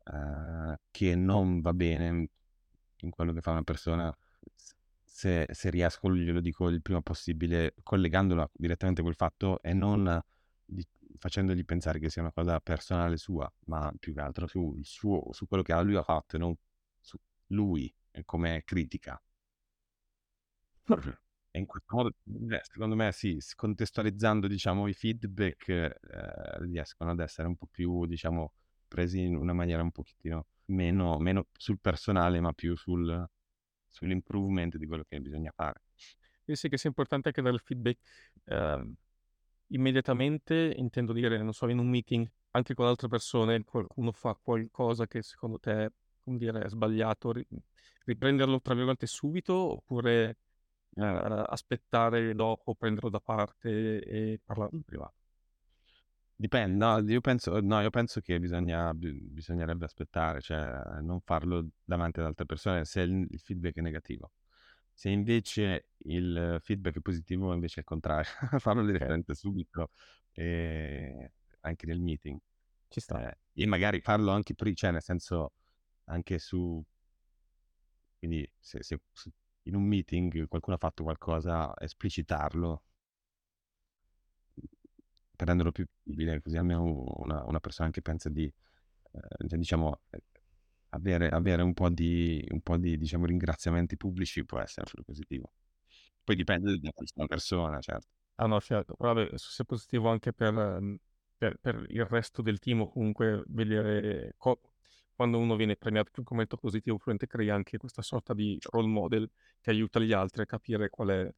eh, 0.05 0.79
che 0.91 1.15
non 1.15 1.61
va 1.61 1.73
bene 1.73 2.29
in 3.03 3.11
quello 3.11 3.33
che 3.33 3.41
fa 3.41 3.51
una 3.51 3.63
persona, 3.63 4.17
se, 5.03 5.47
se 5.51 5.71
riesco 5.71 6.13
glielo 6.13 6.41
dico 6.41 6.69
il 6.69 6.83
prima 6.83 7.03
possibile, 7.03 7.75
collegandolo 7.83 8.51
direttamente 8.55 9.01
a 9.01 9.05
quel 9.05 9.17
fatto 9.17 9.61
e 9.63 9.73
non 9.75 10.21
di, 10.65 10.87
facendogli 11.19 11.65
pensare 11.65 11.99
che 11.99 12.09
sia 12.11 12.23
una 12.23 12.33
cosa 12.33 12.61
personale 12.61 13.17
sua, 13.17 13.51
ma 13.67 13.93
più 13.99 14.15
che 14.15 14.21
altro 14.21 14.47
su, 14.47 14.79
suo, 14.83 15.33
su 15.33 15.47
quello 15.47 15.63
che 15.63 15.75
lui 15.83 15.97
ha 15.97 16.03
fatto 16.03 16.37
e 16.37 16.39
non 16.39 16.55
su 17.01 17.19
lui 17.49 17.93
come 18.25 18.63
critica. 18.65 19.21
E 21.53 21.59
in 21.59 21.67
questo 21.67 21.97
modo, 21.97 22.13
secondo 22.63 22.95
me, 22.95 23.11
sì, 23.11 23.37
contestualizzando, 23.57 24.47
diciamo, 24.47 24.87
i 24.87 24.93
feedback 24.93 25.69
eh, 25.69 25.93
riescono 26.61 27.11
ad 27.11 27.19
essere 27.19 27.49
un 27.49 27.57
po' 27.57 27.67
più, 27.69 28.07
diciamo, 28.07 28.53
presi 28.87 29.21
in 29.21 29.37
una 29.37 29.53
maniera 29.53 29.83
un 29.83 29.91
pochettino 29.91 30.47
meno, 30.67 31.19
meno 31.19 31.47
sul 31.57 31.81
personale, 31.81 32.39
ma 32.41 32.53
più 32.53 32.77
sul, 32.77 33.29
sull'improvement 33.89 34.77
di 34.77 34.87
quello 34.87 35.05
che 35.09 35.21
bisogna 35.21 35.51
fare. 35.51 35.83
Pensi 36.45 36.69
che 36.69 36.79
sia 36.79 36.89
importante 36.89 37.29
anche 37.29 37.43
dare 37.43 37.55
il 37.55 37.61
feedback 37.61 37.99
eh, 38.45 38.93
immediatamente, 39.69 40.73
intendo 40.77 41.13
dire, 41.13 41.43
non 41.43 41.53
so, 41.53 41.69
in 41.69 41.79
un 41.79 41.89
meeting, 41.89 42.31
anche 42.53 42.75
con 42.75 42.87
altre 42.87 43.09
persone, 43.09 43.65
qualcuno 43.65 44.13
fa 44.13 44.39
qualcosa 44.41 45.07
che 45.09 45.23
secondo 45.23 45.59
te, 45.59 45.93
come 46.23 46.39
dire, 46.39 46.63
è 46.63 46.69
sbagliato, 46.69 47.35
riprenderlo 48.05 48.61
tra 48.61 48.75
virgolette 48.75 49.07
subito 49.07 49.55
oppure 49.55 50.37
eh, 50.95 51.45
aspettare 51.47 52.35
dopo, 52.35 52.75
prenderlo 52.75 53.11
da 53.11 53.21
parte 53.21 54.01
e 54.01 54.41
parlare 54.45 54.77
in 54.77 54.83
privato? 54.83 55.15
Dipende, 56.35 56.75
no, 56.77 56.99
io 57.07 57.21
penso, 57.21 57.61
no, 57.61 57.81
io 57.83 57.91
penso 57.91 58.21
che 58.23 58.41
bisogna, 58.41 58.95
bisognerebbe 58.95 59.85
aspettare, 59.85 60.41
cioè 60.41 61.01
non 61.03 61.21
farlo 61.21 61.69
davanti 61.85 62.21
ad 62.21 62.27
altre 62.27 62.47
persone 62.47 62.87
se 62.87 63.03
il, 63.03 63.27
il 63.29 63.39
feedback 63.41 63.77
è 63.77 63.81
negativo. 63.83 64.33
Se 64.95 65.11
invece 65.11 65.89
il 65.99 66.59
feedback 66.63 66.97
è 66.97 67.01
positivo, 67.01 67.53
invece 67.53 67.77
è 67.77 67.79
il 67.81 67.85
contrario, 67.85 68.31
farlo 68.59 68.85
direttamente 68.87 69.35
subito, 69.35 69.91
e 70.33 71.33
anche 71.61 71.87
nel 71.87 72.01
meeting. 72.01 72.39
Ci 72.89 73.01
sta. 73.01 73.31
Eh, 73.31 73.39
e 73.63 73.67
magari 73.67 74.01
farlo 74.01 74.31
anche 74.31 74.55
prima, 74.55 74.75
cioè 74.75 74.91
nel 74.93 75.03
senso 75.03 75.53
anche 76.05 76.39
su... 76.39 76.83
Quindi 78.19 78.51
se, 78.59 78.83
se, 78.83 79.01
se, 79.13 79.31
in 79.65 79.75
un 79.75 79.83
meeting 79.85 80.47
qualcuno 80.49 80.77
ha 80.77 80.79
fatto 80.79 81.03
qualcosa, 81.03 81.75
esplicitarlo 81.79 82.83
per 85.41 85.49
renderlo 85.49 85.73
più 85.73 85.87
visibile, 86.03 86.43
così 86.43 86.59
almeno 86.59 87.05
una, 87.17 87.43
una 87.47 87.61
persona 87.61 87.91
che 87.91 88.03
pensa 88.03 88.29
di, 88.29 88.45
eh, 88.45 89.57
diciamo, 89.57 90.01
avere, 90.91 91.29
avere 91.29 91.63
un 91.63 91.73
po' 91.73 91.89
di, 91.89 92.45
un 92.51 92.61
po' 92.61 92.77
di 92.77 92.99
diciamo, 92.99 93.25
ringraziamenti 93.25 93.97
pubblici 93.97 94.45
può 94.45 94.59
essere 94.61 94.87
positivo. 95.03 95.51
Poi 96.23 96.37
dipende 96.37 96.79
da 96.79 96.91
questa 96.93 97.25
persona, 97.25 97.81
certo. 97.81 98.09
Ah 98.37 98.47
no, 98.47 98.61
certo, 98.61 98.95
però 98.97 99.15
vabbè, 99.15 99.31
sia 99.37 99.65
positivo 99.65 100.09
anche 100.11 100.33
per, 100.33 100.53
mhmm, 100.53 100.97
per, 101.39 101.59
per, 101.59 101.87
il 101.89 102.05
resto 102.05 102.43
del 102.43 102.59
team 102.59 102.87
comunque 102.89 103.43
vedere 103.49 104.35
co- 104.37 104.61
quando 105.21 105.37
uno 105.37 105.55
viene 105.55 105.77
premiato 105.77 106.09
più 106.11 106.23
un 106.23 106.29
commento 106.29 106.57
positivo, 106.57 106.97
probabilmente 106.97 107.27
crea 107.27 107.55
anche 107.55 107.77
questa 107.77 108.01
sorta 108.01 108.33
di 108.33 108.59
role 108.71 108.87
model 108.87 109.31
che 109.61 109.69
aiuta 109.69 110.01
gli 110.01 110.13
altri 110.13 110.41
a 110.41 110.47
capire 110.47 110.89
qual 110.89 111.09
è 111.09 111.35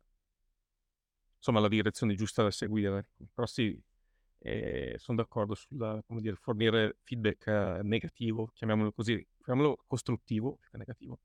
insomma 1.37 1.59
la 1.59 1.67
direzione 1.67 2.15
giusta 2.15 2.45
da 2.45 2.53
seguire. 2.53 3.09
Però 3.35 3.45
sì, 3.45 3.77
eh, 4.39 4.95
sono 4.99 5.17
d'accordo 5.17 5.57
sul 5.57 6.37
fornire 6.37 6.99
feedback 7.03 7.47
eh, 7.49 7.81
negativo, 7.83 8.53
chiamiamolo 8.55 8.93
così, 8.93 9.27
chiamiamolo 9.43 9.83
costruttivo, 9.89 10.61
negativo, 10.75 11.19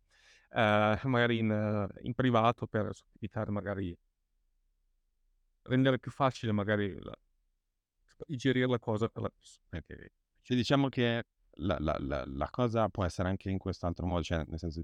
eh, 0.50 1.00
magari 1.04 1.38
in, 1.38 1.88
in, 2.02 2.14
privato 2.16 2.66
per 2.66 2.90
evitare 3.18 3.52
magari 3.52 3.96
rendere 5.62 6.00
più 6.00 6.10
facile 6.10 6.52
magari 6.54 7.00
la, 7.04 7.16
digerire 8.26 8.68
la 8.68 8.80
cosa 8.80 9.08
per 9.10 9.22
la 9.22 9.30
persona. 9.30 9.84
Cioè, 10.42 10.58
diciamo 10.58 10.90
che 10.90 11.24
la, 11.58 11.78
la, 11.80 11.98
la, 12.00 12.24
la, 12.26 12.50
cosa 12.50 12.90
può 12.90 13.06
essere 13.06 13.30
anche 13.30 13.50
in 13.50 13.58
quest'altro 13.58 14.06
modo, 14.06 14.24
cioè 14.24 14.44
nel 14.48 14.60
senso, 14.60 14.84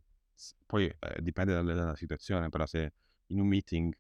poi 0.65 0.86
eh, 0.88 1.21
dipende 1.21 1.53
dalla, 1.53 1.74
dalla 1.74 1.95
situazione, 1.95 2.49
però 2.49 2.65
se 2.65 2.93
in 3.28 3.39
un 3.39 3.47
meeting 3.47 3.93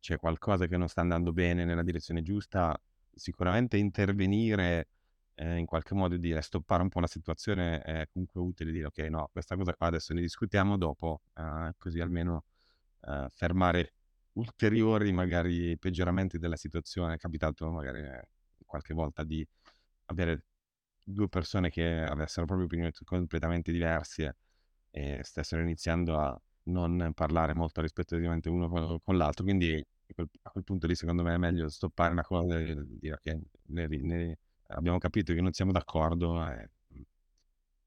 c'è 0.00 0.16
qualcosa 0.16 0.66
che 0.66 0.76
non 0.76 0.88
sta 0.88 1.00
andando 1.00 1.32
bene 1.32 1.64
nella 1.64 1.82
direzione 1.82 2.22
giusta, 2.22 2.78
sicuramente 3.14 3.76
intervenire 3.76 4.88
eh, 5.34 5.56
in 5.56 5.66
qualche 5.66 5.94
modo 5.94 6.14
e 6.14 6.18
dire 6.18 6.40
stoppare 6.40 6.82
un 6.82 6.88
po' 6.88 7.00
la 7.00 7.06
situazione 7.06 7.80
è 7.80 8.08
comunque 8.12 8.40
utile 8.40 8.72
dire 8.72 8.86
ok 8.86 8.98
no 9.10 9.28
questa 9.32 9.56
cosa 9.56 9.74
qua 9.74 9.86
adesso 9.86 10.12
ne 10.12 10.20
discutiamo 10.20 10.76
dopo 10.76 11.22
eh, 11.34 11.72
così 11.76 12.00
almeno 12.00 12.44
eh, 13.02 13.26
fermare 13.30 13.94
ulteriori 14.32 15.12
magari 15.12 15.76
peggioramenti 15.78 16.38
della 16.38 16.56
situazione 16.56 17.14
è 17.14 17.18
capitato 17.18 17.70
magari 17.70 18.00
eh, 18.02 18.28
qualche 18.66 18.94
volta 18.94 19.24
di 19.24 19.46
avere 20.06 20.44
due 21.12 21.28
persone 21.28 21.70
che 21.70 22.02
avessero 22.02 22.46
proprio 22.46 22.66
opinioni 22.66 22.92
completamente 23.04 23.72
diverse 23.72 24.36
e 24.90 25.20
stessero 25.22 25.62
iniziando 25.62 26.18
a 26.18 26.40
non 26.64 27.12
parlare 27.14 27.54
molto 27.54 27.80
rispettivamente 27.80 28.48
uno 28.48 29.00
con, 29.02 29.16
l'altro 29.16 29.44
quindi 29.44 29.84
a 30.42 30.50
quel 30.50 30.64
punto 30.64 30.86
lì 30.86 30.94
secondo 30.94 31.22
me 31.22 31.34
è 31.34 31.38
meglio 31.38 31.68
stoppare 31.68 32.12
una 32.12 32.22
cosa 32.22 32.58
e 32.58 32.76
dire 32.86 33.18
che 33.22 33.40
ne, 33.68 34.38
abbiamo 34.68 34.98
capito 34.98 35.32
che 35.32 35.40
non 35.40 35.52
siamo 35.52 35.72
d'accordo 35.72 36.46
e 36.50 36.70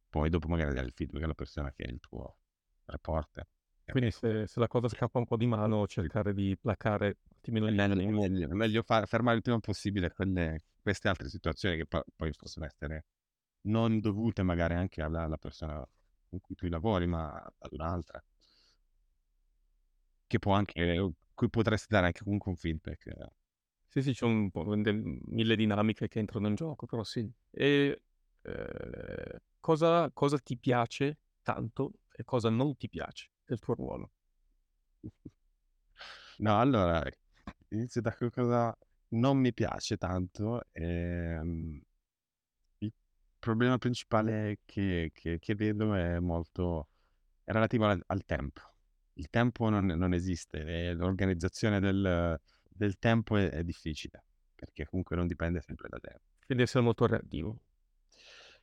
poi 0.09 0.29
dopo 0.29 0.47
magari 0.47 0.73
dare 0.73 0.87
il 0.87 0.93
feedback 0.93 1.23
alla 1.23 1.33
persona 1.33 1.71
che 1.71 1.83
è 1.83 1.89
il 1.89 1.99
tuo 1.99 2.37
reporter. 2.85 3.47
Quindi 3.91 4.11
se, 4.11 4.47
se 4.47 4.59
la 4.59 4.67
cosa 4.67 4.87
scappa 4.87 5.19
un 5.19 5.25
po' 5.25 5.35
di 5.37 5.45
mano 5.47 5.85
cercare 5.85 6.33
di 6.33 6.57
placare 6.57 7.17
è 7.41 7.49
meglio, 7.51 7.91
è 7.99 8.05
meglio, 8.11 8.47
meglio 8.55 8.83
far, 8.83 9.07
fermare 9.07 9.37
il 9.37 9.41
prima 9.41 9.59
possibile 9.59 10.11
quelle, 10.11 10.61
queste 10.81 11.09
altre 11.09 11.29
situazioni 11.29 11.77
che 11.77 11.85
poi, 11.85 12.01
poi 12.15 12.31
possono 12.35 12.65
essere 12.65 13.05
non 13.63 13.99
dovute 13.99 14.43
magari 14.43 14.75
anche 14.75 15.01
alla, 15.01 15.23
alla 15.23 15.37
persona 15.37 15.85
con 16.29 16.39
cui 16.39 16.55
tu 16.55 16.67
lavori 16.67 17.05
ma 17.07 17.31
ad 17.31 17.71
un'altra 17.73 18.23
che 20.27 20.39
può 20.39 20.53
anche 20.53 21.11
cui 21.33 21.49
potresti 21.49 21.87
dare 21.89 22.07
anche 22.07 22.23
comunque 22.23 22.51
un 22.51 22.57
feedback. 22.57 23.13
Sì, 23.87 24.01
sì, 24.01 24.13
c'è 24.13 24.25
un 24.25 24.49
po' 24.51 24.63
mille 24.63 25.55
dinamiche 25.55 26.07
che 26.07 26.19
entrano 26.19 26.47
in 26.47 26.55
gioco, 26.55 26.85
però 26.85 27.03
sì. 27.03 27.29
E 27.49 28.01
eh, 28.41 29.39
cosa, 29.59 30.09
cosa 30.13 30.37
ti 30.39 30.57
piace 30.57 31.19
tanto 31.41 31.91
e 32.09 32.23
cosa 32.23 32.49
non 32.49 32.77
ti 32.77 32.87
piace 32.87 33.31
del 33.51 33.59
tuo 33.59 33.73
ruolo? 33.73 34.11
No, 36.37 36.59
allora, 36.59 37.03
inizio 37.69 38.01
da 38.01 38.15
cosa 38.15 38.75
non 39.09 39.37
mi 39.37 39.53
piace 39.53 39.97
tanto. 39.97 40.63
Ehm, 40.71 41.81
il 42.79 42.93
problema 43.39 43.77
principale 43.77 44.59
che, 44.65 45.11
che, 45.13 45.39
che 45.39 45.55
vedo 45.55 45.93
è 45.93 46.19
molto 46.19 46.87
è 47.43 47.51
relativo 47.51 47.85
al, 47.85 48.01
al 48.07 48.23
tempo 48.25 48.61
il 49.15 49.29
tempo 49.29 49.69
non, 49.69 49.85
non 49.85 50.13
esiste 50.13 50.63
e 50.63 50.93
l'organizzazione 50.93 51.79
del, 51.79 52.39
del 52.69 52.97
tempo 52.97 53.37
è, 53.37 53.49
è, 53.49 53.63
difficile 53.63 54.23
perché 54.55 54.85
comunque 54.85 55.15
non 55.15 55.27
dipende 55.27 55.61
sempre 55.61 55.89
da 55.89 55.99
te. 55.99 56.21
Quindi 56.45 56.63
essere 56.63 56.83
molto 56.83 57.05
reattivo. 57.07 57.61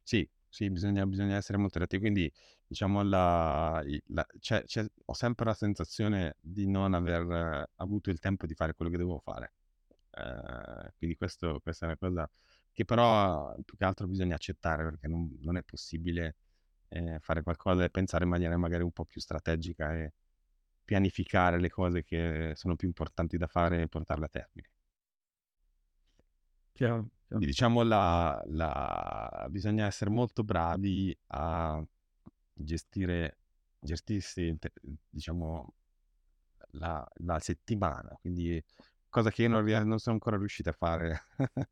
Sì, 0.03 0.29
sì, 0.49 0.71
bisogna, 0.71 1.05
bisogna 1.07 1.37
essere 1.37 1.59
molto 1.59 1.79
reattivi. 1.79 2.03
Quindi 2.03 2.33
diciamo 2.69 3.03
la, 3.03 3.83
la 4.09 4.27
c'è, 4.39 4.65
c'è, 4.65 4.87
ho 5.07 5.13
sempre 5.15 5.47
la 5.47 5.55
sensazione 5.55 6.37
di 6.41 6.69
non 6.69 6.95
aver 6.95 7.71
avuto 7.77 8.11
il 8.11 8.19
tempo 8.21 8.47
di 8.47 8.55
fare 8.55 8.75
quello 8.75 8.91
che 8.91 8.99
dovevo 8.99 9.19
fare. 9.19 9.53
Uh, 10.11 10.89
quindi 10.97 11.17
questo, 11.17 11.61
questa 11.61 11.87
è 11.87 11.89
una 11.89 11.99
cosa 11.99 12.31
che 12.73 12.85
però 12.85 13.55
più 13.65 13.77
che 13.77 13.85
altro 13.85 14.07
bisogna 14.07 14.35
accettare 14.35 14.85
perché 14.85 15.07
non, 15.09 15.37
non 15.41 15.57
è 15.57 15.63
possibile 15.63 16.37
eh, 16.89 17.19
fare 17.21 17.43
qualcosa 17.43 17.85
e 17.85 17.91
pensare 17.91 18.25
in 18.25 18.31
maniera 18.31 18.57
magari 18.57 18.83
un 18.83 18.93
po' 18.93 19.05
più 19.05 19.21
strategica 19.21 19.95
e, 19.95 20.13
pianificare 20.89 21.61
le 21.61 21.69
cose 21.69 22.03
che 22.03 22.53
sono 22.55 22.75
più 22.75 22.89
importanti 22.89 23.37
da 23.37 23.47
fare 23.47 23.83
e 23.83 23.89
portarle 23.89 24.25
a 24.25 24.29
termine. 24.29 24.71
Chiaro, 26.73 27.11
chiaro. 27.27 27.45
Diciamo 27.45 27.83
la, 27.83 28.43
la, 28.47 29.47
bisogna 29.51 29.85
essere 29.85 30.09
molto 30.09 30.45
bravi 30.45 31.15
a 31.27 31.85
gestire, 32.65 33.39
gestirsi, 33.81 34.57
diciamo, 35.09 35.75
la, 36.73 37.07
la 37.25 37.39
settimana, 37.39 38.17
quindi 38.21 38.63
cosa 39.09 39.31
che 39.31 39.43
io 39.43 39.49
non, 39.49 39.65
non 39.65 39.99
sono 39.99 40.15
ancora 40.15 40.37
riuscito 40.37 40.69
a 40.71 40.73
fare, 40.73 41.23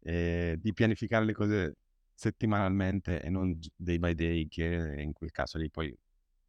eh, 0.00 0.56
di 0.58 0.72
pianificare 0.72 1.24
le 1.24 1.32
cose 1.32 1.76
settimanalmente 2.14 3.20
e 3.22 3.30
non 3.30 3.58
day 3.76 3.98
by 3.98 4.14
day, 4.14 4.48
che 4.48 4.94
in 4.98 5.12
quel 5.12 5.30
caso 5.30 5.58
lì 5.58 5.70
poi 5.70 5.96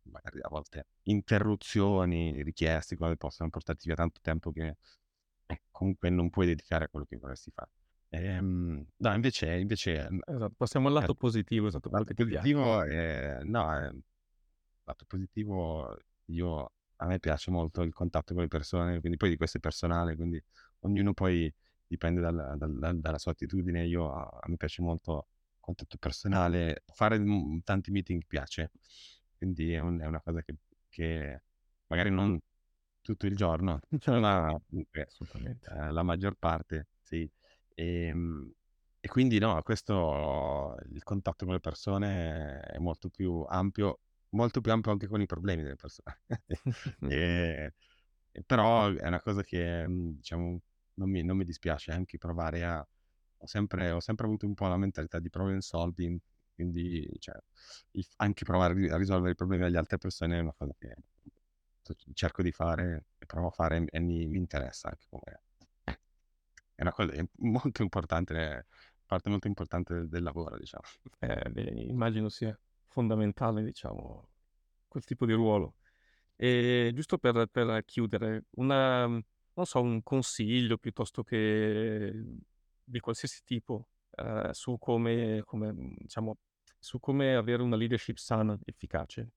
magari 0.04 0.40
a 0.42 0.50
volte 0.50 0.88
interruzioni, 1.04 2.42
richieste, 2.44 2.96
cose 2.98 3.18
possono 3.18 3.50
portarti 3.50 3.88
via 3.88 3.96
tanto 3.96 4.20
tempo 4.22 4.52
che 4.52 4.78
eh, 5.48 5.62
comunque 5.72 6.10
non 6.10 6.30
puoi 6.30 6.48
dedicare 6.48 6.86
a 6.86 6.90
quello 6.90 7.06
che 7.06 7.18
vorresti 7.18 7.52
fare. 7.52 7.72
Ehm, 8.10 8.86
no, 8.98 9.14
invece, 9.14 9.56
invece 9.56 10.08
esatto, 10.26 10.54
passiamo 10.58 10.88
al 10.88 10.94
lato 10.94 11.12
eh, 11.12 11.16
positivo. 11.16 11.68
Esatto, 11.68 11.90
lato 11.90 12.14
positivo, 12.14 12.84
è, 12.84 13.40
no, 13.44 13.74
è, 13.74 13.92
lato 14.84 15.06
positivo, 15.06 15.98
io 16.26 16.72
a 17.02 17.06
me 17.06 17.20
piace 17.20 17.52
molto 17.52 17.82
il 17.82 17.94
contatto 17.94 18.34
con 18.34 18.44
le 18.44 18.50
persone, 18.50 19.00
quindi 19.00 19.18
poi 19.18 19.30
di 19.30 19.38
questo 19.38 19.58
è 19.58 19.60
personale, 19.62 20.16
quindi 20.16 20.42
ognuno 20.80 21.14
poi 21.14 21.54
dipende 21.86 22.20
dal, 22.22 22.56
dal, 22.58 23.00
dalla 23.00 23.18
sua 23.18 23.32
attitudine. 23.32 23.86
Io 23.86 24.12
a, 24.12 24.28
a 24.42 24.50
me 24.50 24.58
piace 24.58 24.82
molto 24.82 25.28
il 25.54 25.60
contatto 25.60 25.98
personale, 25.98 26.84
fare 26.94 27.22
tanti 27.64 27.92
meeting 27.92 28.24
piace. 28.26 28.72
Quindi 29.38 29.72
è, 29.74 29.80
un, 29.80 30.00
è 30.00 30.06
una 30.06 30.20
cosa 30.20 30.42
che, 30.42 30.56
che, 30.90 31.42
magari 31.88 32.10
non 32.10 32.38
tutto 33.02 33.26
il 33.28 33.36
giorno, 33.36 33.80
ma 34.08 34.60
assolutamente 35.06 35.70
eh, 35.70 35.92
la 35.92 36.04
maggior 36.04 36.36
parte, 36.38 36.88
sì. 37.02 37.30
E, 37.74 38.06
ehm, 38.08 38.52
e, 39.02 39.08
quindi 39.08 39.40
no, 39.40 39.62
questo, 39.64 40.76
il 40.92 41.04
contatto 41.04 41.46
con 41.46 41.54
le 41.54 41.60
persone 41.62 42.60
è 42.60 42.78
molto 42.80 43.10
più 43.10 43.46
ampio, 43.48 44.00
molto 44.30 44.62
più 44.62 44.72
ampio 44.72 44.92
anche 44.92 45.08
con 45.08 45.22
i 45.22 45.26
problemi 45.26 45.64
delle 45.64 45.76
persone. 45.76 46.20
e, 47.10 47.74
però 48.46 48.92
è 48.92 49.08
una 49.08 49.22
cosa 49.22 49.44
che, 49.44 49.88
mhmm, 49.88 50.16
diciamo, 50.18 50.62
non 50.96 51.10
mi, 51.10 51.24
non 51.24 51.38
mi 51.38 51.46
dispiace 51.46 51.92
anche 51.92 52.18
provare 52.18 52.64
a... 52.64 52.86
Ho 53.42 53.48
sempre, 53.48 53.92
ho 53.92 54.02
sempre 54.02 54.26
avuto 54.26 54.46
un 54.46 54.54
po' 54.54 54.68
la 54.68 54.78
mentalità 54.78 55.20
di 55.20 55.30
problem 55.30 55.60
solving, 55.60 56.20
quindi 56.54 57.10
cioè, 57.20 57.36
anche 58.18 58.44
provare 58.44 58.74
a 58.92 58.98
risolvere 58.98 59.32
i 59.32 59.36
problemi 59.36 59.64
delle 59.64 59.78
altre 59.78 59.98
persone 59.98 60.38
è 60.38 60.42
una 60.42 60.54
cosa 60.54 60.74
che 60.78 60.94
cerco 62.14 62.42
di 62.42 62.52
fare 62.52 63.06
e 63.18 63.26
provo 63.26 63.48
a 63.48 63.52
fare 63.52 63.86
e 63.86 64.00
mi, 64.00 64.28
mi 64.28 64.38
interessa 64.38 64.90
anche 64.90 65.06
come 65.10 65.42
è 66.80 66.82
una 66.82 66.94
cosa 66.94 67.12
molto 67.40 67.82
importante 67.82 68.68
parte 69.06 69.30
molto 69.30 69.48
importante 69.48 70.08
del, 70.08 70.24
lavoro 70.24 70.58
diciamo 70.58 70.84
eh, 71.20 71.50
beh, 71.50 71.74
immagino 71.88 72.30
sia 72.30 72.58
fondamentale 72.88 73.64
diciamo 73.64 74.30
quel 74.88 75.04
tipo 75.04 75.26
di 75.26 75.34
ruolo 75.34 75.76
e 76.38 76.92
giusto 76.94 77.18
per, 77.18 77.48
per 77.52 77.84
chiudere 77.84 78.46
una, 78.52 79.06
non 79.08 79.66
so 79.66 79.82
un 79.82 80.02
consiglio 80.04 80.78
piuttosto 80.78 81.22
che 81.22 82.14
di 82.82 83.00
qualsiasi 83.02 83.42
tipo 83.44 83.90
eh, 84.12 84.50
su 84.54 84.78
come, 84.78 85.42
come 85.44 85.74
diciamo 85.98 86.38
su 86.80 86.98
come 87.02 87.36
avere 87.36 87.62
una 87.62 87.76
leadership 87.76 88.16
sana, 88.16 88.58
efficace? 88.64 89.32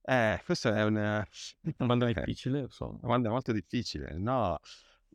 Eh, 0.00 0.40
questa 0.46 0.74
è 0.74 0.84
una 0.84 1.26
domanda 1.76 2.06
difficile, 2.10 2.62
lo 2.62 2.68
so. 2.68 2.96
domanda 3.02 3.28
molto 3.28 3.52
difficile. 3.52 4.16
No, 4.16 4.58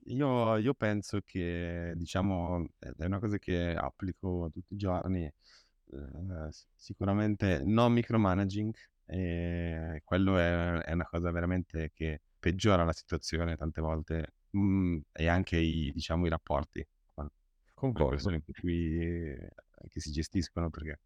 io, 0.06 0.58
io 0.58 0.74
penso 0.74 1.22
che, 1.26 1.94
diciamo, 1.96 2.68
è 2.80 3.06
una 3.06 3.20
cosa 3.20 3.38
che 3.38 3.74
applico 3.76 4.50
tutti 4.52 4.74
i 4.74 4.78
giorni. 4.78 5.26
eh, 5.26 6.50
sicuramente 6.76 7.62
non 7.66 7.94
micromanaging, 7.94 8.74
e 9.06 10.02
quello 10.06 10.38
è, 10.38 10.78
è 10.84 10.94
una 10.94 11.06
cosa 11.06 11.32
veramente 11.32 11.92
che 11.94 12.22
peggiora 12.40 12.84
la 12.86 12.94
situazione 12.94 13.58
tante 13.58 13.82
volte 13.82 14.34
mm, 14.58 15.00
e 15.12 15.28
anche 15.28 15.58
i, 15.58 15.92
diciamo, 15.94 16.26
i 16.26 16.30
rapporti 16.30 16.86
con 17.14 17.30
con 17.74 17.92
le 18.04 18.06
persone 18.06 18.42
con 18.44 18.54
cui 18.60 18.96
eh, 19.00 19.52
che 19.90 20.00
si 20.00 20.12
gestiscono 20.12 20.70
perché 20.70 21.00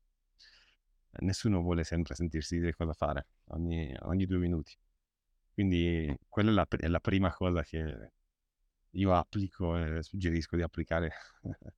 nessuno 1.22 1.62
vuole 1.62 1.84
sempre 1.84 2.16
sentirsi 2.16 2.58
dire 2.60 2.76
cosa 2.76 2.94
fare 2.94 3.28
ogni, 3.46 3.96
ogni 4.02 4.26
due 4.26 4.38
minuti. 4.38 4.76
Quindi 5.54 6.14
quella 6.28 6.52
è 6.52 6.54
la, 6.54 6.68
è 6.78 6.88
la 6.88 7.00
prima 7.00 7.34
cosa 7.34 7.64
che 7.64 8.12
io 8.96 9.14
applico 9.14 9.78
e 9.78 10.04
suggerisco 10.04 10.56
di 10.56 10.62
applicare. 10.62 11.12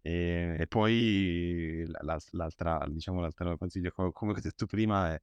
e, 0.00 0.56
e, 0.58 0.66
poi 0.66 1.84
l'altra, 2.30 2.84
diciamo, 2.88 3.20
l'altro 3.20 3.56
consiglio, 3.56 3.92
come 4.12 4.32
ho 4.32 4.40
detto 4.40 4.66
prima, 4.66 5.12
è 5.12 5.20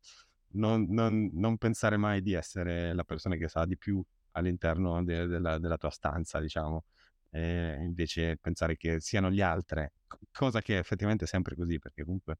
non, 0.54 0.86
non, 0.90 1.30
non, 1.34 1.58
pensare 1.58 1.98
mai 1.98 2.22
di 2.22 2.34
essere 2.34 2.94
la 2.94 3.04
persona 3.04 3.36
che 3.36 3.48
sa 3.48 3.66
di 3.66 3.78
più 3.78 4.04
all'interno 4.32 5.04
de, 5.04 5.26
de 5.28 5.40
la, 5.40 5.58
della 5.58 5.78
tua 5.78 5.90
stanza, 5.90 6.40
diciamo. 6.40 6.86
E 7.30 7.78
invece 7.82 8.38
pensare 8.38 8.78
che 8.78 9.00
siano 9.00 9.32
gli 9.32 9.42
altri, 9.42 9.88
cosa 10.32 10.62
che 10.62 10.76
è 10.76 10.80
effettivamente 10.80 11.26
sempre 11.26 11.56
così, 11.56 11.80
perché 11.80 12.04
comunque 12.04 12.38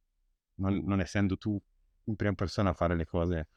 non, 0.56 0.84
non 0.86 1.00
essendo 1.00 1.38
tu 1.38 1.60
in 2.06 2.16
prima 2.16 2.34
persona 2.34 2.72
a 2.72 2.74
fare 2.74 2.96
le 2.96 3.06
cose, 3.06 3.48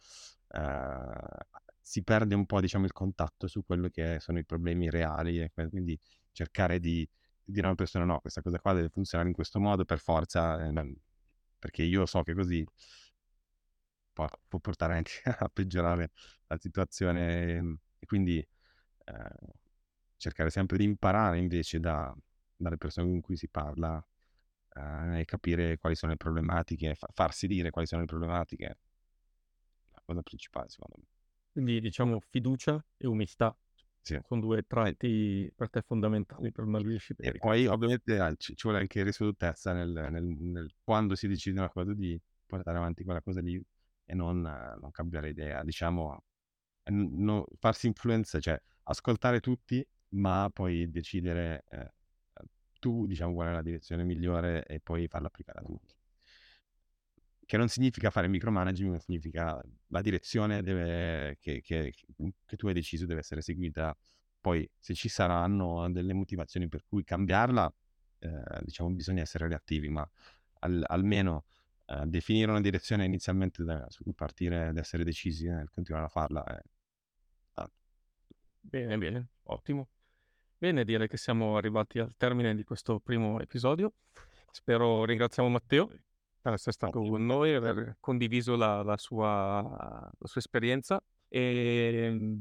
uh, 0.49 1.66
si 1.89 2.03
perde 2.03 2.34
un 2.34 2.47
po' 2.47 2.61
diciamo 2.61 2.84
il 2.84 2.91
contatto 2.93 3.47
su 3.47 3.64
quello 3.64 3.89
che 3.91 4.18
sono 4.18 4.41
i 4.41 4.45
problemi 4.45 4.91
reali 4.91 5.41
e 5.41 5.53
quindi 5.53 5.97
cercare 6.32 6.80
di, 6.80 7.09
di 7.45 7.53
dire 7.53 7.66
a 7.66 7.68
una 7.68 7.76
persona 7.76 8.05
no, 8.05 8.18
questa 8.18 8.43
cosa 8.43 8.59
qua 8.59 8.72
deve 8.72 8.89
funzionare 8.89 9.28
in 9.30 9.37
questo 9.37 9.61
modo 9.61 9.84
per 9.84 10.01
forza, 10.01 10.66
eh, 10.66 10.97
perché 11.61 11.84
io 11.84 12.05
so 12.05 12.24
che 12.24 12.34
così 12.34 12.66
può, 14.12 14.26
portare 14.61 14.95
anche 14.97 15.22
a 15.39 15.49
peggiorare 15.49 16.11
la 16.49 16.59
situazione 16.59 17.78
e 18.01 18.07
quindi 18.07 18.39
eh, 18.39 19.53
cercare 20.16 20.51
sempre 20.51 20.78
di 20.78 20.84
imparare 20.84 21.39
invece 21.39 21.78
da, 21.78 22.12
dalle 22.57 22.78
persone 22.78 23.09
con 23.09 23.20
cui 23.20 23.37
si 23.37 23.49
parla 23.49 24.05
eh, 24.74 25.20
e 25.20 25.24
capire 25.24 25.78
quali 25.78 25.95
sono 25.95 26.11
le 26.11 26.18
problematiche, 26.18 26.97
fa- 26.97 27.09
farsi 27.12 27.47
dire 27.47 27.70
quali 27.70 27.87
sono 27.87 28.01
le 28.01 28.09
problematiche, 28.09 28.78
la 29.93 30.03
cosa 30.05 30.22
principale 30.22 30.68
secondo 30.68 30.97
me. 30.99 31.16
Quindi 31.57 31.81
diciamo 31.81 32.21
fiducia 32.21 32.85
e 32.99 33.07
umiltà 33.07 33.57
sì. 34.03 34.21
sono 34.27 34.43
due 34.43 34.65
tratti 34.67 35.51
per 35.57 35.71
te 35.71 35.81
fondamentali 35.81 36.53
per 36.53 36.65
una 36.65 36.77
leadership. 36.77 37.19
E 37.23 37.33
poi 37.33 37.67
ovviamente 37.67 38.35
ci, 38.37 38.55
ci, 38.55 38.65
vuole 38.65 38.81
anche 38.81 39.03
risolutezza 39.03 39.73
nel, 39.73 39.89
nel, 40.11 40.23
nel, 40.23 40.75
quando 40.85 41.15
si 41.15 41.27
decide 41.27 41.59
una 41.59 41.71
cosa 41.71 41.95
di 41.95 42.21
portare 42.45 42.77
avanti 42.77 43.05
quella 43.05 43.23
cosa 43.23 43.41
lì 43.41 43.59
e 44.05 44.15
non, 44.15 44.43
non 44.43 44.91
cambiare 44.91 45.31
idea, 45.31 45.65
diciamo, 45.65 46.23
no, 46.91 47.47
farsi 47.59 47.87
influenza, 47.87 48.39
cioè 48.39 48.61
ascoltare 48.83 49.41
tutti, 49.41 49.83
ma 50.11 50.51
poi 50.53 50.91
decidere 50.91 51.65
eh, 51.71 51.91
tu, 52.79 53.07
diciamo, 53.07 53.33
qual 53.33 53.49
è 53.49 53.53
la 53.53 53.63
direzione 53.63 54.05
migliore 54.05 54.67
e 54.67 54.79
poi 54.81 55.09
farla 55.09 55.29
applicare 55.29 55.61
a 55.61 55.63
tutti. 55.63 55.96
Che 57.47 57.57
non 57.57 57.69
significa 57.69 58.11
fare 58.11 58.27
micromanagement, 58.27 59.01
significa 59.01 59.63
la 59.87 60.01
direzione 60.01 60.63
deve, 60.63 61.39
che, 61.41 61.61
che, 61.61 61.95
che 62.45 62.57
tu 62.57 62.67
hai 62.67 62.75
deciso 62.75 63.07
deve 63.07 63.21
essere 63.21 63.41
seguita. 63.41 63.97
Poi, 64.41 64.69
se 64.77 64.95
ci 64.95 65.09
saranno 65.09 65.89
delle 65.93 66.13
motivazioni 66.13 66.69
per 66.69 66.83
cui 66.85 67.05
cambiarla, 67.05 67.73
eh, 68.19 68.61
diciamo, 68.63 68.91
bisogna 68.91 69.23
essere 69.23 69.47
reattivi, 69.47 69.89
ma 69.89 70.09
al, 70.61 70.83
almeno 70.89 71.45
eh, 71.87 72.03
definire 72.07 72.51
una 72.51 72.61
direzione 72.61 73.05
inizialmente 73.05 73.63
da, 73.63 73.87
su 73.91 74.03
cui 74.03 74.13
partire 74.13 74.69
ed 74.69 74.77
essere 74.77 75.05
decisi 75.05 75.47
nel 75.47 75.71
continuare 75.71 76.07
a 76.07 76.09
farla. 76.09 76.45
Ah. 77.55 77.71
Bene, 78.59 78.99
bene, 78.99 79.29
ottimo. 79.45 79.89
Bene, 80.59 80.85
direi 80.85 81.07
che 81.07 81.17
siamo 81.17 81.57
arrivati 81.57 82.01
al 82.01 82.13
termine 82.17 82.57
di 82.57 82.65
questo 82.65 82.99
primo 82.99 83.39
episodio. 83.41 83.93
Spero 84.51 85.05
ringraziamo 85.05 85.49
Matteo 85.49 85.91
essere 86.55 86.73
stato 86.73 87.01
con 87.01 87.25
noi, 87.25 87.55
aver 87.55 87.97
condiviso 88.01 88.57
la, 88.57 88.83
la, 88.83 88.97
sua, 88.97 89.61
la 89.61 90.27
sua 90.27 90.41
esperienza 90.41 91.03
e 91.29 92.39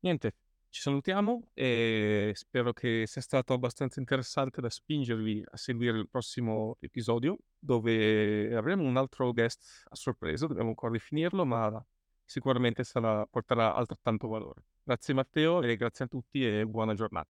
niente, 0.00 0.34
ci 0.68 0.82
salutiamo 0.82 1.48
e 1.54 2.32
spero 2.34 2.72
che 2.72 3.04
sia 3.06 3.22
stato 3.22 3.54
abbastanza 3.54 3.98
interessante 3.98 4.60
da 4.60 4.68
spingervi 4.68 5.42
a 5.50 5.56
seguire 5.56 5.96
il 5.98 6.08
prossimo 6.08 6.76
episodio 6.80 7.38
dove 7.58 8.54
avremo 8.54 8.84
un 8.84 8.96
altro 8.98 9.32
guest 9.32 9.84
a 9.88 9.94
sorpresa, 9.94 10.46
dobbiamo 10.46 10.68
ancora 10.68 10.92
definirlo, 10.92 11.46
ma 11.46 11.82
sicuramente 12.24 12.84
sarà, 12.84 13.24
porterà 13.26 13.74
altrettanto 13.74 14.28
valore. 14.28 14.64
Grazie 14.82 15.14
Matteo 15.14 15.62
e 15.62 15.76
grazie 15.76 16.04
a 16.04 16.08
tutti 16.08 16.46
e 16.46 16.66
buona 16.66 16.92
giornata. 16.92 17.24